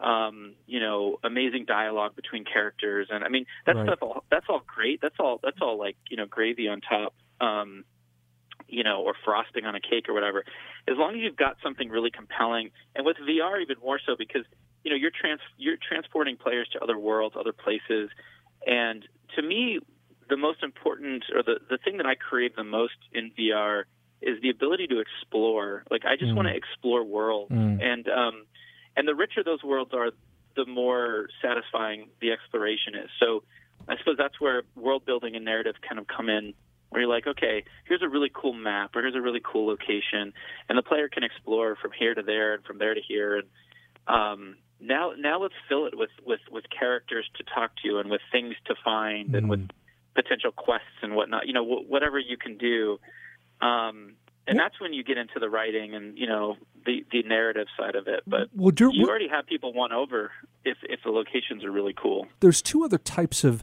um 0.00 0.54
you 0.66 0.80
know 0.80 1.18
amazing 1.24 1.64
dialogue 1.66 2.14
between 2.16 2.44
characters 2.44 3.08
and 3.10 3.22
i 3.24 3.28
mean 3.28 3.46
that's 3.66 3.76
Right. 3.78 3.86
stuff 3.86 3.98
all 4.02 4.24
that's 4.30 4.46
all 4.48 4.62
great 4.66 5.00
that's 5.00 5.16
all 5.20 5.38
that's 5.42 5.58
all 5.60 5.78
like 5.78 5.96
you 6.10 6.16
know 6.16 6.26
gravy 6.26 6.68
on 6.68 6.80
top 6.80 7.14
um 7.40 7.84
you 8.68 8.82
know 8.82 9.02
or 9.02 9.14
frosting 9.24 9.64
on 9.66 9.74
a 9.74 9.80
cake 9.80 10.08
or 10.08 10.14
whatever 10.14 10.44
as 10.88 10.96
long 10.96 11.14
as 11.14 11.20
you've 11.20 11.36
got 11.36 11.56
something 11.62 11.88
really 11.88 12.10
compelling 12.10 12.70
and 12.94 13.06
with 13.06 13.16
vr 13.18 13.60
even 13.62 13.76
more 13.82 14.00
so 14.04 14.14
because 14.18 14.42
you 14.82 14.90
know 14.90 14.96
you're 14.96 15.12
trans 15.18 15.40
you're 15.56 15.76
transporting 15.86 16.36
players 16.36 16.68
to 16.72 16.80
other 16.82 16.98
worlds 16.98 17.36
other 17.38 17.52
places 17.52 18.10
and 18.66 19.04
to 19.36 19.42
me 19.42 19.78
the 20.30 20.36
most 20.36 20.62
important 20.62 21.24
or 21.34 21.42
the, 21.42 21.56
the 21.68 21.78
thing 21.84 21.98
that 21.98 22.06
I 22.06 22.14
crave 22.14 22.52
the 22.56 22.64
most 22.64 22.94
in 23.12 23.30
VR 23.38 23.82
is 24.22 24.40
the 24.40 24.48
ability 24.48 24.86
to 24.86 24.98
explore. 25.00 25.84
Like 25.90 26.06
I 26.06 26.16
just 26.16 26.32
Mm. 26.32 26.36
want 26.36 26.48
to 26.48 26.56
explore 26.56 27.04
worlds, 27.04 27.52
Mm. 27.52 27.76
and 27.82 28.08
um, 28.08 28.46
and 28.96 29.06
the 29.08 29.14
richer 29.14 29.42
those 29.44 29.62
worlds 29.62 29.92
are, 29.94 30.10
the 30.56 30.66
more 30.66 31.28
satisfying 31.42 32.08
the 32.20 32.30
exploration 32.32 32.94
is. 32.94 33.10
So 33.20 33.42
I 33.88 33.96
suppose 33.98 34.16
that's 34.16 34.40
where 34.40 34.62
world 34.76 35.04
building 35.04 35.34
and 35.36 35.44
narrative 35.44 35.74
kind 35.86 35.98
of 35.98 36.06
come 36.06 36.28
in. 36.28 36.54
Where 36.90 37.02
you're 37.02 37.10
like, 37.10 37.26
okay, 37.26 37.64
here's 37.88 38.02
a 38.02 38.08
really 38.08 38.30
cool 38.32 38.52
map, 38.52 38.94
or 38.94 39.00
here's 39.02 39.16
a 39.16 39.20
really 39.20 39.40
cool 39.42 39.66
location, 39.66 40.32
and 40.68 40.78
the 40.78 40.82
player 40.82 41.08
can 41.08 41.24
explore 41.24 41.74
from 41.74 41.90
here 41.98 42.14
to 42.14 42.22
there 42.22 42.54
and 42.54 42.64
from 42.64 42.78
there 42.78 42.94
to 42.94 43.00
here, 43.00 43.38
and 43.38 43.48
um, 44.06 44.56
now 44.80 45.12
now 45.18 45.40
let's 45.40 45.54
fill 45.68 45.86
it 45.86 45.98
with 45.98 46.10
with 46.24 46.38
with 46.52 46.64
characters 46.70 47.26
to 47.38 47.42
talk 47.52 47.72
to 47.84 47.98
and 47.98 48.10
with 48.10 48.20
things 48.30 48.54
to 48.66 48.74
find 48.84 49.34
and 49.34 49.48
with 49.48 49.60
Mm. 49.60 49.70
potential 50.14 50.52
quests 50.52 50.98
and 51.02 51.16
whatnot. 51.16 51.48
You 51.48 51.52
know, 51.54 51.64
wh- 51.64 51.90
whatever 51.90 52.18
you 52.20 52.36
can 52.36 52.58
do. 52.58 53.00
Um, 53.60 54.14
and 54.46 54.58
that's 54.58 54.80
when 54.80 54.92
you 54.92 55.02
get 55.02 55.16
into 55.18 55.38
the 55.40 55.48
writing 55.48 55.94
and 55.94 56.18
you 56.18 56.26
know 56.26 56.56
the 56.86 57.04
the 57.12 57.22
narrative 57.22 57.66
side 57.78 57.94
of 57.94 58.06
it. 58.08 58.22
But 58.26 58.48
Well, 58.54 58.72
you 58.76 59.08
already 59.08 59.28
have 59.28 59.46
people 59.46 59.72
won 59.72 59.92
over 59.92 60.30
if 60.64 60.76
if 60.82 61.00
the 61.04 61.10
locations 61.10 61.64
are 61.64 61.70
really 61.70 61.94
cool. 61.94 62.26
there's 62.40 62.62
two 62.62 62.84
other 62.84 62.98
types 62.98 63.44
of 63.44 63.62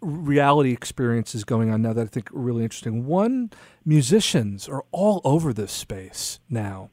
reality 0.00 0.72
experiences 0.72 1.44
going 1.44 1.70
on 1.70 1.82
now 1.82 1.92
that 1.92 2.02
I 2.02 2.06
think 2.06 2.32
are 2.32 2.38
really 2.38 2.62
interesting. 2.62 3.06
One, 3.06 3.50
musicians 3.84 4.68
are 4.68 4.84
all 4.92 5.20
over 5.24 5.52
this 5.52 5.72
space 5.72 6.40
now. 6.48 6.90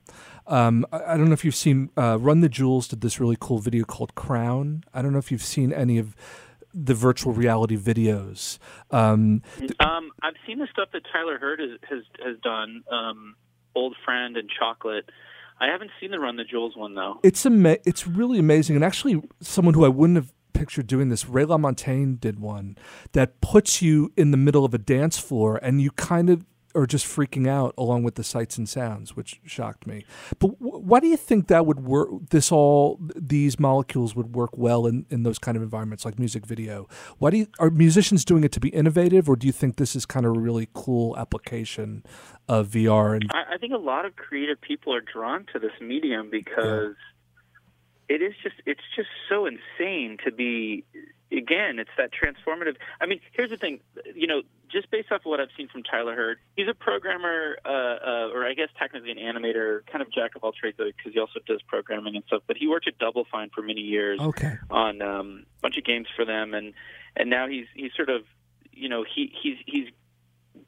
Um, 0.47 0.85
I, 0.91 1.13
I 1.13 1.17
don't 1.17 1.27
know 1.27 1.33
if 1.33 1.43
you've 1.43 1.55
seen 1.55 1.89
uh, 1.97 2.17
Run 2.19 2.41
the 2.41 2.49
Jewels 2.49 2.87
did 2.87 3.01
this 3.01 3.19
really 3.19 3.37
cool 3.39 3.59
video 3.59 3.83
called 3.83 4.15
Crown. 4.15 4.83
I 4.93 5.01
don't 5.01 5.11
know 5.11 5.19
if 5.19 5.31
you've 5.31 5.43
seen 5.43 5.73
any 5.73 5.97
of 5.97 6.15
the 6.77 6.93
virtual 6.93 7.31
reality 7.33 7.77
videos. 7.77 8.59
Um, 8.91 9.41
Um, 9.79 10.11
I've 10.21 10.35
seen 10.45 10.59
the 10.59 10.67
stuff 10.71 10.89
that 10.93 11.03
Tyler 11.11 11.37
Hurd 11.39 11.59
has 11.61 11.79
has, 11.89 12.03
has 12.23 12.37
done. 12.43 12.83
Um, 12.91 13.35
Old 13.77 13.95
friend 14.05 14.37
and 14.37 14.49
chocolate. 14.59 15.09
I 15.59 15.67
haven't 15.67 15.91
seen 15.99 16.11
the 16.11 16.19
Run 16.19 16.35
the 16.37 16.43
Jewels 16.43 16.77
one 16.77 16.95
though. 16.95 17.19
it's 17.23 17.45
ama- 17.45 17.77
it's 17.85 18.05
really 18.07 18.39
amazing, 18.39 18.75
and 18.75 18.85
actually, 18.85 19.21
someone 19.41 19.73
who 19.73 19.83
I 19.85 19.89
wouldn't 19.89 20.15
have 20.17 20.31
pictured 20.53 20.87
doing 20.87 21.09
this, 21.09 21.27
Ray 21.27 21.43
LaMontagne 21.43 22.17
did 22.19 22.39
one 22.39 22.77
that 23.11 23.41
puts 23.41 23.81
you 23.81 24.13
in 24.15 24.31
the 24.31 24.37
middle 24.37 24.63
of 24.63 24.73
a 24.73 24.77
dance 24.77 25.17
floor, 25.17 25.59
and 25.61 25.81
you 25.81 25.91
kind 25.91 26.29
of 26.29 26.45
are 26.73 26.85
just 26.85 27.05
freaking 27.05 27.47
out 27.47 27.73
along 27.77 28.03
with 28.03 28.15
the 28.15 28.23
sights 28.23 28.57
and 28.57 28.67
sounds, 28.67 29.15
which 29.15 29.39
shocked 29.45 29.85
me. 29.87 30.05
But 30.39 30.51
why 30.85 30.99
do 30.99 31.07
you 31.07 31.17
think 31.17 31.47
that 31.47 31.65
would 31.65 31.79
work? 31.79 32.09
This 32.29 32.51
all 32.51 32.99
these 33.15 33.59
molecules 33.59 34.15
would 34.15 34.35
work 34.35 34.51
well 34.55 34.85
in, 34.85 35.05
in 35.09 35.23
those 35.23 35.39
kind 35.39 35.57
of 35.57 35.63
environments, 35.63 36.05
like 36.05 36.19
music 36.19 36.45
video. 36.45 36.87
Why 37.17 37.31
do 37.31 37.37
you, 37.37 37.47
are 37.59 37.71
musicians 37.71 38.23
doing 38.23 38.43
it 38.43 38.51
to 38.51 38.59
be 38.59 38.69
innovative, 38.69 39.27
or 39.27 39.35
do 39.35 39.47
you 39.47 39.53
think 39.53 39.77
this 39.77 39.95
is 39.95 40.05
kind 40.05 40.25
of 40.27 40.35
a 40.35 40.39
really 40.39 40.69
cool 40.73 41.17
application 41.17 42.03
of 42.47 42.67
VR? 42.67 43.15
And 43.15 43.31
I, 43.33 43.55
I 43.55 43.57
think 43.57 43.73
a 43.73 43.77
lot 43.77 44.05
of 44.05 44.15
creative 44.15 44.61
people 44.61 44.93
are 44.93 45.01
drawn 45.01 45.45
to 45.53 45.59
this 45.59 45.71
medium 45.81 46.29
because 46.29 46.95
it 48.09 48.21
is 48.21 48.33
just 48.43 48.55
it's 48.65 48.81
just 48.95 49.09
so 49.29 49.45
insane 49.45 50.17
to 50.23 50.31
be 50.31 50.83
again 51.31 51.79
it's 51.79 51.89
that 51.97 52.11
transformative. 52.11 52.75
I 53.01 53.05
mean 53.05 53.19
here's 53.33 53.49
the 53.49 53.57
thing 53.57 53.79
you 54.13 54.27
know 54.27 54.41
just 54.71 54.89
based 54.91 55.11
off 55.11 55.21
of 55.21 55.25
what 55.25 55.39
i've 55.39 55.49
seen 55.57 55.67
from 55.67 55.83
tyler 55.83 56.15
hurd 56.15 56.37
he's 56.55 56.67
a 56.67 56.73
programmer 56.73 57.57
uh, 57.65 57.69
uh, 57.69 58.29
or 58.33 58.45
i 58.45 58.53
guess 58.53 58.69
technically 58.77 59.11
an 59.11 59.17
animator 59.17 59.85
kind 59.91 60.01
of 60.01 60.11
jack 60.11 60.35
of 60.35 60.43
all 60.43 60.51
trades 60.51 60.77
because 60.77 61.13
he 61.13 61.19
also 61.19 61.39
does 61.47 61.61
programming 61.67 62.15
and 62.15 62.23
stuff 62.25 62.41
but 62.47 62.57
he 62.57 62.67
worked 62.67 62.87
at 62.87 62.97
double 62.97 63.25
fine 63.31 63.49
for 63.53 63.61
many 63.61 63.81
years 63.81 64.19
okay, 64.19 64.53
on 64.69 65.01
um, 65.01 65.45
a 65.59 65.61
bunch 65.61 65.77
of 65.77 65.83
games 65.83 66.07
for 66.15 66.25
them, 66.25 66.53
and 66.53 66.73
and 67.15 67.29
now 67.29 67.47
he's 67.47 67.65
he's 67.75 67.91
sort 67.95 68.09
of 68.09 68.21
you 68.71 68.89
know 68.89 69.03
he 69.03 69.31
he's 69.41 69.57
he's 69.65 69.87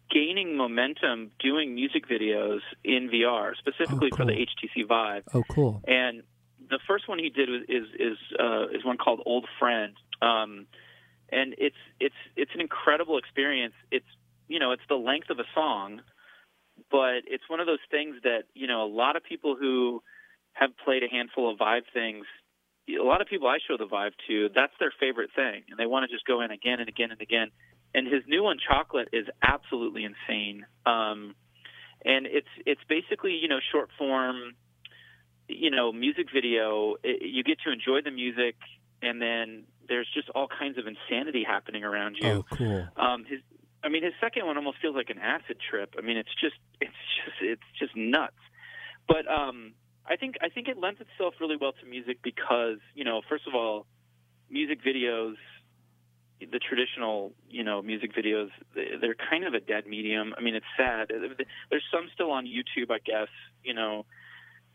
gaining 0.10 0.56
momentum 0.56 1.32
doing 1.40 1.76
music 1.76 2.08
videos 2.08 2.60
in 2.84 3.10
VR, 3.10 3.56
specifically 3.58 4.10
Oh, 4.14 4.16
for 4.16 4.26
the. 4.26 4.32
HTC 4.32 4.88
Vive, 4.88 5.24
oh 5.34 5.44
cool, 5.50 5.82
and 5.88 6.24
the 6.70 6.80
first 6.88 7.08
one 7.08 7.20
he 7.20 7.30
did 7.30 7.50
is 7.50 7.88
is 8.00 8.18
uh, 8.40 8.68
is 8.68 8.84
one 8.86 8.98
called 8.98 9.22
Old 9.26 9.46
Friend, 9.60 9.94
um, 10.22 10.68
and 11.32 11.56
it's 11.58 11.76
it's 12.00 12.16
it's 12.36 12.52
an 12.54 12.62
incredible 12.62 13.18
experience. 13.18 13.74
It's 13.92 14.06
you 14.48 14.60
know 14.60 14.72
it's 14.72 14.84
the 14.90 14.96
length 14.96 15.30
of 15.30 15.40
a 15.40 15.48
song, 15.54 16.02
but 16.92 17.24
it's 17.28 17.44
one 17.50 17.60
of 17.60 17.68
those 17.68 17.84
things 17.90 18.16
that 18.24 18.44
you 18.54 18.68
know 18.68 18.84
a 18.84 18.92
lot 18.92 19.16
of 19.16 19.24
people 19.24 19.56
who 19.60 20.02
have 20.54 20.72
played 20.84 21.04
a 21.04 21.10
handful 21.10 21.52
of 21.52 21.58
Vive 21.58 21.84
things. 21.94 22.26
A 22.90 23.04
lot 23.04 23.22
of 23.22 23.28
people 23.28 23.48
I 23.48 23.58
show 23.68 23.76
the 23.78 23.86
Vive 23.86 24.14
to, 24.28 24.50
that's 24.56 24.72
their 24.80 24.94
favorite 24.98 25.30
thing, 25.36 25.64
and 25.70 25.78
they 25.78 25.86
want 25.86 26.10
to 26.10 26.16
just 26.16 26.26
go 26.26 26.42
in 26.42 26.52
again 26.52 26.80
and 26.80 26.88
again 26.88 27.12
and 27.12 27.22
again. 27.22 27.52
And 27.94 28.08
his 28.08 28.24
new 28.28 28.44
one, 28.44 28.58
Chocolate, 28.66 29.10
is 29.12 29.26
absolutely 29.44 30.04
insane. 30.06 30.66
Um, 30.86 31.36
and 32.06 32.26
it's 32.26 32.48
it's 32.66 32.82
basically 32.88 33.34
you 33.34 33.48
know 33.48 33.60
short 33.72 33.90
form 33.98 34.54
you 35.48 35.70
know 35.72 35.92
music 35.92 36.28
video 36.34 36.96
it, 37.04 37.22
you 37.22 37.44
get 37.44 37.58
to 37.66 37.72
enjoy 37.72 38.02
the 38.04 38.12
music 38.12 38.56
and 39.02 39.22
then 39.22 39.64
there's 39.88 40.08
just 40.14 40.30
all 40.30 40.48
kinds 40.48 40.78
of 40.78 40.86
insanity 40.88 41.44
happening 41.46 41.84
around 41.84 42.18
you 42.20 42.30
Oh, 42.30 42.46
cool. 42.52 42.88
um 42.98 43.26
his 43.26 43.40
i 43.84 43.90
mean 43.90 44.04
his 44.04 44.14
second 44.20 44.46
one 44.46 44.58
almost 44.58 44.78
feels 44.82 44.96
like 44.96 45.10
an 45.10 45.20
acid 45.20 45.58
trip 45.70 45.96
i 45.98 46.02
mean 46.02 46.18
it's 46.18 46.34
just 46.42 46.56
it's 46.82 46.92
just 47.26 47.38
it's 47.42 47.70
just 47.80 47.96
nuts 47.96 48.36
but 49.08 49.30
um 49.32 49.74
i 50.06 50.16
think 50.16 50.36
i 50.42 50.50
think 50.50 50.68
it 50.68 50.78
lends 50.78 51.00
itself 51.00 51.36
really 51.40 51.58
well 51.60 51.72
to 51.74 51.86
music 51.86 52.18
because 52.24 52.78
you 52.94 53.04
know 53.04 53.22
first 53.30 53.48
of 53.48 53.56
all 53.56 53.86
music 54.50 54.80
videos 54.84 55.36
the 56.40 56.60
traditional, 56.60 57.32
you 57.50 57.64
know, 57.64 57.82
music 57.82 58.12
videos, 58.16 58.50
they're 58.76 59.16
kind 59.30 59.44
of 59.44 59.56
a 59.56 59.60
dead 59.60 59.88
medium. 59.88 60.36
I 60.38 60.42
mean, 60.42 60.54
it's 60.54 60.68
sad. 60.78 61.08
There's 61.10 61.84
some 61.92 62.10
still 62.14 62.30
on 62.30 62.46
YouTube, 62.46 62.92
I 62.92 63.00
guess, 63.04 63.30
you 63.64 63.74
know, 63.74 64.06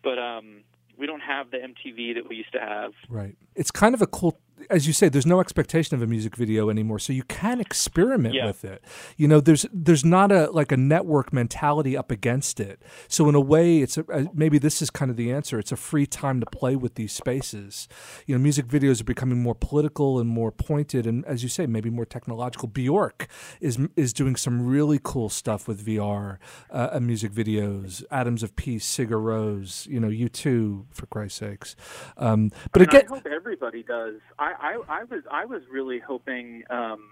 but 0.03 0.19
um, 0.19 0.65
we 0.99 1.07
don't 1.07 1.21
have 1.21 1.51
the 1.51 1.59
MTV 1.59 2.15
that 2.15 2.29
we 2.29 2.37
used 2.37 2.53
to 2.53 2.61
have. 2.61 2.93
Right. 3.09 3.37
It's 3.55 3.71
kind 3.71 3.95
of 3.95 4.03
a 4.03 4.07
cool, 4.07 4.39
as 4.71 4.87
you 4.87 4.93
say. 4.93 5.09
There's 5.09 5.27
no 5.27 5.41
expectation 5.41 5.95
of 5.97 6.03
a 6.03 6.07
music 6.07 6.37
video 6.37 6.71
anymore, 6.71 6.99
so 6.99 7.13
you 7.13 7.23
can 7.25 7.61
experiment 7.61 8.35
Yeah. 8.35 8.47
with 8.47 8.65
it. 8.65 8.83
You 9.17 9.29
know, 9.29 9.41
there's 9.41 9.67
there's 9.73 10.05
not 10.05 10.33
a 10.33 10.51
like 10.51 10.73
a 10.73 10.77
network 10.77 11.33
mentality 11.33 11.97
up 11.97 12.11
against 12.11 12.61
it. 12.61 12.83
So 13.09 13.29
in 13.29 13.35
a 13.35 13.41
way, 13.41 13.79
it's 13.79 13.99
a, 13.99 14.29
maybe 14.35 14.59
this 14.59 14.83
is 14.83 14.91
kind 14.91 15.11
of 15.11 15.17
the 15.17 15.33
answer. 15.33 15.59
It's 15.59 15.73
a 15.73 15.77
free 15.77 16.07
time 16.07 16.41
to 16.41 16.47
play 16.47 16.77
with 16.77 16.95
these 16.95 17.13
spaces. 17.13 17.89
You 18.27 18.35
know, 18.37 18.43
music 18.43 18.67
videos 18.67 19.01
are 19.01 19.05
becoming 19.05 19.43
more 19.43 19.55
political 19.55 20.19
and 20.19 20.29
more 20.29 20.51
pointed, 20.53 21.07
and 21.07 21.25
as 21.27 21.43
you 21.43 21.49
say, 21.49 21.67
maybe 21.67 21.91
more 21.91 22.07
technological. 22.07 22.69
Bjork 22.69 23.29
is 23.61 23.79
is 23.97 24.13
doing 24.13 24.37
some 24.37 24.67
really 24.67 25.01
cool 25.03 25.29
stuff 25.29 25.69
with 25.69 25.85
VR 25.85 26.39
uh, 26.71 26.91
and 26.93 27.07
music 27.07 27.33
videos. 27.33 28.05
Atoms 28.11 28.43
for 28.43 28.55
Peace, 28.57 28.87
Sigur 28.87 29.21
Rós, 29.23 29.87
you 29.87 30.01
know, 30.01 30.09
U2, 30.09 30.85
for 30.91 31.07
Christ's 31.07 31.39
sakes. 31.39 31.77
Um, 32.17 32.51
but 32.73 32.83
And 32.83 32.89
again, 32.91 33.03
I 33.11 33.15
hope 33.15 33.27
everybody 33.27 33.83
does. 33.83 34.17
I, 34.39 34.52
I, 34.59 34.79
I 34.89 35.05
was 35.05 35.23
I 35.31 35.45
was 35.45 35.63
really 35.71 35.99
hoping. 35.99 36.65
Um, 36.71 37.11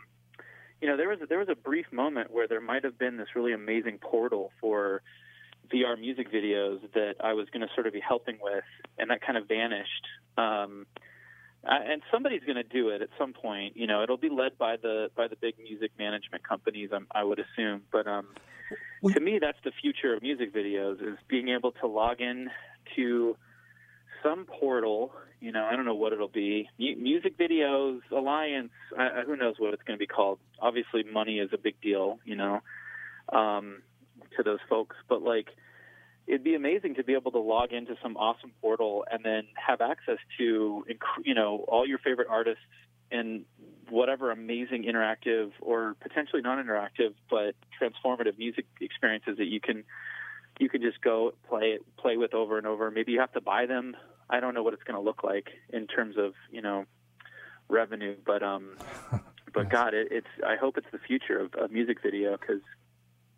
you 0.80 0.88
know, 0.88 0.96
there 0.96 1.08
was 1.08 1.18
a, 1.22 1.26
there 1.26 1.38
was 1.38 1.48
a 1.50 1.54
brief 1.54 1.86
moment 1.92 2.30
where 2.30 2.48
there 2.48 2.60
might 2.60 2.84
have 2.84 2.98
been 2.98 3.16
this 3.18 3.28
really 3.36 3.52
amazing 3.52 3.98
portal 3.98 4.50
for 4.60 5.02
VR 5.72 5.98
music 5.98 6.32
videos 6.32 6.80
that 6.94 7.16
I 7.22 7.34
was 7.34 7.48
going 7.50 7.60
to 7.60 7.72
sort 7.74 7.86
of 7.86 7.92
be 7.92 8.00
helping 8.00 8.38
with, 8.42 8.64
and 8.98 9.10
that 9.10 9.20
kind 9.20 9.36
of 9.36 9.46
vanished. 9.46 10.06
Um, 10.38 10.86
and 11.62 12.02
somebody's 12.10 12.42
going 12.44 12.56
to 12.56 12.62
do 12.62 12.88
it 12.88 13.02
at 13.02 13.10
some 13.18 13.34
point. 13.34 13.76
You 13.76 13.86
know, 13.86 14.02
it'll 14.02 14.16
be 14.16 14.30
led 14.30 14.56
by 14.56 14.76
the 14.76 15.10
by 15.14 15.28
the 15.28 15.36
big 15.36 15.58
music 15.58 15.92
management 15.98 16.46
companies, 16.48 16.90
I'm, 16.92 17.06
I 17.14 17.24
would 17.24 17.38
assume. 17.38 17.82
But 17.92 18.06
um, 18.06 18.28
Well- 19.02 19.12
to 19.14 19.20
me, 19.20 19.38
that's 19.38 19.58
the 19.64 19.72
future 19.82 20.14
of 20.14 20.22
music 20.22 20.54
videos: 20.54 21.02
is 21.02 21.18
being 21.28 21.48
able 21.48 21.72
to 21.72 21.86
log 21.86 22.20
in 22.20 22.48
to 22.96 23.36
some 24.22 24.44
portal. 24.46 25.12
You 25.40 25.52
know, 25.52 25.64
I 25.64 25.74
don't 25.76 25.84
know 25.86 25.94
what 25.94 26.12
it'll 26.12 26.28
be. 26.28 26.68
Mu- 26.78 26.96
Music 26.96 27.38
Videos 27.38 28.00
Alliance. 28.10 28.72
I, 28.96 29.20
I- 29.20 29.22
who 29.26 29.36
knows 29.36 29.54
what 29.58 29.72
it's 29.74 29.82
going 29.82 29.98
to 29.98 30.02
be 30.02 30.06
called? 30.06 30.38
Obviously, 30.60 31.02
money 31.02 31.38
is 31.38 31.50
a 31.52 31.58
big 31.58 31.80
deal. 31.80 32.18
You 32.24 32.36
know, 32.36 32.60
um, 33.32 33.82
to 34.36 34.42
those 34.42 34.58
folks. 34.68 34.96
But 35.08 35.22
like, 35.22 35.48
it'd 36.26 36.44
be 36.44 36.54
amazing 36.54 36.94
to 36.96 37.04
be 37.04 37.14
able 37.14 37.32
to 37.32 37.38
log 37.40 37.72
into 37.72 37.96
some 38.02 38.16
awesome 38.16 38.52
portal 38.60 39.04
and 39.10 39.24
then 39.24 39.44
have 39.54 39.80
access 39.80 40.18
to, 40.38 40.84
you 41.24 41.34
know, 41.34 41.64
all 41.68 41.86
your 41.86 41.98
favorite 41.98 42.28
artists 42.30 42.62
and 43.10 43.44
whatever 43.88 44.30
amazing 44.30 44.84
interactive 44.84 45.50
or 45.60 45.96
potentially 46.00 46.42
non-interactive 46.42 47.12
but 47.28 47.54
transformative 47.80 48.38
music 48.38 48.66
experiences 48.80 49.36
that 49.38 49.46
you 49.46 49.60
can 49.60 49.82
you 50.60 50.68
can 50.68 50.80
just 50.80 51.00
go 51.00 51.32
play 51.48 51.78
play 51.98 52.16
with 52.16 52.32
over 52.32 52.56
and 52.56 52.68
over 52.68 52.90
maybe 52.92 53.10
you 53.10 53.18
have 53.18 53.32
to 53.32 53.40
buy 53.40 53.66
them 53.66 53.96
i 54.30 54.40
don't 54.40 54.54
know 54.54 54.62
what 54.62 54.74
it's 54.74 54.82
going 54.82 54.96
to 54.96 55.02
look 55.02 55.22
like 55.22 55.48
in 55.72 55.86
terms 55.86 56.16
of 56.18 56.32
you 56.50 56.62
know 56.62 56.84
revenue 57.68 58.16
but 58.26 58.42
um 58.42 58.76
but 59.54 59.68
god 59.68 59.94
it, 59.94 60.08
it's 60.10 60.26
i 60.46 60.56
hope 60.56 60.76
it's 60.76 60.86
the 60.92 60.98
future 60.98 61.38
of, 61.38 61.54
of 61.54 61.70
music 61.70 61.98
video 62.02 62.36
because 62.36 62.62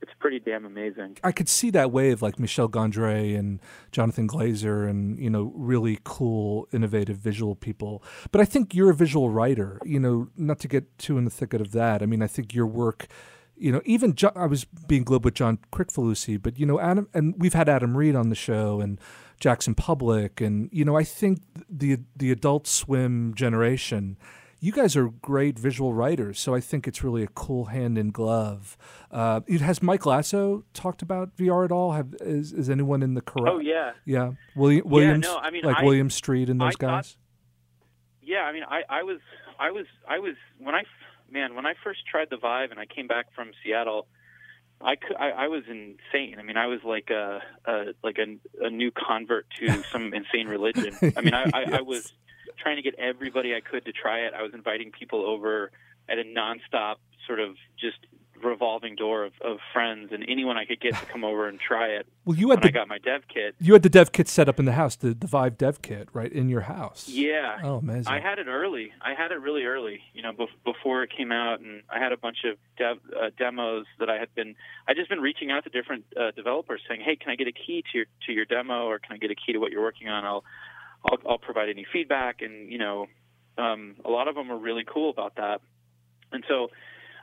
it's 0.00 0.12
pretty 0.18 0.40
damn 0.40 0.64
amazing 0.64 1.16
I 1.22 1.30
could 1.30 1.48
see 1.48 1.70
that 1.70 1.92
wave 1.92 2.22
like 2.22 2.40
Michel 2.40 2.68
Gondry 2.68 3.38
and 3.38 3.60
Jonathan 3.92 4.26
Glazer 4.26 4.90
and 4.90 5.16
you 5.16 5.30
know 5.30 5.52
really 5.54 6.00
cool 6.02 6.66
innovative 6.72 7.18
visual 7.18 7.54
people. 7.54 8.02
But 8.32 8.40
I 8.40 8.44
think 8.44 8.74
you're 8.74 8.90
a 8.90 8.94
visual 8.94 9.30
writer, 9.30 9.78
you 9.84 10.00
know, 10.00 10.26
not 10.36 10.58
to 10.58 10.66
get 10.66 10.98
too 10.98 11.18
in 11.18 11.24
the 11.24 11.30
thicket 11.30 11.60
of 11.60 11.70
that. 11.70 12.02
I 12.02 12.06
mean, 12.06 12.20
I 12.20 12.26
think 12.26 12.52
your 12.52 12.66
work 12.66 13.06
you 13.62 13.70
know, 13.70 13.80
even 13.84 14.14
jo- 14.14 14.32
I 14.34 14.46
was 14.46 14.64
being 14.64 15.04
glib 15.04 15.24
with 15.24 15.34
John 15.34 15.58
Kricfalusi, 15.72 16.42
but 16.42 16.58
you 16.58 16.66
know, 16.66 16.80
Adam 16.80 17.08
and 17.14 17.34
we've 17.38 17.54
had 17.54 17.68
Adam 17.68 17.96
Reed 17.96 18.16
on 18.16 18.28
the 18.28 18.34
show 18.34 18.80
and 18.80 19.00
Jackson 19.42 19.74
Publick, 19.74 20.40
and 20.40 20.68
you 20.72 20.84
know, 20.84 20.96
I 20.96 21.02
think 21.02 21.40
the 21.68 21.98
the 22.16 22.30
Adult 22.30 22.68
Swim 22.68 23.34
generation, 23.34 24.16
you 24.60 24.70
guys 24.70 24.96
are 24.96 25.08
great 25.08 25.58
visual 25.58 25.92
writers, 25.92 26.38
so 26.38 26.54
I 26.54 26.60
think 26.60 26.86
it's 26.86 27.02
really 27.02 27.24
a 27.24 27.26
cool 27.26 27.64
hand 27.64 27.98
in 27.98 28.12
glove. 28.12 28.76
Uh, 29.10 29.40
it- 29.48 29.60
has 29.60 29.82
Mike 29.82 30.02
Lazzo 30.02 30.62
talked 30.74 31.02
about 31.02 31.36
VR 31.36 31.64
at 31.64 31.72
all? 31.72 31.90
Have 31.92 32.14
is, 32.20 32.52
is 32.52 32.70
anyone 32.70 33.02
in 33.02 33.14
the 33.14 33.20
correct? 33.20 33.48
oh 33.52 33.58
yeah 33.58 33.94
yeah, 34.04 34.30
William 34.54 34.88
Williams, 34.88 35.24
no, 35.26 35.38
I 35.38 35.50
mean, 35.50 35.64
like 35.64 35.78
I- 35.78 35.82
Williams 35.84 36.14
Street 36.14 36.48
and 36.48 36.62
I 36.62 36.66
those 36.66 36.74
thought- 36.74 37.02
guys. 37.02 37.16
Yeah, 38.22 38.42
I 38.42 38.52
mean, 38.52 38.62
I, 38.62 38.82
I 38.88 39.02
was, 39.02 39.18
I 39.58 39.72
was, 39.72 39.86
I 40.08 40.20
was 40.20 40.36
when 40.58 40.76
I, 40.76 40.84
man, 41.30 41.56
when 41.56 41.66
I 41.66 41.74
first 41.82 42.06
tried 42.08 42.28
the 42.30 42.36
Vive 42.36 42.70
and 42.70 42.78
I 42.78 42.86
came 42.86 43.08
back 43.08 43.26
from 43.34 43.50
Seattle, 43.64 44.06
I, 44.84 44.96
cou- 44.96 45.14
I, 45.18 45.30
I 45.30 45.48
was 45.48 45.62
insane. 45.68 46.36
I 46.38 46.42
mean, 46.42 46.56
I 46.56 46.66
was 46.66 46.80
like 46.84 47.10
a, 47.10 47.40
a 47.64 47.84
like 48.02 48.18
a, 48.18 48.64
a 48.64 48.70
new 48.70 48.90
convert 48.90 49.46
to 49.60 49.82
some 49.92 50.12
insane 50.14 50.48
religion. 50.48 50.94
I 51.16 51.20
mean, 51.20 51.34
I, 51.34 51.44
I, 51.52 51.64
I 51.78 51.80
was 51.82 52.12
trying 52.58 52.76
to 52.76 52.82
get 52.82 52.94
everybody 52.98 53.54
I 53.54 53.60
could 53.60 53.84
to 53.84 53.92
try 53.92 54.20
it. 54.20 54.34
I 54.34 54.42
was 54.42 54.54
inviting 54.54 54.90
people 54.90 55.24
over 55.24 55.70
at 56.08 56.18
a 56.18 56.24
nonstop 56.24 56.96
sort 57.26 57.40
of 57.40 57.56
just 57.78 57.98
revolving 58.44 58.94
door 58.96 59.24
of, 59.24 59.32
of 59.44 59.58
friends 59.72 60.10
and 60.12 60.24
anyone 60.28 60.56
I 60.56 60.64
could 60.64 60.80
get 60.80 60.94
to 60.94 61.06
come 61.06 61.24
over 61.24 61.48
and 61.48 61.58
try 61.60 61.88
it. 61.88 62.06
Well, 62.24 62.36
you 62.36 62.50
had 62.50 62.60
When 62.60 62.64
I 62.64 62.68
the 62.68 62.72
got 62.72 62.88
my 62.88 62.98
dev 62.98 63.22
kit, 63.32 63.54
you 63.60 63.72
had 63.72 63.82
the 63.82 63.88
dev 63.88 64.12
kit 64.12 64.28
set 64.28 64.48
up 64.48 64.58
in 64.58 64.64
the 64.64 64.72
house, 64.72 64.96
the 64.96 65.14
the 65.14 65.26
Vive 65.26 65.56
dev 65.58 65.82
kit, 65.82 66.08
right 66.12 66.32
in 66.32 66.48
your 66.48 66.62
house. 66.62 67.08
yeah, 67.08 67.58
Oh, 67.62 67.76
amazing. 67.76 68.12
I 68.12 68.20
had 68.20 68.38
it 68.38 68.46
early. 68.48 68.92
I 69.00 69.14
had 69.14 69.32
it 69.32 69.40
really 69.40 69.64
early, 69.64 70.00
you 70.14 70.22
know, 70.22 70.32
bef- 70.32 70.48
before 70.64 71.02
it 71.02 71.10
came 71.16 71.32
out, 71.32 71.60
and 71.60 71.82
I 71.90 71.98
had 71.98 72.12
a 72.12 72.16
bunch 72.16 72.38
of 72.44 72.56
dev- 72.78 73.00
uh, 73.20 73.30
demos 73.38 73.86
that 73.98 74.08
I 74.10 74.18
had 74.18 74.34
been. 74.34 74.54
I 74.88 74.94
just 74.94 75.08
been 75.08 75.20
reaching 75.20 75.50
out 75.50 75.64
to 75.64 75.70
different 75.70 76.04
uh, 76.18 76.30
developers, 76.32 76.80
saying, 76.88 77.00
"Hey, 77.02 77.16
can 77.16 77.30
I 77.30 77.36
get 77.36 77.48
a 77.48 77.52
key 77.52 77.82
to 77.92 77.98
your 77.98 78.06
to 78.26 78.32
your 78.32 78.44
demo, 78.44 78.86
or 78.86 78.98
can 78.98 79.12
I 79.14 79.18
get 79.18 79.30
a 79.30 79.34
key 79.34 79.52
to 79.52 79.58
what 79.58 79.72
you're 79.72 79.82
working 79.82 80.08
on? 80.08 80.24
I'll 80.24 80.44
I'll, 81.04 81.18
I'll 81.28 81.38
provide 81.38 81.68
any 81.68 81.84
feedback." 81.92 82.42
And 82.42 82.70
you 82.70 82.78
know, 82.78 83.06
um, 83.58 83.96
a 84.04 84.10
lot 84.10 84.28
of 84.28 84.34
them 84.34 84.48
were 84.48 84.58
really 84.58 84.84
cool 84.86 85.10
about 85.10 85.34
that. 85.36 85.60
And 86.32 86.44
so, 86.48 86.70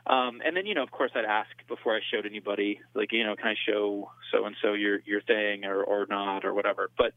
um, 0.06 0.40
and 0.44 0.56
then 0.56 0.66
you 0.66 0.74
know, 0.74 0.82
of 0.82 0.90
course, 0.90 1.12
I'd 1.14 1.24
ask 1.24 1.50
before 1.68 1.94
I 1.94 2.00
showed 2.12 2.26
anybody, 2.26 2.80
like, 2.94 3.12
you 3.12 3.24
know, 3.24 3.36
can 3.36 3.48
I 3.48 3.54
show 3.68 4.10
so 4.32 4.44
and 4.46 4.56
so 4.62 4.72
your 4.72 5.00
your 5.04 5.20
thing 5.22 5.64
or 5.64 5.82
or 5.82 6.06
not 6.08 6.44
or 6.44 6.54
whatever. 6.54 6.90
But 6.96 7.12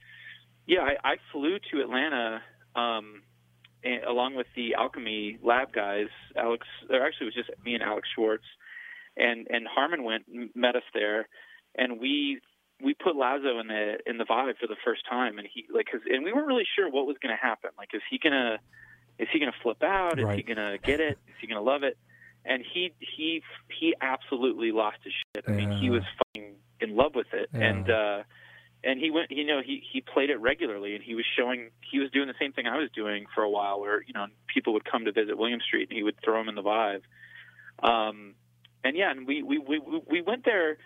yeah, 0.66 0.82
I, 0.82 1.12
I 1.12 1.16
flew 1.32 1.58
to 1.72 1.82
Atlanta. 1.82 2.42
Um, 2.76 3.24
and, 3.84 4.04
along 4.06 4.36
with 4.36 4.48
the 4.56 4.76
owlchemy 4.80 5.38
lab 5.44 5.74
guys 5.74 6.08
alex 6.38 6.66
or 6.90 7.06
actually 7.06 7.28
it 7.28 7.36
was 7.36 7.46
just 7.46 7.50
me 7.66 7.74
and 7.74 7.84
alex 7.84 8.08
schwartz 8.16 8.46
and 9.18 9.48
and 9.50 9.68
harmon 9.68 10.04
went 10.04 10.26
met 10.56 10.76
us 10.76 10.84
there. 10.94 11.28
And 11.76 12.00
we 12.00 12.40
we 12.84 12.94
put 12.94 13.16
lazzo 13.16 13.60
in 13.62 13.68
the 13.68 13.98
in 14.06 14.18
the 14.18 14.26
Vive 14.26 14.56
for 14.60 14.68
the 14.68 14.76
first 14.84 15.02
time. 15.10 15.38
And 15.38 15.48
he 15.52 15.66
like 15.74 15.88
cause, 15.92 16.02
and 16.10 16.24
we 16.24 16.34
weren't 16.34 16.48
really 16.48 16.68
sure 16.76 16.90
what 16.90 17.06
was 17.06 17.18
going 17.22 17.36
to 17.36 17.42
happen. 17.42 17.72
Like 17.78 17.90
is 17.94 18.02
he 18.10 18.18
gonna 18.18 18.60
is 19.20 19.28
he 19.32 19.40
gonna 19.40 19.54
flip 19.62 19.84
out? 19.84 20.20
Is 20.20 20.26
he 20.36 20.44
gonna 20.44 20.78
get 20.78 21.00
it? 21.00 21.18
Is 21.28 21.36
he 21.40 21.48
gonna 21.48 21.62
love 21.62 21.84
it 21.84 21.98
and 22.46 22.64
he 22.74 22.92
he 23.00 23.42
he 23.80 23.94
absolutely 24.02 24.72
lost 24.72 24.98
his 25.04 25.14
shit 25.36 25.46
i 25.48 25.52
mean 25.52 25.72
he 25.82 25.90
was 25.90 26.04
fucking 26.18 26.54
in 26.80 26.96
love 26.96 27.14
with 27.16 27.28
it 27.34 27.50
Yeah. 27.54 27.62
and 27.62 27.90
uh 27.90 28.24
and 28.84 29.00
he 29.00 29.12
went 29.12 29.32
you 29.32 29.46
know 29.46 29.62
he 29.66 29.82
he 29.92 30.02
played 30.02 30.30
it 30.30 30.38
regularly 30.38 30.96
and 30.96 31.04
he 31.04 31.16
was 31.16 31.26
showing 31.38 31.70
he 31.90 32.00
was 32.00 32.10
doing 32.12 32.28
the 32.28 32.34
same 32.40 32.52
thing 32.54 32.68
i 32.68 32.78
was 32.78 32.90
doing 32.94 33.26
for 33.34 33.44
a 33.44 33.50
while 33.50 33.80
where 33.80 34.02
you 34.04 34.14
know 34.14 34.26
people 34.54 34.74
would 34.74 34.86
come 34.86 35.06
to 35.06 35.12
visit 35.12 35.38
williams 35.38 35.64
street 35.64 35.88
and 35.90 35.98
he 35.98 36.04
would 36.04 36.16
throw 36.24 36.38
them 36.40 36.50
in 36.50 36.56
the 36.56 36.62
vive 36.62 37.02
um 37.82 38.34
and 38.84 38.96
yeah 38.98 39.12
and 39.12 39.26
we 39.28 39.42
we 39.44 39.58
we 39.58 39.80
we- 39.80 40.02
we 40.10 40.22
went 40.22 40.44
there 40.46 40.78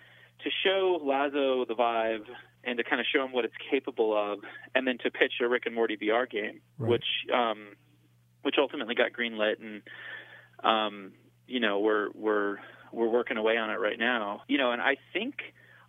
to 0.44 0.50
show 0.64 1.00
Lazzo 1.04 1.68
the 1.68 1.74
Vive 1.74 2.22
and 2.64 2.78
to 2.78 2.84
kind 2.84 3.00
of 3.00 3.08
show 3.12 3.24
him 3.26 3.32
what 3.32 3.44
it's 3.44 3.56
capable 3.72 4.16
of, 4.16 4.38
and 4.76 4.86
then 4.86 5.00
to 5.00 5.10
pitch 5.10 5.34
a 5.42 5.48
Rick 5.48 5.64
and 5.66 5.74
Morty 5.74 5.98
VR 5.98 6.30
game, 6.30 6.62
Right. 6.78 6.90
which 6.92 7.06
um, 7.34 7.70
which 8.44 8.56
ultimately 8.60 8.94
got 8.94 9.14
greenlit, 9.14 9.56
and 9.60 9.82
um, 10.64 11.14
you 11.48 11.60
know 11.60 11.80
we're 11.80 12.10
we're 12.14 12.58
we're 12.92 13.10
working 13.10 13.38
away 13.38 13.58
on 13.58 13.70
it 13.70 13.80
right 13.80 14.00
now. 14.00 14.44
You 14.48 14.58
know, 14.58 14.72
and 14.72 14.82
I 14.82 14.98
think 15.14 15.36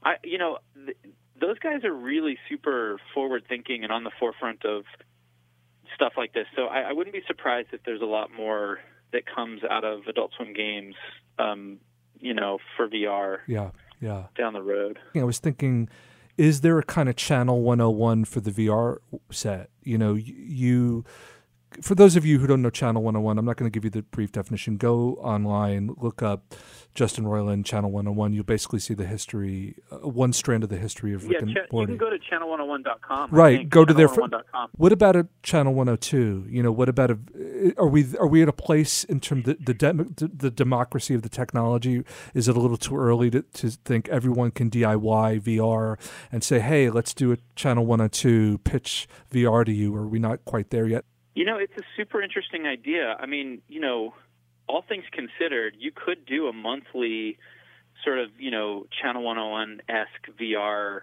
I 0.02 0.14
you 0.24 0.38
know 0.38 0.58
th- 0.74 0.96
those 1.40 1.58
guys 1.58 1.84
are 1.84 1.92
really 1.92 2.38
super 2.48 2.98
forward 3.14 3.44
thinking 3.48 3.84
and 3.84 3.92
on 3.92 4.04
the 4.04 4.10
forefront 4.18 4.64
of 4.64 4.84
stuff 5.94 6.12
like 6.16 6.32
this. 6.32 6.46
So 6.56 6.66
I, 6.66 6.80
I 6.90 6.92
wouldn't 6.92 7.14
be 7.14 7.22
surprised 7.26 7.68
if 7.72 7.82
there's 7.84 8.02
a 8.02 8.06
lot 8.06 8.30
more 8.36 8.78
that 9.12 9.22
comes 9.26 9.62
out 9.68 9.84
of 9.84 10.00
Adult 10.08 10.32
Swim 10.36 10.52
games, 10.52 10.94
um, 11.38 11.78
you 12.20 12.34
know, 12.34 12.58
for 12.76 12.88
VR 12.88 13.38
Yeah, 13.46 13.70
yeah. 14.00 14.24
down 14.36 14.52
the 14.52 14.62
road. 14.62 14.98
I 15.14 15.24
was 15.24 15.38
thinking, 15.38 15.88
is 16.36 16.60
there 16.60 16.78
a 16.78 16.82
kind 16.82 17.08
of 17.08 17.16
channel 17.16 17.62
101 17.62 18.26
for 18.26 18.40
the 18.40 18.50
VR 18.50 18.98
set? 19.30 19.70
You 19.82 19.96
know, 19.98 20.14
you. 20.14 21.04
For 21.82 21.94
those 21.94 22.16
of 22.16 22.24
you 22.24 22.38
who 22.38 22.46
don't 22.46 22.62
know 22.62 22.70
Channel 22.70 23.02
101, 23.02 23.38
I'm 23.38 23.44
not 23.44 23.56
going 23.56 23.70
to 23.70 23.74
give 23.74 23.84
you 23.84 23.90
the 23.90 24.02
brief 24.02 24.32
definition. 24.32 24.76
Go 24.78 25.14
online, 25.16 25.94
look 25.98 26.22
up 26.22 26.54
Justin 26.94 27.24
Roiland 27.24 27.64
Channel 27.66 27.90
101. 27.90 28.32
You'll 28.32 28.42
basically 28.44 28.80
see 28.80 28.94
the 28.94 29.06
history, 29.06 29.76
uh, 29.92 29.98
one 30.08 30.32
strand 30.32 30.64
of 30.64 30.70
the 30.70 30.78
history 30.78 31.12
of 31.12 31.24
Rick 31.24 31.32
Yeah, 31.32 31.38
and 31.40 31.54
cha- 31.54 31.78
you 31.78 31.86
can 31.86 31.96
go 31.96 32.10
to 32.10 32.18
channel101.com. 32.18 33.30
Right, 33.30 33.68
go 33.68 33.84
to 33.84 33.94
their 33.94 34.08
fr- 34.08 34.22
What 34.76 34.92
about 34.92 35.14
a 35.14 35.28
channel 35.42 35.74
102? 35.74 36.46
You 36.48 36.62
know, 36.62 36.72
what 36.72 36.88
about 36.88 37.10
a? 37.10 37.18
Are 37.76 37.86
we 37.86 38.16
are 38.16 38.26
we 38.26 38.42
at 38.42 38.48
a 38.48 38.52
place 38.52 39.04
in 39.04 39.20
terms 39.20 39.46
of 39.46 39.58
the 39.58 39.64
the, 39.64 39.74
dem- 39.74 40.14
the 40.16 40.50
democracy 40.50 41.14
of 41.14 41.22
the 41.22 41.28
technology? 41.28 42.02
Is 42.34 42.48
it 42.48 42.56
a 42.56 42.60
little 42.60 42.76
too 42.78 42.96
early 42.96 43.30
to, 43.30 43.42
to 43.42 43.70
think 43.70 44.08
everyone 44.08 44.50
can 44.50 44.70
DIY 44.70 45.42
VR 45.42 45.98
and 46.32 46.42
say, 46.42 46.60
hey, 46.60 46.90
let's 46.90 47.14
do 47.14 47.30
a 47.32 47.36
channel 47.54 47.84
102 47.86 48.58
pitch 48.58 49.06
VR 49.30 49.64
to 49.64 49.72
you? 49.72 49.94
Are 49.94 50.06
we 50.08 50.18
not 50.18 50.44
quite 50.44 50.70
there 50.70 50.86
yet? 50.88 51.04
You 51.38 51.44
know, 51.44 51.56
it's 51.56 51.76
a 51.78 51.84
super 51.96 52.20
interesting 52.20 52.66
idea. 52.66 53.16
I 53.16 53.26
mean, 53.26 53.62
you 53.68 53.78
know, 53.78 54.12
all 54.66 54.82
things 54.82 55.04
considered, 55.12 55.76
you 55.78 55.92
could 55.94 56.26
do 56.26 56.48
a 56.48 56.52
monthly 56.52 57.38
sort 58.04 58.18
of, 58.18 58.30
you 58.40 58.50
know, 58.50 58.88
Channel 59.00 59.22
101 59.22 59.82
esque 59.88 60.36
VR 60.36 61.02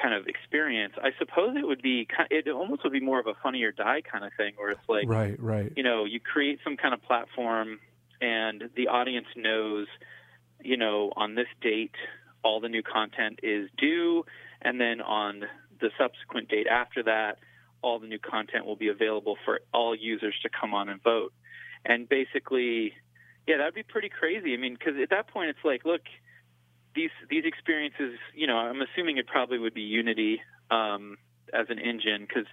kind 0.00 0.14
of 0.14 0.28
experience. 0.28 0.92
I 1.02 1.10
suppose 1.18 1.56
it 1.56 1.66
would 1.66 1.82
be, 1.82 2.06
it 2.30 2.46
almost 2.48 2.84
would 2.84 2.92
be 2.92 3.00
more 3.00 3.18
of 3.18 3.26
a 3.26 3.34
funny 3.42 3.64
or 3.64 3.72
die 3.72 4.00
kind 4.00 4.24
of 4.24 4.30
thing 4.36 4.52
where 4.58 4.70
it's 4.70 4.88
like, 4.88 5.08
right, 5.08 5.34
right. 5.42 5.72
you 5.74 5.82
know, 5.82 6.04
you 6.04 6.20
create 6.20 6.60
some 6.62 6.76
kind 6.76 6.94
of 6.94 7.02
platform 7.02 7.80
and 8.20 8.70
the 8.76 8.86
audience 8.86 9.26
knows, 9.34 9.88
you 10.62 10.76
know, 10.76 11.12
on 11.16 11.34
this 11.34 11.48
date, 11.60 11.96
all 12.44 12.60
the 12.60 12.68
new 12.68 12.84
content 12.84 13.40
is 13.42 13.70
due. 13.76 14.24
And 14.62 14.80
then 14.80 15.00
on 15.00 15.46
the 15.80 15.90
subsequent 15.98 16.48
date 16.48 16.68
after 16.68 17.02
that, 17.02 17.38
all 17.82 17.98
the 17.98 18.06
new 18.06 18.18
content 18.18 18.66
will 18.66 18.76
be 18.76 18.88
available 18.88 19.36
for 19.44 19.60
all 19.72 19.94
users 19.94 20.34
to 20.42 20.48
come 20.48 20.74
on 20.74 20.88
and 20.88 21.02
vote. 21.02 21.32
And 21.84 22.08
basically, 22.08 22.92
yeah, 23.46 23.58
that'd 23.58 23.74
be 23.74 23.82
pretty 23.82 24.08
crazy. 24.08 24.54
I 24.54 24.56
mean, 24.56 24.74
because 24.74 24.94
at 25.00 25.10
that 25.10 25.28
point, 25.28 25.50
it's 25.50 25.64
like, 25.64 25.84
look, 25.84 26.02
these 26.94 27.10
these 27.30 27.44
experiences, 27.44 28.18
you 28.34 28.46
know, 28.46 28.56
I'm 28.56 28.80
assuming 28.80 29.18
it 29.18 29.26
probably 29.26 29.58
would 29.58 29.74
be 29.74 29.82
Unity 29.82 30.40
um, 30.70 31.16
as 31.52 31.66
an 31.68 31.78
engine 31.78 32.26
because 32.26 32.46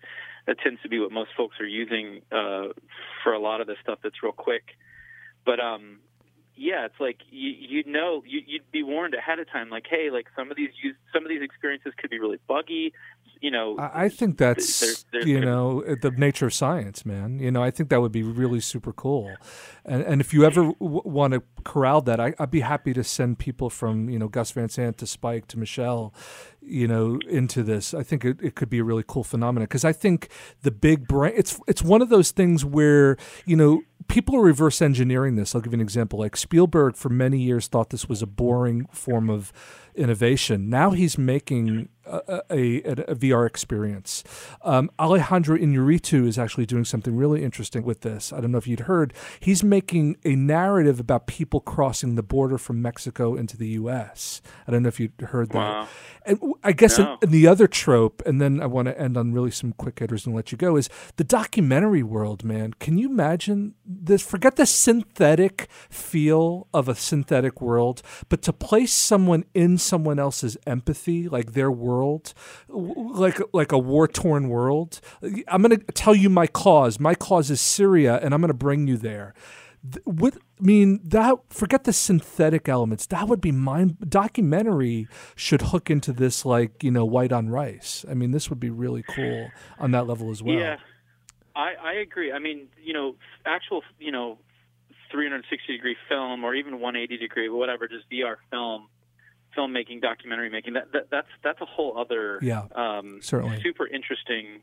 that 0.46 0.58
tends 0.60 0.82
to 0.82 0.90
be 0.90 1.00
what 1.00 1.12
most 1.12 1.32
folks 1.36 1.60
are 1.60 1.66
using 1.66 2.22
uh, 2.32 2.68
for 3.24 3.34
a 3.34 3.40
lot 3.40 3.62
of 3.62 3.68
the 3.68 3.76
stuff 3.82 4.00
that's 4.04 4.22
real 4.22 4.34
quick. 4.34 4.64
But 5.46 5.60
um, 5.60 6.00
yeah, 6.56 6.86
it's 6.86 7.00
like 7.00 7.18
you 7.30 7.50
you 7.50 7.84
know 7.86 8.24
you, 8.26 8.42
you'd 8.46 8.72
be 8.72 8.84
warned 8.84 9.14
ahead 9.14 9.40
of 9.40 9.50
time, 9.50 9.70
like, 9.70 9.86
hey, 9.90 10.10
like 10.12 10.28
some 10.36 10.52
of 10.52 10.58
these 10.58 10.70
use, 10.82 10.96
some 11.12 11.24
of 11.24 11.30
these 11.30 11.42
experiences 11.42 11.94
could 11.98 12.10
be 12.10 12.20
really 12.20 12.40
buggy. 12.48 12.94
You 13.42 13.52
know, 13.52 13.78
I 13.78 14.06
I 14.06 14.10
think 14.10 14.38
that's 14.38 15.06
you 15.14 15.42
know 15.42 15.82
the 15.82 16.12
nature 16.12 16.46
of 16.46 16.54
science, 16.54 17.06
man. 17.06 17.40
You 17.40 17.52
know, 17.52 17.64
I 17.64 17.72
think 17.72 17.90
that 17.90 18.02
would 18.02 18.12
be 18.12 18.24
really 18.24 18.60
super 18.60 18.94
cool. 18.94 19.36
And 19.84 20.04
and 20.04 20.22
if 20.22 20.34
you 20.34 20.46
ever 20.46 20.74
w- 20.80 21.02
want 21.04 21.34
to 21.34 21.44
corral 21.64 22.02
that, 22.02 22.20
I, 22.20 22.34
I'd 22.40 22.52
be 22.52 22.62
happy 22.62 22.94
to 22.94 23.04
send 23.04 23.40
people 23.40 23.70
from 23.70 24.10
you 24.10 24.20
know 24.20 24.28
Gus 24.28 24.52
Van 24.52 24.70
Sant 24.70 24.98
to 25.00 25.08
Spike 25.08 25.48
to 25.48 25.60
Michel, 25.60 26.14
you 26.66 26.88
know, 26.88 27.20
into 27.30 27.64
this. 27.64 27.94
I 27.94 28.04
think 28.04 28.26
it, 28.26 28.38
it 28.42 28.56
could 28.56 28.70
be 28.70 28.80
a 28.80 28.84
really 28.84 29.04
cool 29.06 29.24
phenomenon 29.24 29.66
because 29.66 29.86
I 29.86 29.94
think 29.94 30.30
the 30.62 30.72
big 30.72 31.08
brain. 31.08 31.34
It's 31.36 31.60
it's 31.68 31.82
one 31.82 32.02
of 32.02 32.10
those 32.10 32.32
things 32.32 32.66
where 32.66 33.18
you 33.46 33.56
know 33.56 33.82
people 34.08 34.36
are 34.36 34.42
reverse 34.42 34.82
engineering 34.82 35.36
this. 35.36 35.56
I'll 35.56 35.62
give 35.62 35.74
you 35.74 35.78
an 35.78 35.82
example. 35.82 36.20
Like 36.20 36.36
Spielberg, 36.38 36.96
for 36.96 37.10
many 37.10 37.40
years, 37.40 37.68
thought 37.68 37.90
this 37.90 38.08
was 38.08 38.22
a 38.22 38.28
boring 38.28 38.88
form 38.92 39.30
of 39.30 39.52
innovation. 39.96 40.70
Now 40.70 40.92
he's 40.92 41.18
making 41.18 41.90
a, 42.06 42.42
a, 42.52 42.78
a 42.84 43.16
VR 43.16 43.46
experience. 43.46 44.24
Um, 44.62 44.90
Alejandro 45.00 45.58
Inarritu 45.58 46.28
is 46.28 46.38
actually 46.38 46.66
doing 46.66 46.86
something 46.86 47.16
really 47.16 47.44
interesting 47.44 47.84
with 47.84 48.02
this. 48.02 48.34
I 48.34 48.42
don't 48.42 48.52
know 48.52 48.58
if 48.58 48.68
you'd 48.68 48.82
heard. 48.82 49.14
He's 49.40 49.64
making 49.64 50.18
a 50.26 50.36
narrative 50.36 51.00
about 51.00 51.28
people 51.28 51.60
crossing 51.60 52.16
the 52.16 52.24
border 52.24 52.58
from 52.58 52.82
Mexico 52.82 53.36
into 53.36 53.58
the 53.58 53.68
U.S. 53.70 54.42
I 54.68 54.72
don't 54.72 54.84
know 54.84 54.90
if 54.90 55.00
you'd 55.00 55.14
heard 55.22 55.50
that. 55.50 55.58
Wow. 55.58 55.88
And 56.26 56.40
I 56.64 56.72
guess 56.72 57.00
in- 57.00 57.18
in 57.22 57.32
the 57.32 57.48
other 57.48 57.68
trope, 57.68 58.22
and 58.26 58.40
then 58.40 58.62
I 58.62 58.66
want 58.66 58.88
to 58.88 59.00
end 59.00 59.18
on 59.18 59.34
really 59.34 59.52
some 59.52 59.74
quick 59.74 60.00
hitters 60.00 60.26
and 60.26 60.36
let 60.36 60.52
you 60.52 60.58
go, 60.58 60.76
is 60.76 60.90
the 61.18 61.24
documentary 61.24 62.04
world, 62.04 62.44
man. 62.44 62.74
Can 62.80 62.98
you 62.98 63.10
imagine 63.10 63.76
this? 63.86 64.22
Forget 64.22 64.56
the 64.56 64.66
synthetic 64.66 65.68
feel 65.90 66.68
of 66.74 66.88
a 66.88 66.96
synthetic 66.96 67.62
world, 67.62 68.02
but 68.30 68.42
to 68.44 68.54
place 68.54 68.94
someone 68.94 69.46
in 69.54 69.78
someone 69.78 70.20
else's 70.20 70.58
empathy, 70.66 71.28
like 71.28 71.54
their 71.54 71.72
world, 71.72 71.93
w- 72.68 72.94
like 73.14 73.40
like 73.54 73.72
a 73.72 73.78
war 73.78 74.08
torn 74.08 74.50
world. 74.50 75.00
I'm 75.48 75.62
going 75.62 75.78
to 75.80 75.86
tell 75.94 76.16
you 76.16 76.30
my 76.30 76.48
cause. 76.48 77.00
My 77.00 77.16
cause 77.16 77.50
is 77.52 77.62
Syria, 77.62 78.20
and 78.22 78.34
I'm 78.34 78.42
going 78.42 78.50
to 78.50 78.54
bring 78.54 78.88
you 78.88 78.98
there. 78.98 79.34
Th- 79.92 80.06
What 80.06 80.36
I 80.36 80.64
mean 80.64 81.02
that 81.04 81.36
forget 81.50 81.84
the 81.84 81.94
synthetic 81.94 82.70
elements. 82.70 83.06
That 83.08 83.28
would 83.28 83.42
be 83.42 83.52
mind. 83.52 83.98
Documentary 84.10 85.08
should 85.36 85.62
hook 85.62 85.90
into 85.90 86.14
this 86.14 86.46
like 86.46 86.84
you 86.84 86.92
know 86.92 87.06
white 87.06 87.32
on 87.34 87.50
rice. 87.50 88.06
I 88.10 88.14
mean 88.14 88.32
this 88.32 88.50
would 88.50 88.60
be 88.60 88.70
really 88.70 89.04
cool 89.04 89.50
on 89.80 89.92
that 89.92 90.08
level 90.08 90.32
as 90.32 90.42
well. 90.42 90.56
Yeah, 90.58 90.78
I, 91.56 91.74
I 91.84 91.94
agree. 92.02 92.32
I 92.32 92.40
mean, 92.40 92.68
you 92.82 92.94
know, 92.94 93.16
actual, 93.46 93.84
you 94.00 94.12
know, 94.12 94.38
360 95.12 95.74
degree 95.74 95.96
film 96.10 96.44
or 96.44 96.56
even 96.56 96.80
180 96.80 97.18
degree, 97.18 97.50
whatever, 97.50 97.88
just 97.88 98.10
VR 98.10 98.36
film, 98.50 98.88
filmmaking, 99.58 100.02
documentary 100.02 100.50
making. 100.50 100.74
That, 100.74 100.92
that 100.94 101.10
that's 101.10 101.28
that's 101.44 101.62
a 101.62 101.66
whole 101.66 101.98
other, 101.98 102.40
Yeah, 102.42 102.64
um, 102.76 103.20
certainly. 103.22 103.62
super 103.62 103.88
interesting, 103.88 104.62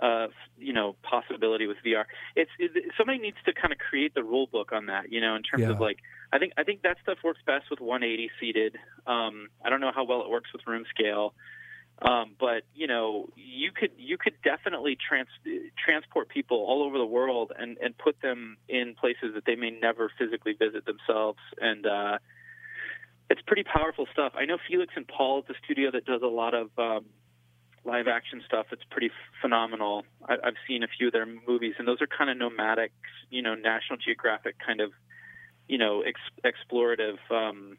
uh, 0.00 0.28
you 0.58 0.72
know, 0.72 0.96
possibility 1.02 1.66
with 1.66 1.76
VR. 1.84 2.04
It's 2.36 2.50
it, 2.58 2.70
somebody 2.96 3.18
needs 3.18 3.36
to 3.46 3.52
kind 3.52 3.72
of 3.72 3.78
create 3.78 4.14
the 4.14 4.22
rule 4.22 4.46
book 4.46 4.72
on 4.72 4.86
that. 4.86 5.10
You 5.12 5.20
know, 5.20 5.34
in 5.36 5.42
terms 5.42 5.62
Yeah. 5.62 5.70
of 5.70 5.80
like, 5.80 5.98
I 6.32 6.38
think 6.38 6.52
I 6.56 6.62
think 6.64 6.82
that 6.82 6.96
stuff 7.02 7.18
works 7.24 7.40
best 7.46 7.70
with 7.70 7.80
180 7.80 8.30
seated. 8.40 8.76
Um, 9.06 9.48
I 9.64 9.70
don't 9.70 9.80
know 9.80 9.92
how 9.94 10.04
well 10.04 10.22
it 10.22 10.30
works 10.30 10.50
with 10.52 10.66
room 10.66 10.84
scale. 10.90 11.34
Um, 12.00 12.34
but 12.40 12.62
you 12.74 12.88
know, 12.88 13.28
you 13.36 13.70
could 13.70 13.90
you 13.96 14.18
could 14.18 14.34
definitely 14.42 14.96
trans- 14.96 15.28
transport 15.84 16.28
people 16.30 16.56
all 16.56 16.82
over 16.82 16.98
the 16.98 17.06
world 17.06 17.52
and 17.56 17.76
and 17.78 17.96
put 17.96 18.20
them 18.22 18.56
in 18.68 18.94
places 18.98 19.34
that 19.34 19.44
they 19.44 19.54
may 19.54 19.70
never 19.70 20.10
physically 20.18 20.54
visit 20.54 20.84
themselves, 20.84 21.38
and 21.60 21.86
uh, 21.86 22.18
it's 23.32 23.40
pretty 23.46 23.64
powerful 23.64 24.06
stuff. 24.12 24.32
I 24.36 24.44
know 24.44 24.58
Felix 24.68 24.92
and 24.94 25.08
Paul 25.08 25.38
at 25.38 25.46
the 25.48 25.54
studio 25.64 25.90
that 25.90 26.04
does 26.04 26.20
a 26.22 26.26
lot 26.26 26.52
of 26.52 26.68
um, 26.76 27.06
live 27.82 28.06
action 28.06 28.42
stuff. 28.46 28.66
It's 28.72 28.84
pretty 28.90 29.10
phenomenal. 29.40 30.04
I, 30.28 30.34
I've 30.44 30.60
seen 30.68 30.82
a 30.82 30.86
few 30.86 31.06
of 31.06 31.14
their 31.14 31.24
movies, 31.26 31.74
and 31.78 31.88
those 31.88 32.02
are 32.02 32.06
kind 32.06 32.28
of 32.28 32.36
nomadic, 32.36 32.92
you 33.30 33.40
know, 33.40 33.54
National 33.54 33.96
Geographic 33.96 34.56
kind 34.64 34.82
of, 34.82 34.92
you 35.66 35.78
know, 35.78 36.02
ex- 36.02 36.20
explorative 36.44 37.16
um, 37.30 37.78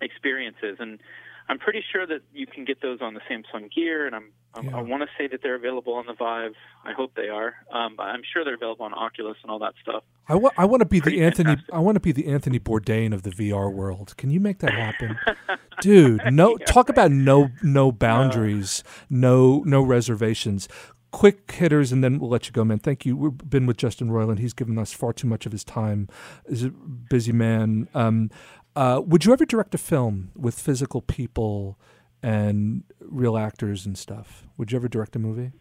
experiences. 0.00 0.76
And 0.78 1.00
I'm 1.48 1.58
pretty 1.58 1.82
sure 1.92 2.06
that 2.06 2.22
you 2.32 2.46
can 2.46 2.64
get 2.64 2.82
those 2.82 3.00
on 3.00 3.14
the 3.14 3.20
Samsung 3.30 3.72
Gear, 3.72 4.06
and 4.06 4.14
I'm, 4.16 4.32
I'm 4.54 4.64
Yeah. 4.64 4.78
I 4.78 4.82
want 4.82 5.02
to 5.02 5.08
say 5.16 5.28
that 5.28 5.40
they're 5.42 5.54
available 5.54 5.94
on 5.94 6.06
the 6.06 6.14
Vive. 6.14 6.54
I 6.84 6.92
hope 6.92 7.14
they 7.14 7.28
are. 7.28 7.54
Um, 7.72 7.96
I'm 7.98 8.22
sure 8.32 8.44
they're 8.44 8.54
available 8.54 8.84
on 8.84 8.94
Oculus 8.94 9.36
and 9.42 9.50
all 9.50 9.58
that 9.60 9.74
stuff. 9.80 10.02
I 10.28 10.34
want 10.34 10.54
I 10.56 10.64
want 10.64 10.80
to 10.80 10.86
be 10.86 11.00
Pretty 11.00 11.18
the 11.18 11.24
Anthony 11.24 11.50
fantastic. 11.50 11.74
I 11.74 11.78
want 11.78 11.96
to 11.96 12.00
be 12.00 12.10
the 12.12 12.26
Anthony 12.26 12.58
Bourdain 12.58 13.14
of 13.14 13.22
the 13.22 13.30
VR 13.30 13.72
world. 13.72 14.16
Can 14.16 14.30
you 14.30 14.40
make 14.40 14.58
that 14.58 14.72
happen? 14.72 15.18
Dude, 15.80 16.20
no 16.32 16.56
talk 16.66 16.88
about 16.88 17.10
no 17.12 17.50
no 17.62 17.92
boundaries, 17.92 18.82
no 19.08 19.62
no 19.64 19.82
reservations. 19.82 20.68
Quick 21.12 21.50
hitters 21.52 21.92
and 21.92 22.02
then 22.04 22.18
we'll 22.18 22.28
let 22.28 22.46
you 22.46 22.52
go, 22.52 22.62
man. 22.64 22.78
Thank 22.78 23.06
you. 23.06 23.16
We've 23.16 23.38
been 23.38 23.64
with 23.66 23.76
Justin 23.78 24.10
Roiland. 24.10 24.38
He's 24.38 24.52
given 24.52 24.76
us 24.78 24.92
far 24.92 25.12
too 25.14 25.26
much 25.26 25.46
of 25.46 25.52
his 25.52 25.64
time. 25.64 26.08
He's 26.48 26.64
a 26.64 26.70
busy 26.70 27.32
man. 27.32 27.88
Um, 27.94 28.30
uh, 28.76 29.00
would 29.04 29.24
you 29.24 29.32
ever 29.32 29.46
direct 29.46 29.74
a 29.74 29.78
film 29.78 30.30
with 30.36 30.58
physical 30.58 31.00
people 31.00 31.78
and 32.22 32.84
real 33.00 33.36
actors 33.36 33.86
and 33.86 33.96
stuff? 33.96 34.46
Would 34.58 34.70
you 34.70 34.76
ever 34.76 34.88
direct 34.88 35.16
a 35.16 35.18
movie? 35.18 35.52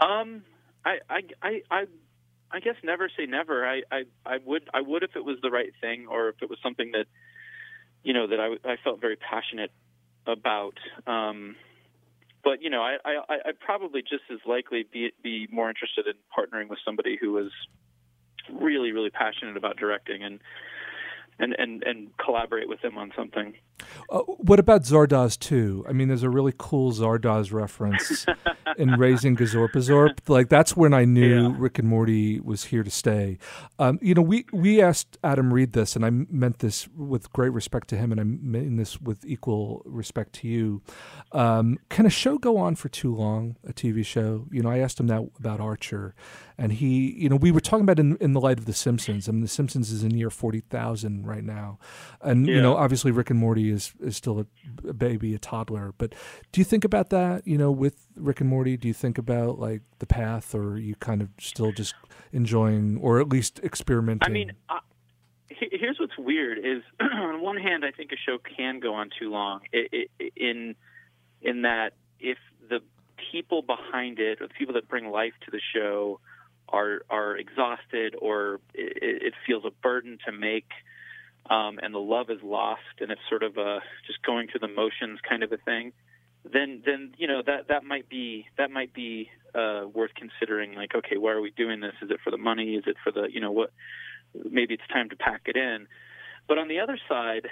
Um, 0.00 0.42
I, 0.84 0.98
I, 1.08 1.20
I, 1.40 1.62
I, 1.70 1.84
I 2.50 2.60
guess 2.60 2.74
never 2.82 3.08
say 3.16 3.26
never. 3.26 3.66
I, 3.66 3.82
I, 3.90 4.02
I 4.26 4.38
would, 4.44 4.68
I 4.74 4.80
would 4.80 5.04
if 5.04 5.14
it 5.14 5.24
was 5.24 5.36
the 5.42 5.50
right 5.50 5.72
thing, 5.80 6.06
or 6.10 6.28
if 6.28 6.36
it 6.42 6.50
was 6.50 6.58
something 6.62 6.90
that, 6.92 7.06
you 8.02 8.12
know, 8.12 8.26
that 8.26 8.40
I, 8.40 8.68
I 8.68 8.76
felt 8.82 9.00
very 9.00 9.16
passionate 9.16 9.70
about. 10.26 10.74
Um, 11.06 11.54
but 12.42 12.60
you 12.62 12.68
know, 12.68 12.82
I, 12.82 12.96
I 13.04 13.38
I'd 13.46 13.60
probably 13.60 14.02
just 14.02 14.24
as 14.30 14.38
likely 14.46 14.84
be 14.92 15.12
be 15.22 15.48
more 15.50 15.68
interested 15.70 16.06
in 16.06 16.14
partnering 16.36 16.68
with 16.68 16.78
somebody 16.84 17.16
who 17.18 17.32
was 17.32 17.50
really 18.52 18.92
really 18.92 19.08
passionate 19.08 19.56
about 19.56 19.78
directing 19.78 20.22
and 20.22 20.40
and 21.38 21.54
and 21.58 21.82
and 21.84 22.16
collaborate 22.16 22.68
with 22.68 22.80
them 22.82 22.98
on 22.98 23.12
something. 23.16 23.54
Uh, 24.10 24.20
what 24.20 24.58
about 24.58 24.82
Zardoz 24.82 25.38
2? 25.38 25.86
I 25.88 25.92
mean, 25.92 26.08
there's 26.08 26.22
a 26.22 26.30
really 26.30 26.52
cool 26.56 26.92
Zardoz 26.92 27.52
reference 27.52 28.24
in 28.76 28.90
Raising 28.92 29.36
Gazorpazorp. 29.36 30.18
Like 30.28 30.48
that's 30.48 30.76
when 30.76 30.92
I 30.94 31.04
knew 31.04 31.48
Yeah. 31.48 31.54
Rick 31.58 31.78
and 31.78 31.88
Morty 31.88 32.40
was 32.40 32.64
here 32.64 32.82
to 32.82 32.90
stay. 32.90 33.38
Um, 33.78 33.98
you 34.02 34.14
know, 34.14 34.22
we 34.22 34.44
we 34.52 34.80
asked 34.80 35.18
Adam 35.24 35.52
Reed 35.52 35.72
this, 35.72 35.96
and 35.96 36.04
I 36.04 36.10
meant 36.10 36.58
this 36.60 36.88
with 36.96 37.32
great 37.32 37.52
respect 37.52 37.88
to 37.88 37.96
him, 37.96 38.12
and 38.12 38.20
I 38.20 38.24
mean 38.24 38.76
this 38.76 39.00
with 39.00 39.24
equal 39.24 39.82
respect 39.84 40.34
to 40.34 40.48
you. 40.48 40.82
Um, 41.32 41.78
can 41.88 42.06
a 42.06 42.10
show 42.10 42.38
go 42.38 42.56
on 42.58 42.76
for 42.76 42.88
too 42.88 43.14
long? 43.14 43.56
A 43.66 43.72
TV 43.72 44.04
show? 44.04 44.46
You 44.50 44.62
know, 44.62 44.70
I 44.70 44.78
asked 44.78 45.00
him 45.00 45.06
that 45.08 45.22
about 45.38 45.60
Archer, 45.60 46.14
and 46.58 46.72
he, 46.72 47.12
you 47.16 47.28
know, 47.28 47.36
we 47.36 47.50
were 47.50 47.60
talking 47.60 47.82
about 47.84 47.98
in 47.98 48.16
in 48.18 48.32
the 48.34 48.40
light 48.40 48.58
of 48.58 48.66
The 48.66 48.72
Simpsons. 48.74 49.28
I 49.28 49.32
mean, 49.32 49.40
The 49.40 49.48
Simpsons 49.48 49.90
is 49.90 50.04
in 50.04 50.16
year 50.16 50.30
forty 50.30 50.60
thousand 50.60 51.26
right 51.26 51.44
now, 51.44 51.78
and 52.20 52.46
you 52.46 52.60
know, 52.60 52.76
obviously 52.76 53.10
Rick 53.10 53.30
and 53.30 53.38
Morty 53.38 53.63
is 53.70 53.94
is 54.00 54.16
still 54.16 54.40
a, 54.40 54.46
a 54.88 54.92
baby, 54.92 55.34
a 55.34 55.38
toddler. 55.38 55.94
But 55.96 56.14
do 56.52 56.60
you 56.60 56.64
think 56.64 56.84
about 56.84 57.10
that? 57.10 57.46
You 57.46 57.58
know, 57.58 57.70
with 57.70 58.06
Rick 58.16 58.40
and 58.40 58.48
Morty, 58.48 58.76
do 58.76 58.88
you 58.88 58.94
think 58.94 59.18
about 59.18 59.58
like 59.58 59.82
the 59.98 60.06
path, 60.06 60.54
or 60.54 60.78
you 60.78 60.94
kind 60.96 61.22
of 61.22 61.28
still 61.38 61.72
just 61.72 61.94
enjoying, 62.32 62.98
or 62.98 63.20
at 63.20 63.28
least 63.28 63.60
experimenting? 63.62 64.28
I 64.28 64.32
mean, 64.32 64.52
uh, 64.68 64.80
here's 65.48 65.98
what's 65.98 66.18
weird 66.18 66.58
is 66.58 66.82
on 67.00 67.40
one 67.40 67.56
hand, 67.56 67.84
I 67.84 67.90
think 67.90 68.12
a 68.12 68.16
show 68.16 68.38
can 68.38 68.80
go 68.80 68.94
on 68.94 69.10
too 69.18 69.30
long. 69.30 69.60
in 70.36 70.74
in 71.42 71.62
that 71.62 71.92
if 72.18 72.38
the 72.68 72.80
people 73.30 73.62
behind 73.62 74.18
it, 74.18 74.40
or 74.40 74.48
the 74.48 74.54
people 74.54 74.74
that 74.74 74.88
bring 74.88 75.10
life 75.10 75.34
to 75.44 75.50
the 75.50 75.60
show, 75.74 76.20
are 76.68 77.02
are 77.10 77.36
exhausted, 77.36 78.16
or 78.20 78.60
it, 78.74 79.22
it 79.22 79.34
feels 79.46 79.64
a 79.64 79.70
burden 79.70 80.18
to 80.26 80.32
make, 80.32 80.70
um, 81.50 81.78
and 81.82 81.94
the 81.94 81.98
love 81.98 82.30
is 82.30 82.38
lost, 82.42 83.00
and 83.00 83.10
it's 83.10 83.20
sort 83.28 83.42
of 83.42 83.56
a 83.56 83.80
just 84.06 84.22
going 84.22 84.48
through 84.48 84.60
the 84.60 84.74
motions 84.74 85.20
kind 85.28 85.42
of 85.42 85.52
a 85.52 85.58
thing. 85.58 85.92
Then, 86.44 86.82
then 86.84 87.14
you 87.16 87.26
know 87.26 87.42
that 87.46 87.68
that 87.68 87.84
might 87.84 88.08
be 88.08 88.46
that 88.58 88.70
might 88.70 88.92
be 88.92 89.30
uh, 89.54 89.84
worth 89.92 90.10
considering. 90.14 90.74
Like, 90.74 90.94
okay, 90.94 91.16
why 91.16 91.32
are 91.32 91.40
we 91.40 91.50
doing 91.50 91.80
this? 91.80 91.94
Is 92.02 92.10
it 92.10 92.18
for 92.22 92.30
the 92.30 92.38
money? 92.38 92.74
Is 92.74 92.84
it 92.86 92.96
for 93.02 93.12
the 93.12 93.28
you 93.32 93.40
know 93.40 93.52
what? 93.52 93.70
maybe 94.50 94.74
it's 94.74 94.86
time 94.92 95.08
to 95.10 95.16
pack 95.16 95.42
it 95.46 95.56
in. 95.56 95.86
But 96.48 96.58
on 96.58 96.68
the 96.68 96.80
other 96.80 96.98
side, 97.08 97.48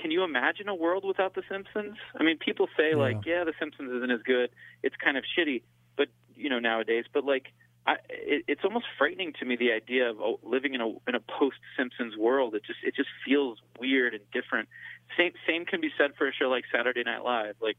can 0.00 0.10
you 0.10 0.24
imagine 0.24 0.68
a 0.68 0.74
world 0.74 1.04
without 1.06 1.34
The 1.34 1.42
Simpsons? 1.50 1.96
I 2.18 2.22
mean, 2.22 2.38
people 2.38 2.68
say 2.76 2.94
like, 2.94 3.24
yeah, 3.24 3.44
The 3.44 3.54
Simpsons 3.58 3.90
isn't 3.90 4.10
as 4.10 4.22
good. 4.22 4.50
It's 4.82 4.96
kind 5.02 5.16
of 5.16 5.24
shitty, 5.38 5.62
but 5.96 6.08
you 6.34 6.50
know 6.50 6.58
nowadays. 6.58 7.04
But 7.12 7.24
like, 7.24 7.46
I, 7.86 7.94
it, 8.08 8.44
it's 8.48 8.62
almost 8.64 8.86
frightening 8.98 9.32
to 9.38 9.44
me 9.44 9.56
the 9.56 9.72
idea 9.72 10.10
of 10.10 10.16
oh, 10.20 10.40
living 10.42 10.74
in 10.74 10.80
a 10.80 10.88
in 11.08 11.14
a 11.14 11.20
post 11.20 11.58
Simpsons 11.78 12.16
world. 12.16 12.54
It 12.54 12.64
just 12.66 12.80
it 12.82 12.94
just 12.96 13.08
feels 13.24 13.58
weird 13.78 14.14
and 14.14 14.22
different. 14.32 14.68
Same 15.16 15.32
same 15.46 15.64
can 15.64 15.80
be 15.80 15.90
said 15.96 16.10
for 16.18 16.28
a 16.28 16.32
show 16.32 16.46
like 16.46 16.64
Saturday 16.74 17.04
Night 17.04 17.22
Live. 17.22 17.54
Like, 17.60 17.76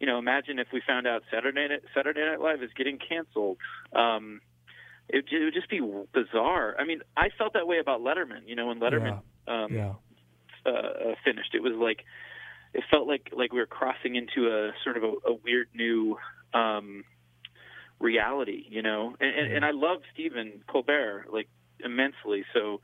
you 0.00 0.06
know, 0.06 0.18
imagine 0.18 0.58
if 0.58 0.68
we 0.72 0.82
found 0.84 1.06
out 1.06 1.22
Saturday 1.32 1.68
Night, 1.68 1.82
Saturday 1.94 2.24
Night 2.24 2.40
Live 2.40 2.62
is 2.62 2.70
getting 2.76 2.98
canceled. 2.98 3.58
Um, 3.94 4.40
it, 5.08 5.24
it 5.30 5.44
would 5.44 5.54
just 5.54 5.70
be 5.70 5.80
bizarre. 6.12 6.74
I 6.78 6.84
mean, 6.84 7.00
I 7.16 7.28
felt 7.38 7.52
that 7.52 7.68
way 7.68 7.78
about 7.78 8.00
Letterman. 8.00 8.46
You 8.46 8.56
know, 8.56 8.66
when 8.66 8.80
Letterman 8.80 9.20
um, 9.46 9.72
yeah, 9.72 9.92
uh, 10.66 10.70
uh, 10.70 11.14
finished, 11.24 11.54
it 11.54 11.62
was 11.62 11.74
like 11.74 12.04
it 12.74 12.82
felt 12.90 13.06
like 13.06 13.30
like 13.32 13.52
we 13.52 13.60
were 13.60 13.66
crossing 13.66 14.16
into 14.16 14.48
a 14.48 14.72
sort 14.82 14.96
of 14.96 15.04
a, 15.04 15.30
a 15.30 15.34
weird 15.44 15.68
new 15.72 16.18
um, 16.52 17.04
reality. 17.98 18.64
You 18.68 18.82
know, 18.82 19.14
and, 19.20 19.38
and, 19.38 19.52
and 19.52 19.64
I 19.64 19.70
love 19.72 19.98
Stephen 20.12 20.62
Colbert 20.68 21.26
like 21.32 21.48
immensely. 21.84 22.44
So 22.54 22.80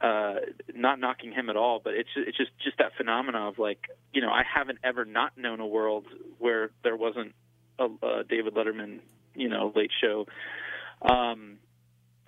uh, 0.00 0.34
not 0.74 1.00
knocking 1.00 1.32
him 1.32 1.48
at 1.48 1.56
all, 1.56 1.80
but 1.82 1.94
it's 1.94 2.08
just, 2.14 2.28
it's 2.28 2.36
just 2.36 2.50
just 2.62 2.78
that 2.78 2.92
phenomena 2.96 3.48
of 3.48 3.58
like 3.58 3.86
you 4.12 4.20
know 4.20 4.30
I 4.30 4.42
haven't 4.42 4.78
ever 4.84 5.04
not 5.04 5.36
known 5.38 5.60
a 5.60 5.66
world 5.66 6.06
where 6.38 6.70
there 6.82 6.96
wasn't 6.96 7.34
a, 7.78 7.84
a 7.84 8.24
David 8.28 8.54
Letterman 8.54 9.00
you 9.34 9.48
know 9.48 9.72
late 9.74 9.90
show. 10.00 10.26
Um, 11.02 11.58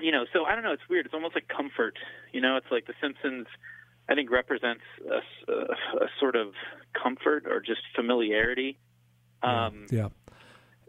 you 0.00 0.12
know, 0.12 0.24
so 0.32 0.44
I 0.44 0.54
don't 0.54 0.64
know. 0.64 0.72
It's 0.72 0.88
weird. 0.88 1.06
It's 1.06 1.14
almost 1.14 1.34
like 1.34 1.48
comfort. 1.48 1.98
You 2.32 2.40
know, 2.40 2.56
it's 2.56 2.70
like 2.70 2.86
The 2.86 2.94
Simpsons. 3.00 3.46
I 4.08 4.14
think 4.14 4.30
represents 4.30 4.84
a 5.06 5.54
a 5.96 6.06
sort 6.18 6.36
of 6.36 6.54
comfort 7.00 7.44
or 7.46 7.60
just 7.60 7.82
familiarity. 7.94 8.78
Um, 9.42 9.86
yeah. 9.90 10.08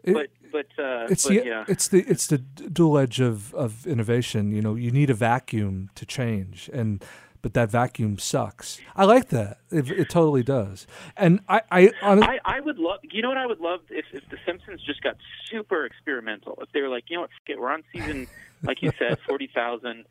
It- 0.04 0.14
but 0.14 0.28
but 0.52 0.66
uh, 0.82 1.06
it's 1.08 1.24
but 1.24 1.28
the 1.30 1.46
yeah. 1.46 1.64
it's 1.68 1.88
the 1.88 2.00
it's 2.08 2.26
the 2.26 2.38
dual 2.38 2.98
edge 2.98 3.20
of 3.20 3.54
of 3.54 3.86
innovation. 3.86 4.50
You 4.52 4.62
know, 4.62 4.74
you 4.74 4.90
need 4.90 5.10
a 5.10 5.14
vacuum 5.14 5.90
to 5.94 6.04
change, 6.04 6.68
and 6.72 7.04
but 7.42 7.54
that 7.54 7.70
vacuum 7.70 8.18
sucks. 8.18 8.80
I 8.96 9.04
like 9.04 9.28
that. 9.28 9.58
It, 9.70 9.90
it 9.90 10.10
totally 10.10 10.42
does. 10.42 10.86
And 11.16 11.40
I 11.48 11.62
I, 11.70 11.92
honest, 12.02 12.28
I, 12.28 12.40
I 12.44 12.60
would 12.60 12.78
love. 12.78 13.00
You 13.02 13.22
know 13.22 13.28
what 13.28 13.38
I 13.38 13.46
would 13.46 13.60
love 13.60 13.80
if, 13.90 14.04
if 14.12 14.28
The 14.28 14.38
Simpsons 14.44 14.82
just 14.84 15.02
got 15.02 15.16
super 15.50 15.84
experimental. 15.86 16.58
If 16.60 16.70
they 16.72 16.80
were 16.82 16.88
like, 16.88 17.04
you 17.08 17.16
know 17.16 17.22
what, 17.22 17.30
f- 17.30 17.50
it, 17.54 17.60
we're 17.60 17.72
on 17.72 17.82
season, 17.92 18.26
like 18.62 18.82
you 18.82 18.90
said, 18.98 19.18
forty 19.26 19.48
thousand. 19.54 20.04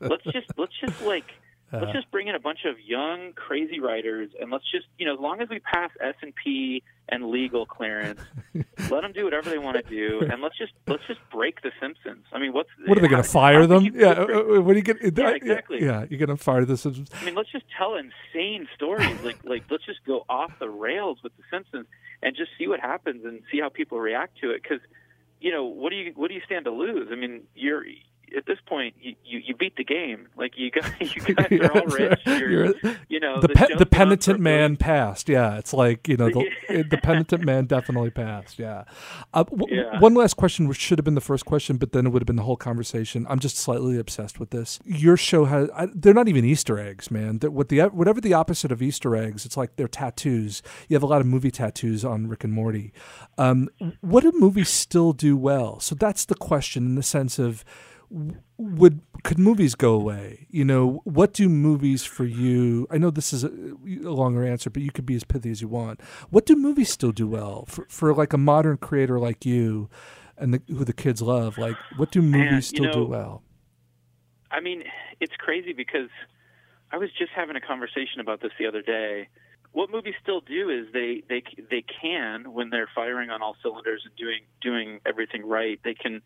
Let's 0.00 0.24
just 0.24 0.46
let's 0.56 0.72
just 0.80 1.00
like 1.02 1.30
let's 1.72 1.92
just 1.92 2.10
bring 2.10 2.28
in 2.28 2.34
a 2.34 2.40
bunch 2.40 2.60
of 2.64 2.78
young 2.80 3.32
crazy 3.34 3.80
writers, 3.80 4.30
and 4.40 4.50
let's 4.50 4.70
just 4.70 4.86
you 4.98 5.06
know 5.06 5.14
as 5.14 5.20
long 5.20 5.40
as 5.40 5.48
we 5.48 5.58
pass 5.58 5.90
S 6.00 6.14
and 7.08 7.26
legal 7.26 7.66
clearance, 7.66 8.20
let 8.54 9.02
them 9.02 9.12
do 9.12 9.24
whatever 9.24 9.48
they 9.48 9.58
want 9.58 9.76
to 9.76 9.82
do, 9.82 10.20
and 10.30 10.42
let's 10.42 10.58
just 10.58 10.72
let's 10.86 11.02
just 11.06 11.20
break 11.30 11.62
The 11.62 11.70
Simpsons. 11.80 12.24
I 12.32 12.38
mean, 12.38 12.52
what's 12.52 12.68
what 12.86 12.98
are 12.98 13.00
they 13.00 13.08
going 13.08 13.22
to 13.22 13.28
fire 13.28 13.66
them? 13.66 13.84
Yeah. 13.94 14.08
uh, 14.08 14.24
uh, 14.56 14.60
What 14.60 14.74
are 14.74 14.78
you 14.78 14.82
going? 14.82 14.98
Yeah, 15.16 15.30
exactly. 15.30 15.82
Yeah, 15.82 16.04
you're 16.10 16.18
going 16.18 16.36
to 16.36 16.42
fire 16.42 16.64
the 16.64 16.76
Simpsons. 16.76 17.10
I 17.20 17.24
mean, 17.24 17.34
let's 17.34 17.52
just 17.52 17.64
tell 17.76 17.94
insane 17.94 18.68
stories. 18.74 19.20
Like, 19.22 19.38
like 19.44 19.64
let's 19.70 19.84
just 19.86 20.04
go 20.04 20.24
off 20.28 20.52
the 20.58 20.68
rails 20.68 21.18
with 21.22 21.36
The 21.36 21.44
Simpsons 21.50 21.86
and 22.22 22.34
just 22.36 22.50
see 22.58 22.66
what 22.66 22.80
happens 22.80 23.24
and 23.24 23.42
see 23.52 23.60
how 23.60 23.68
people 23.68 24.00
react 24.00 24.38
to 24.40 24.50
it. 24.50 24.62
Because, 24.62 24.80
you 25.40 25.52
know, 25.52 25.64
what 25.64 25.90
do 25.90 25.96
you 25.96 26.12
what 26.16 26.28
do 26.28 26.34
you 26.34 26.42
stand 26.44 26.64
to 26.64 26.72
lose? 26.72 27.08
I 27.12 27.14
mean, 27.14 27.42
you're 27.54 27.84
at 28.36 28.46
this 28.46 28.58
point 28.66 28.94
you, 29.00 29.14
you, 29.24 29.40
you 29.46 29.54
beat 29.54 29.76
the 29.76 29.84
game. 29.84 30.28
Like 30.36 30.52
you 30.56 30.70
guys 30.70 30.90
you 31.00 31.22
guys 31.34 31.46
are 31.52 31.72
all 31.72 31.86
rich. 31.86 32.20
You're, 32.26 32.50
You're- 32.50 32.96
you 33.08 33.20
know 33.20 33.40
the 33.40 33.48
the, 33.48 33.54
pe- 33.54 33.74
the 33.76 33.86
penitent 33.86 34.40
man 34.40 34.76
passed. 34.76 35.28
Yeah, 35.28 35.58
it's 35.58 35.72
like 35.72 36.08
you 36.08 36.16
know 36.16 36.28
the 36.30 36.84
the 36.90 36.98
penitent 36.98 37.44
man 37.44 37.66
definitely 37.66 38.10
passed. 38.10 38.58
Yeah. 38.58 38.84
Uh, 39.34 39.44
w- 39.44 39.76
Yeah. 39.76 39.98
One 40.00 40.14
last 40.14 40.34
question, 40.36 40.68
which 40.68 40.78
should 40.78 40.98
have 40.98 41.04
been 41.04 41.14
the 41.14 41.20
first 41.20 41.44
question, 41.44 41.76
but 41.76 41.92
then 41.92 42.06
it 42.06 42.10
would 42.10 42.22
have 42.22 42.26
been 42.26 42.36
the 42.36 42.42
whole 42.42 42.56
conversation. 42.56 43.26
I'm 43.28 43.38
just 43.38 43.56
slightly 43.56 43.98
obsessed 43.98 44.38
with 44.40 44.50
this. 44.50 44.78
Your 44.84 45.16
show 45.16 45.44
has 45.46 45.68
I, 45.74 45.88
they're 45.94 46.14
not 46.14 46.28
even 46.28 46.44
Easter 46.44 46.78
eggs, 46.78 47.10
man. 47.10 47.38
That 47.38 47.52
what 47.52 47.68
the 47.68 47.80
whatever 47.82 48.20
the 48.20 48.34
opposite 48.34 48.72
of 48.72 48.82
Easter 48.82 49.14
eggs, 49.16 49.44
it's 49.46 49.56
like 49.56 49.76
they're 49.76 49.88
tattoos. 49.88 50.62
You 50.88 50.94
have 50.94 51.02
a 51.02 51.06
lot 51.06 51.20
of 51.20 51.26
movie 51.26 51.50
tattoos 51.50 52.04
on 52.04 52.26
Rick 52.28 52.44
and 52.44 52.52
Morty. 52.52 52.92
Um, 53.38 53.68
what 54.00 54.22
do 54.22 54.32
movies 54.34 54.68
still 54.68 55.12
do 55.12 55.36
well? 55.36 55.80
So 55.80 55.94
that's 55.94 56.24
the 56.24 56.34
question 56.34 56.84
in 56.86 56.94
the 56.94 57.02
sense 57.02 57.38
of 57.38 57.64
would 58.58 59.00
could 59.24 59.38
movies 59.38 59.74
go 59.74 59.94
away? 59.94 60.46
You 60.50 60.64
know, 60.64 61.00
what 61.04 61.32
do 61.32 61.48
movies 61.48 62.04
for 62.04 62.24
you? 62.24 62.86
I 62.90 62.98
know 62.98 63.10
this 63.10 63.32
is 63.32 63.44
a, 63.44 63.48
a 63.48 64.12
longer 64.12 64.44
answer, 64.46 64.70
but 64.70 64.82
you 64.82 64.90
could 64.90 65.06
be 65.06 65.16
as 65.16 65.24
pithy 65.24 65.50
as 65.50 65.60
you 65.60 65.68
want. 65.68 66.00
What 66.30 66.46
do 66.46 66.56
movies 66.56 66.90
still 66.90 67.12
do 67.12 67.26
well 67.26 67.64
for 67.66 67.86
for 67.88 68.14
like 68.14 68.32
a 68.32 68.38
modern 68.38 68.76
creator 68.76 69.18
like 69.18 69.44
you, 69.44 69.88
and 70.36 70.54
the, 70.54 70.62
who 70.68 70.84
the 70.84 70.92
kids 70.92 71.22
love? 71.22 71.58
Like, 71.58 71.76
what 71.96 72.10
do 72.10 72.22
movies 72.22 72.50
Man, 72.50 72.62
still 72.62 72.92
do 72.92 73.04
well? 73.04 73.42
I 74.50 74.60
mean, 74.60 74.84
it's 75.20 75.34
crazy 75.38 75.72
because 75.72 76.10
I 76.92 76.98
was 76.98 77.10
just 77.18 77.32
having 77.34 77.56
a 77.56 77.60
conversation 77.60 78.20
about 78.20 78.40
this 78.40 78.52
the 78.58 78.66
other 78.66 78.82
day. 78.82 79.28
What 79.72 79.90
movies 79.90 80.14
still 80.22 80.40
do 80.40 80.70
is 80.70 80.86
they 80.92 81.22
they 81.28 81.42
they 81.70 81.84
can 82.00 82.52
when 82.52 82.70
they're 82.70 82.88
firing 82.94 83.30
on 83.30 83.42
all 83.42 83.56
cylinders 83.62 84.02
and 84.04 84.14
doing 84.16 84.40
doing 84.62 85.00
everything 85.04 85.46
right. 85.46 85.80
They 85.84 85.94
can 85.94 86.22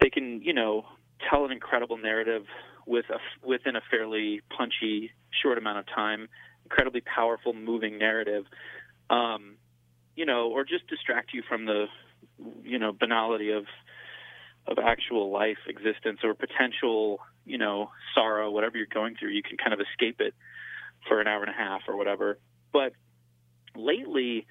they 0.00 0.10
can 0.10 0.42
you 0.42 0.52
know 0.52 0.84
tell 1.28 1.44
an 1.44 1.52
incredible 1.52 1.96
narrative 1.96 2.44
with 2.86 3.06
a 3.10 3.46
within 3.46 3.76
a 3.76 3.80
fairly 3.90 4.40
punchy 4.56 5.12
short 5.42 5.58
amount 5.58 5.78
of 5.78 5.86
time. 5.86 6.28
Incredibly 6.64 7.00
powerful, 7.00 7.54
moving 7.54 7.98
narrative. 7.98 8.44
Um, 9.10 9.56
you 10.16 10.26
know, 10.26 10.50
or 10.50 10.64
just 10.64 10.86
distract 10.88 11.32
you 11.32 11.42
from 11.48 11.64
the 11.66 11.86
you 12.62 12.78
know 12.78 12.92
banality 12.92 13.50
of 13.50 13.64
of 14.66 14.78
actual 14.78 15.30
life 15.30 15.56
existence 15.66 16.20
or 16.22 16.34
potential, 16.34 17.20
you 17.46 17.56
know, 17.56 17.90
sorrow, 18.14 18.50
whatever 18.50 18.76
you're 18.76 18.86
going 18.86 19.16
through, 19.18 19.30
you 19.30 19.42
can 19.42 19.56
kind 19.56 19.72
of 19.72 19.80
escape 19.80 20.20
it 20.20 20.34
for 21.08 21.20
an 21.20 21.26
hour 21.26 21.40
and 21.42 21.50
a 21.50 21.56
half 21.56 21.82
or 21.88 21.96
whatever. 21.96 22.38
But 22.70 22.92
lately, 23.74 24.46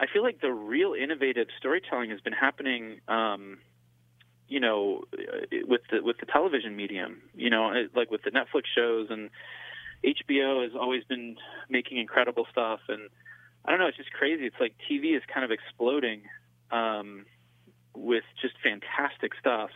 I 0.00 0.06
feel 0.10 0.22
like 0.22 0.40
the 0.40 0.52
real 0.52 0.94
innovative 0.94 1.48
storytelling 1.58 2.10
has 2.10 2.20
been 2.20 2.32
happening, 2.32 3.00
um, 3.06 3.58
you 4.50 4.60
know, 4.60 5.04
uh, 5.18 5.46
with 5.66 5.80
the 5.90 6.02
with 6.02 6.18
the 6.18 6.26
television 6.26 6.76
medium. 6.76 7.22
You 7.34 7.48
know, 7.48 7.70
it- 7.72 7.96
like 7.96 8.10
with 8.10 8.22
the 8.24 8.30
Netflix 8.30 8.64
shows 8.74 9.06
and 9.08 9.30
HBO 10.04 10.62
has 10.62 10.72
always 10.78 11.04
been 11.04 11.36
making 11.68 11.96
incredible 11.98 12.46
stuff, 12.50 12.80
and 12.88 13.08
I 13.64 13.70
don't 13.70 13.80
know, 13.80 13.86
it's 13.86 13.96
just 13.96 14.12
crazy. 14.12 14.44
It's 14.46 14.56
like 14.60 14.74
TV 14.90 15.16
is 15.16 15.22
kind 15.32 15.44
of 15.44 15.50
exploding 15.50 16.22
um, 16.70 17.26
with 17.94 18.24
just 18.42 18.54
fantastic 18.62 19.32
stuff. 19.38 19.70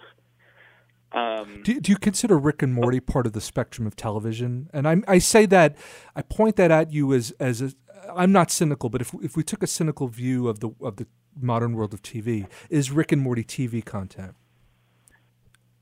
Um, 1.12 1.62
Do, 1.62 1.78
do 1.80 1.92
you 1.92 1.98
consider 1.98 2.36
Rick 2.36 2.62
and 2.62 2.74
Morty 2.74 2.98
part 2.98 3.26
of 3.26 3.32
the 3.34 3.40
spectrum 3.40 3.86
of 3.86 3.94
television? 3.94 4.68
And 4.72 4.88
I, 4.88 4.96
I 5.06 5.18
say 5.18 5.46
that 5.46 5.76
I 6.16 6.22
point 6.22 6.56
that 6.56 6.70
at 6.72 6.92
you 6.92 7.12
as 7.12 7.30
as 7.38 7.62
a, 7.62 7.72
I'm 8.12 8.32
not 8.32 8.50
cynical, 8.50 8.88
but 8.90 9.00
if 9.00 9.14
if 9.22 9.36
we 9.36 9.44
took 9.44 9.62
a 9.62 9.66
cynical 9.68 10.08
view 10.08 10.48
of 10.48 10.58
the 10.60 10.70
of 10.80 10.96
the 10.96 11.06
modern 11.40 11.74
world 11.74 11.94
of 11.94 12.02
TV, 12.02 12.48
is 12.70 12.90
Rick 12.90 13.12
and 13.12 13.22
Morty 13.22 13.44
TV 13.44 13.84
content? 13.84 14.34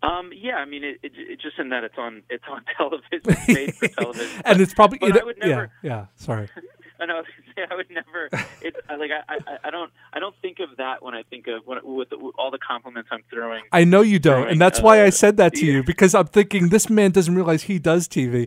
Um, 0.03 0.31
yeah, 0.35 0.57
I 0.57 0.65
mean, 0.65 0.83
it, 0.83 0.99
it, 1.03 1.13
it 1.15 1.41
just 1.41 1.59
in 1.59 1.69
that 1.71 1.85
it's 1.85 1.99
on 1.99 2.23
it's 2.29 2.45
on 2.51 2.65
television, 2.77 3.05
it's 3.13 3.49
made 3.49 3.75
for 3.75 3.89
television, 4.01 4.43
and 4.45 4.61
it's 4.61 4.75
probably 4.75 4.99
but 4.99 5.15
you 5.15 5.21
I 5.21 5.25
would 5.25 5.39
never. 5.39 5.73
yeah 5.83 5.91
yeah 5.91 6.07
sorry 6.17 6.49
I 7.01 7.07
know. 7.07 7.15
I 7.15 7.19
was 7.19 7.27
gonna 7.37 7.53
say 7.57 7.73
I 7.73 7.75
would 7.75 7.91
never. 7.91 8.29
It's 8.61 8.77
like 8.89 9.11
I, 9.11 9.35
I 9.35 9.59
I 9.65 9.71
don't 9.71 9.91
I 10.13 10.21
don't 10.21 10.37
think 10.41 10.61
of 10.61 10.77
that 10.77 11.03
when 11.03 11.15
I 11.15 11.25
think 11.25 11.49
of 11.49 11.67
what 11.67 11.85
with, 11.85 12.11
the, 12.11 12.17
all 12.39 12.53
the 12.53 12.59
compliments 12.59 13.09
I'm 13.11 13.25
throwing. 13.29 13.65
I 13.73 13.83
know 13.83 14.03
you 14.03 14.21
don't, 14.21 14.43
Throwing, 14.43 14.53
and 14.53 14.61
that's 14.61 14.81
why 14.81 15.03
I 15.03 15.09
uh, 15.09 15.11
said 15.11 15.37
that 15.39 15.55
to 15.55 15.67
yeah. 15.67 15.73
you 15.73 15.83
because 15.83 16.15
I'm 16.15 16.29
thinking 16.29 16.69
this 16.69 16.89
man 16.89 17.11
doesn't 17.11 17.35
realize 17.35 17.65
he 17.65 17.81
does 17.81 18.07
TV. 18.07 18.47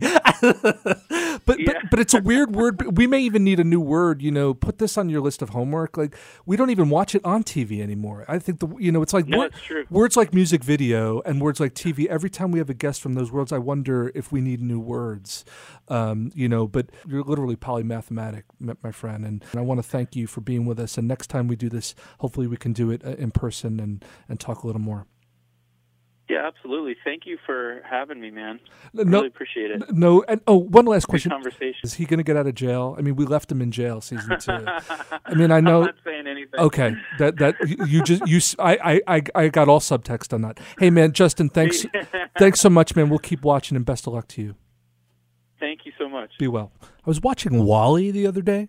But 1.46 1.58
Yeah. 1.58 1.72
but 1.72 1.90
but 1.92 1.98
it's 2.00 2.12
a 2.14 2.20
weird 2.30 2.54
word. 2.54 2.96
We 2.98 3.06
may 3.06 3.20
even 3.20 3.42
need 3.44 3.58
a 3.58 3.64
new 3.64 3.80
word. 3.80 4.20
You 4.20 4.30
know, 4.30 4.52
put 4.52 4.78
this 4.78 4.98
on 4.98 5.08
your 5.08 5.20
list 5.22 5.40
of 5.42 5.50
homework. 5.50 5.96
Like 5.96 6.14
we 6.44 6.56
don't 6.56 6.70
even 6.70 6.90
watch 6.90 7.14
it 7.14 7.24
on 7.24 7.42
TV 7.44 7.80
anymore. 7.80 8.24
I 8.28 8.38
think 8.38 8.60
the 8.60 8.68
you 8.78 8.92
know 8.92 9.00
it's 9.02 9.14
like 9.14 9.26
No, 9.26 9.38
word- 9.38 9.54
words 9.90 10.16
like 10.16 10.34
music 10.34 10.62
video 10.62 11.20
and 11.22 11.40
words 11.40 11.58
like 11.60 11.74
TV. 11.74 12.06
Every 12.06 12.28
time 12.30 12.50
we 12.50 12.58
have 12.58 12.68
a 12.68 12.74
guest 12.74 13.00
from 13.00 13.14
those 13.14 13.32
worlds, 13.32 13.52
I 13.52 13.58
wonder 13.58 14.12
if 14.14 14.30
we 14.30 14.40
need 14.42 14.60
new 14.60 14.80
words. 14.80 15.44
Um, 15.88 16.30
you 16.34 16.48
know, 16.48 16.66
but 16.66 16.90
you're 17.06 17.22
literally 17.22 17.54
polymathematic, 17.56 18.42
my 18.58 18.90
friend, 18.90 19.24
and, 19.24 19.44
and 19.52 19.60
I 19.60 19.62
want 19.62 19.78
to 19.78 19.88
thank 19.88 20.16
you 20.16 20.26
for 20.26 20.40
being 20.40 20.66
with 20.66 20.80
us. 20.80 20.98
And 20.98 21.06
next 21.06 21.28
time 21.28 21.46
we 21.46 21.54
do 21.54 21.68
this, 21.68 21.94
hopefully 22.18 22.48
we 22.48 22.56
can 22.56 22.72
do 22.72 22.90
it 22.90 23.04
uh, 23.06 23.10
in 23.10 23.30
person 23.30 23.78
and 23.78 24.04
and 24.28 24.40
talk 24.40 24.62
a 24.64 24.66
little 24.66 24.80
more. 24.82 25.06
Yeah, 26.28 26.44
absolutely. 26.44 26.96
Thank 27.04 27.24
you 27.24 27.38
for 27.46 27.82
having 27.88 28.20
me, 28.20 28.32
man. 28.32 28.58
No- 28.92 29.04
really 29.18 29.28
appreciate 29.28 29.70
it. 29.70 29.92
No, 29.94 30.24
and 30.26 30.40
oh, 30.48 30.56
one 30.56 30.84
last 30.84 31.06
Good 31.06 31.10
question: 31.12 31.30
conversation. 31.30 31.78
Is 31.84 31.94
he 31.94 32.04
going 32.04 32.18
to 32.18 32.24
get 32.24 32.36
out 32.36 32.48
of 32.48 32.54
jail? 32.56 32.96
I 32.98 33.02
mean, 33.02 33.14
we 33.14 33.24
left 33.26 33.50
him 33.52 33.62
in 33.62 33.70
jail 33.70 34.00
season 34.00 34.36
two. 34.40 34.50
I 34.50 35.34
mean, 35.34 35.50
I 35.52 35.58
I'm 35.58 35.64
know. 35.64 35.84
not 35.84 35.94
saying 36.04 36.26
anything. 36.26 36.58
Okay, 36.58 36.96
that 37.18 37.36
that 37.38 37.54
you- 37.88 38.02
just 38.02 38.26
you 38.26 38.40
just 38.40 38.56
you 38.58 38.64
I 38.64 39.48
got 39.52 39.68
all 39.68 39.78
subtext 39.78 40.32
on 40.32 40.42
that. 40.42 40.58
Hey, 40.80 40.90
man, 40.90 41.12
Justin, 41.12 41.48
thanks 41.48 41.86
thanks 42.38 42.58
so 42.60 42.70
much, 42.70 42.96
man. 42.96 43.08
We'll 43.08 43.20
keep 43.20 43.42
watching, 43.42 43.76
and 43.76 43.84
best 43.86 44.08
of 44.08 44.12
luck 44.12 44.26
to 44.28 44.42
you. 44.42 44.56
Thank 45.60 45.86
you 45.86 45.92
so 45.96 46.08
much. 46.08 46.30
Be 46.40 46.48
well. 46.48 46.72
I 46.82 46.86
was 47.06 47.20
watching 47.20 47.64
WALL-E 47.64 48.10
the 48.10 48.26
other 48.26 48.42
day, 48.42 48.66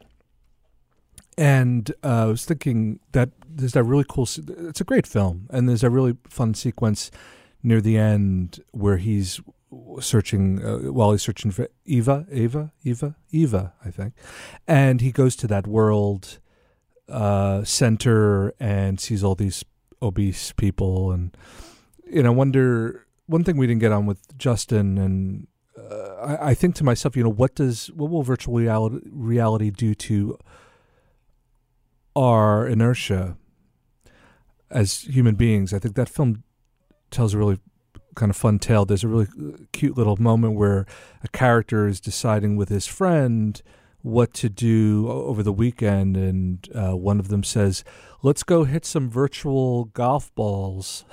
and 1.38 1.92
uh, 2.04 2.24
I 2.24 2.26
was 2.26 2.46
thinking 2.46 3.00
that 3.12 3.30
there's 3.50 3.74
that 3.74 3.84
really 3.84 4.06
cool. 4.08 4.24
It's 4.26 4.80
a 4.82 4.84
great 4.84 5.08
film, 5.08 5.48
and 5.50 5.68
there's 5.68 5.84
a 5.84 5.90
really 5.90 6.18
fun 6.30 6.54
sequence 6.54 7.12
near 7.68 7.82
the 7.82 7.98
end 7.98 8.64
where 8.72 8.96
he's 8.96 9.42
searching 10.00 10.64
uh, 10.64 10.92
while 10.92 11.12
he's 11.12 11.22
searching 11.22 11.52
for 11.52 11.68
Eva, 11.86 12.26
Eva, 12.32 12.72
Eva, 12.84 13.18
Eva, 13.32 13.74
I 13.84 13.92
think, 13.92 14.14
and 14.66 15.02
he 15.02 15.12
goes 15.12 15.36
to 15.38 15.48
that 15.48 15.68
world 15.68 16.40
uh, 17.10 17.66
center 17.66 18.54
and 18.60 19.00
sees 19.02 19.22
all 19.24 19.36
these 19.36 19.66
obese 20.02 20.54
people, 20.54 21.12
and 21.12 21.36
you 22.10 22.24
know, 22.24 22.32
wonder 22.32 23.06
one 23.26 23.44
thing 23.44 23.58
we 23.58 23.68
didn't 23.68 23.82
get 23.82 23.92
on 23.92 24.06
with 24.06 24.38
Justin 24.38 24.98
and. 24.98 25.48
Uh, 25.78 26.16
I, 26.40 26.50
I 26.50 26.54
think 26.56 26.74
to 26.76 26.84
myself, 26.84 27.16
you 27.16 27.24
know, 27.24 27.30
what 27.30 27.54
does 27.54 27.92
what 27.92 28.10
will 28.10 28.24
virtual 28.24 28.56
reality, 28.56 29.00
reality 29.12 29.70
do 29.70 29.94
to 29.94 30.40
our 32.16 32.68
inertia 32.68 33.38
as 34.72 35.02
human 35.02 35.36
beings? 35.36 35.76
I 35.76 35.80
think 35.80 35.94
that 35.94 36.10
film 36.10 36.44
tells 37.12 37.34
a 37.34 37.38
really 37.38 37.60
kind 38.16 38.30
of 38.30 38.36
fun 38.36 38.60
tale. 38.60 38.86
There's 38.86 39.04
a 39.04 39.08
really 39.08 39.28
uh, 39.40 39.58
cute 39.72 39.96
little 39.96 40.18
moment 40.18 40.56
where 40.56 40.86
a 41.24 41.28
character 41.30 41.88
is 41.88 42.02
deciding 42.02 42.58
with 42.58 42.70
his 42.70 42.88
friend 42.88 43.62
what 44.02 44.34
to 44.34 44.50
do 44.50 45.08
over 45.10 45.44
the 45.44 45.52
weekend, 45.52 46.18
and 46.18 46.68
uh, 46.74 46.96
one 46.96 47.20
of 47.20 47.30
them 47.30 47.44
says, 47.44 47.84
"Let's 48.22 48.44
go 48.44 48.64
hit 48.64 48.86
some 48.86 49.10
virtual 49.10 49.86
golf 49.86 50.34
balls." 50.36 51.06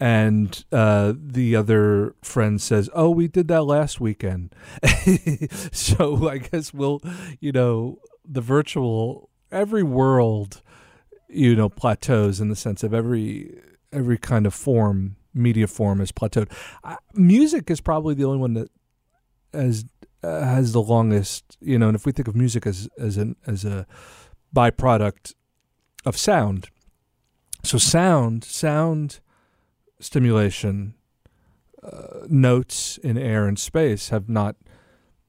And 0.00 0.64
uh, 0.70 1.14
the 1.16 1.56
other 1.56 2.14
friend 2.22 2.62
says, 2.62 2.88
"Oh, 2.94 3.10
we 3.10 3.26
did 3.26 3.48
that 3.48 3.64
last 3.64 4.00
weekend." 4.00 4.54
so 5.72 6.28
I 6.28 6.38
guess 6.38 6.72
we'll, 6.72 7.02
you 7.40 7.50
know, 7.50 7.98
the 8.24 8.40
virtual 8.40 9.28
every 9.50 9.82
world, 9.82 10.62
you 11.28 11.56
know, 11.56 11.68
plateaus 11.68 12.40
in 12.40 12.48
the 12.48 12.54
sense 12.54 12.84
of 12.84 12.94
every 12.94 13.60
every 13.92 14.18
kind 14.18 14.46
of 14.46 14.54
form, 14.54 15.16
media 15.34 15.66
form 15.66 16.00
is 16.00 16.12
plateaued. 16.12 16.50
Music 17.14 17.70
is 17.70 17.80
probably 17.80 18.14
the 18.14 18.24
only 18.24 18.38
one 18.38 18.54
that 18.54 18.70
has 19.52 19.84
uh, 20.22 20.40
has 20.40 20.72
the 20.72 20.82
longest, 20.82 21.56
you 21.60 21.78
know. 21.78 21.88
And 21.88 21.96
if 21.96 22.04
we 22.04 22.12
think 22.12 22.28
of 22.28 22.36
music 22.36 22.66
as 22.66 22.88
as 22.98 23.16
an 23.16 23.36
as 23.46 23.64
a 23.64 23.86
byproduct 24.54 25.34
of 26.04 26.16
sound, 26.16 26.68
so 27.62 27.78
sound 27.78 28.44
sound 28.44 29.20
stimulation 30.00 30.94
uh, 31.82 32.26
notes 32.28 32.98
in 32.98 33.16
air 33.18 33.46
and 33.46 33.58
space 33.58 34.08
have 34.08 34.28
not 34.28 34.56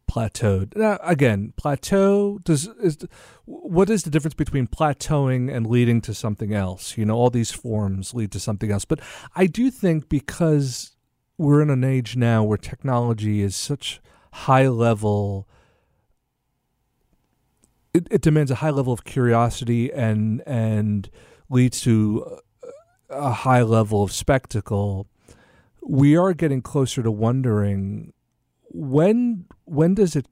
plateaued. 0.10 0.76
Now, 0.76 0.98
again, 1.04 1.54
plateau 1.56 2.40
does 2.44 2.68
is 2.82 2.98
what 3.46 3.90
is 3.90 4.04
the 4.04 4.10
difference 4.10 4.34
between 4.34 4.68
plateauing 4.68 5.54
and 5.54 5.68
leading 5.68 6.02
to 6.02 6.14
something 6.14 6.54
else? 6.54 6.98
You 6.98 7.06
know, 7.06 7.16
all 7.16 7.30
these 7.30 7.52
forms 7.52 8.14
lead 8.14 8.32
to 8.32 8.40
something 8.40 8.72
else. 8.72 8.86
But 8.86 9.00
I 9.36 9.46
do 9.46 9.70
think 9.70 10.10
because 10.10 10.96
we're 11.38 11.62
in 11.62 11.70
an 11.70 11.84
age 11.84 12.18
now 12.18 12.44
where 12.44 12.58
technology 12.58 13.42
is 13.42 13.56
such 13.56 14.02
high 14.32 14.68
level 14.68 15.48
it, 17.94 18.08
it 18.12 18.22
demands 18.22 18.52
a 18.52 18.56
high 18.56 18.70
level 18.70 18.94
of 18.94 19.04
curiosity 19.04 19.92
and 19.92 20.44
and 20.46 21.10
leads 21.50 21.82
to 21.82 22.40
a 23.10 23.32
high 23.32 23.64
level 23.64 24.04
of 24.04 24.12
spectacle, 24.12 25.08
we 25.82 26.16
are 26.16 26.34
getting 26.34 26.62
closer 26.62 27.02
to 27.02 27.12
wondering 27.12 28.14
when 28.72 29.46
when 29.66 29.94
does 29.96 30.16
it 30.16 30.26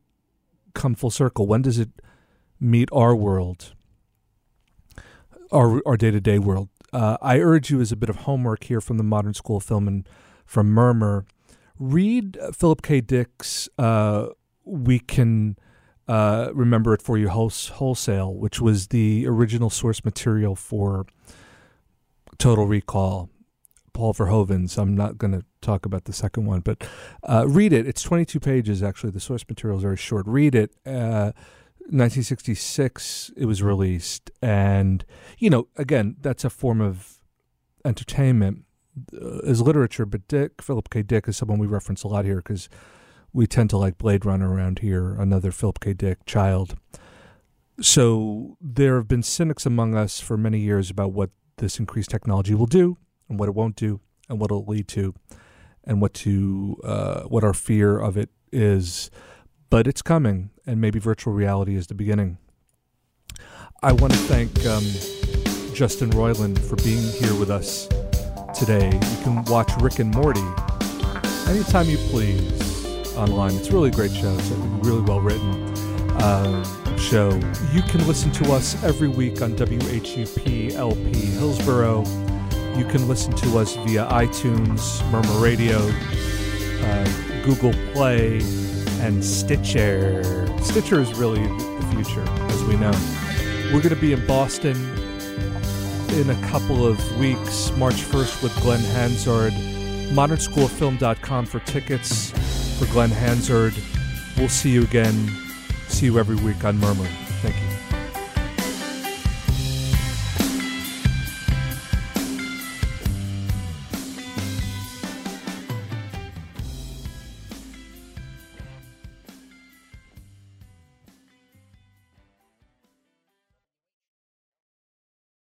come 0.74 0.96
full 0.96 1.10
circle? 1.10 1.48
When 1.48 1.62
does 1.62 1.80
it 1.80 1.90
meet 2.60 2.90
our 2.92 3.16
world, 3.16 3.74
our 5.52 5.82
our 5.86 5.98
day 5.98 6.12
to 6.12 6.22
day 6.22 6.40
world? 6.40 6.70
Uh, 6.94 7.18
I 7.22 7.40
urge 7.40 7.70
you 7.70 7.82
as 7.82 7.92
a 7.92 7.96
bit 7.96 8.10
of 8.10 8.18
homework 8.18 8.64
here 8.66 8.80
from 8.80 8.98
the 8.98 9.04
Modern 9.04 9.34
School 9.34 9.58
of 9.58 9.64
Film 9.64 9.88
and 9.88 10.08
from 10.46 10.68
Murmur, 10.68 11.26
read 11.78 12.38
Philip 12.54 12.82
K. 12.82 13.02
Dick's 13.02 13.70
uh, 13.78 14.28
"We 14.64 15.00
Can." 15.00 15.58
Uh, 16.10 16.52
remember 16.54 16.94
it 16.94 17.02
for 17.02 17.18
you 17.18 17.28
wholesale, 17.28 18.34
which 18.34 18.62
was 18.62 18.88
the 18.88 19.26
original 19.28 19.70
source 19.70 20.06
material 20.06 20.56
for 20.56 21.06
Total 22.38 22.66
Recall, 22.66 23.30
Paul 23.98 24.14
Verhoeven's. 24.14 24.78
I'm 24.78 24.96
not 24.96 25.18
going 25.18 25.32
to 25.32 25.44
talk 25.60 25.84
about 25.84 26.06
the 26.06 26.14
second 26.14 26.46
one, 26.46 26.60
but 26.60 26.88
uh, 27.24 27.48
read 27.48 27.74
it. 27.74 27.88
It's 27.88 28.04
22 28.04 28.40
pages, 28.40 28.84
actually. 28.84 29.10
The 29.10 29.20
source 29.20 29.44
material 29.50 29.80
is 29.80 29.82
very 29.82 29.98
short. 29.98 30.28
Read 30.28 30.54
it. 30.54 30.70
Uh, 30.86 31.32
1966, 31.90 33.32
it 33.36 33.46
was 33.46 33.64
released. 33.64 34.30
And, 34.40 35.04
you 35.40 35.50
know, 35.50 35.68
again, 35.78 36.16
that's 36.22 36.46
a 36.46 36.52
form 36.52 36.80
of 36.80 37.24
entertainment 37.84 38.66
uh, 39.20 39.40
as 39.40 39.64
literature, 39.64 40.06
but 40.06 40.28
Dick, 40.28 40.62
Philip 40.62 40.92
K. 40.92 41.02
Dick, 41.02 41.28
is 41.28 41.36
someone 41.36 41.58
we 41.58 41.66
reference 41.66 42.04
a 42.04 42.08
lot 42.08 42.24
here 42.24 42.38
because 42.38 42.70
we 43.34 43.48
tend 43.48 43.72
to 43.72 43.78
like 43.78 43.98
Blade 43.98 44.26
Runner 44.26 44.54
around 44.54 44.80
here, 44.80 45.16
another 45.16 45.50
Philip 45.50 45.80
K. 45.80 45.94
Dick 45.94 46.24
child. 46.28 46.76
So 47.82 48.58
there 48.62 48.98
have 48.98 49.08
been 49.08 49.24
cynics 49.24 49.66
among 49.66 49.96
us 49.96 50.20
for 50.20 50.38
many 50.38 50.60
years 50.60 50.92
about 50.92 51.14
what 51.14 51.32
this 51.58 51.80
increased 51.80 52.12
technology 52.12 52.54
will 52.54 52.68
do 52.68 52.98
and 53.30 53.40
what 53.40 53.50
it 53.50 53.56
won't 53.56 53.76
do 53.76 54.00
and 54.30 54.40
what 54.40 54.52
it'll 54.52 54.66
lead 54.66 54.88
to 54.90 55.14
and 55.84 56.02
what 56.02 56.14
to 56.14 56.80
uh, 56.84 57.22
what 57.24 57.44
our 57.44 57.54
fear 57.54 57.98
of 58.00 58.18
it 58.18 58.30
is. 58.52 59.10
But 59.70 59.88
it's 59.88 60.02
coming 60.02 60.52
and 60.66 60.80
maybe 60.80 61.00
virtual 61.00 61.34
reality 61.34 61.76
is 61.76 61.88
the 61.88 61.96
beginning. 61.96 62.38
I 63.84 63.92
want 63.92 64.14
to 64.14 64.20
thank 64.20 64.50
um, 64.66 64.84
justin 65.74 66.10
roiland 66.12 66.58
for 66.58 66.76
being 66.78 67.04
here 67.14 67.36
with 67.36 67.52
us 67.52 67.88
today. 68.58 68.88
You 68.88 69.24
can 69.24 69.44
watch 69.46 69.72
rick 69.80 70.00
and 70.00 70.14
morty 70.16 70.44
anytime 71.48 71.88
you 71.88 71.98
please 72.10 72.68
online. 73.16 73.56
It's 73.56 73.70
a 73.70 73.74
really 73.74 73.92
great 73.92 74.12
show. 74.12 74.34
It's 74.34 74.52
a 74.52 74.56
really 74.56 75.02
well 75.02 75.22
written 75.22 75.52
uh, 76.18 76.98
show. 76.98 77.30
You 77.72 77.82
can 77.84 78.06
listen 78.08 78.32
to 78.34 78.54
us 78.54 78.82
every 78.84 79.08
week 79.08 79.42
on 79.42 79.56
WHUP 79.56 80.74
LP 80.74 81.12
Hillsborough. 81.12 82.04
You 82.78 82.86
can 82.86 83.08
listen 83.08 83.34
to 83.38 83.58
us 83.58 83.76
via 83.78 84.06
iTunes, 84.06 85.04
Murmur 85.12 85.40
Radio, 85.42 85.80
uh, 86.86 87.44
Google 87.44 87.74
Play, 87.92 88.40
and 89.02 89.26
Stitcher. 89.26 90.48
Stitcher 90.62 91.02
is 91.02 91.12
really 91.16 91.42
the 91.42 91.88
future, 91.96 92.24
as 92.30 92.64
we 92.66 92.78
know. 92.78 92.92
We're 93.74 93.82
going 93.82 93.96
to 93.96 93.96
be 93.96 94.14
in 94.14 94.26
Boston 94.28 94.76
in 96.12 96.30
a 96.30 96.48
couple 96.50 96.86
of 96.86 97.00
weeks, 97.18 97.76
March 97.78 97.96
1st 97.96 98.44
with 98.44 98.56
Glen 98.62 98.80
Hansard. 98.80 99.54
ModernSchoolFilm.com 100.14 101.48
for 101.48 101.60
tickets 101.62 102.32
for 102.78 102.86
Glen 102.94 103.10
Hansard. 103.10 103.74
We'll 104.38 104.50
see 104.50 104.70
you 104.70 104.84
again. 104.84 105.28
See 105.88 106.06
you 106.06 106.20
every 106.20 106.36
week 106.36 106.64
on 106.64 106.78
Murmur. 106.78 107.08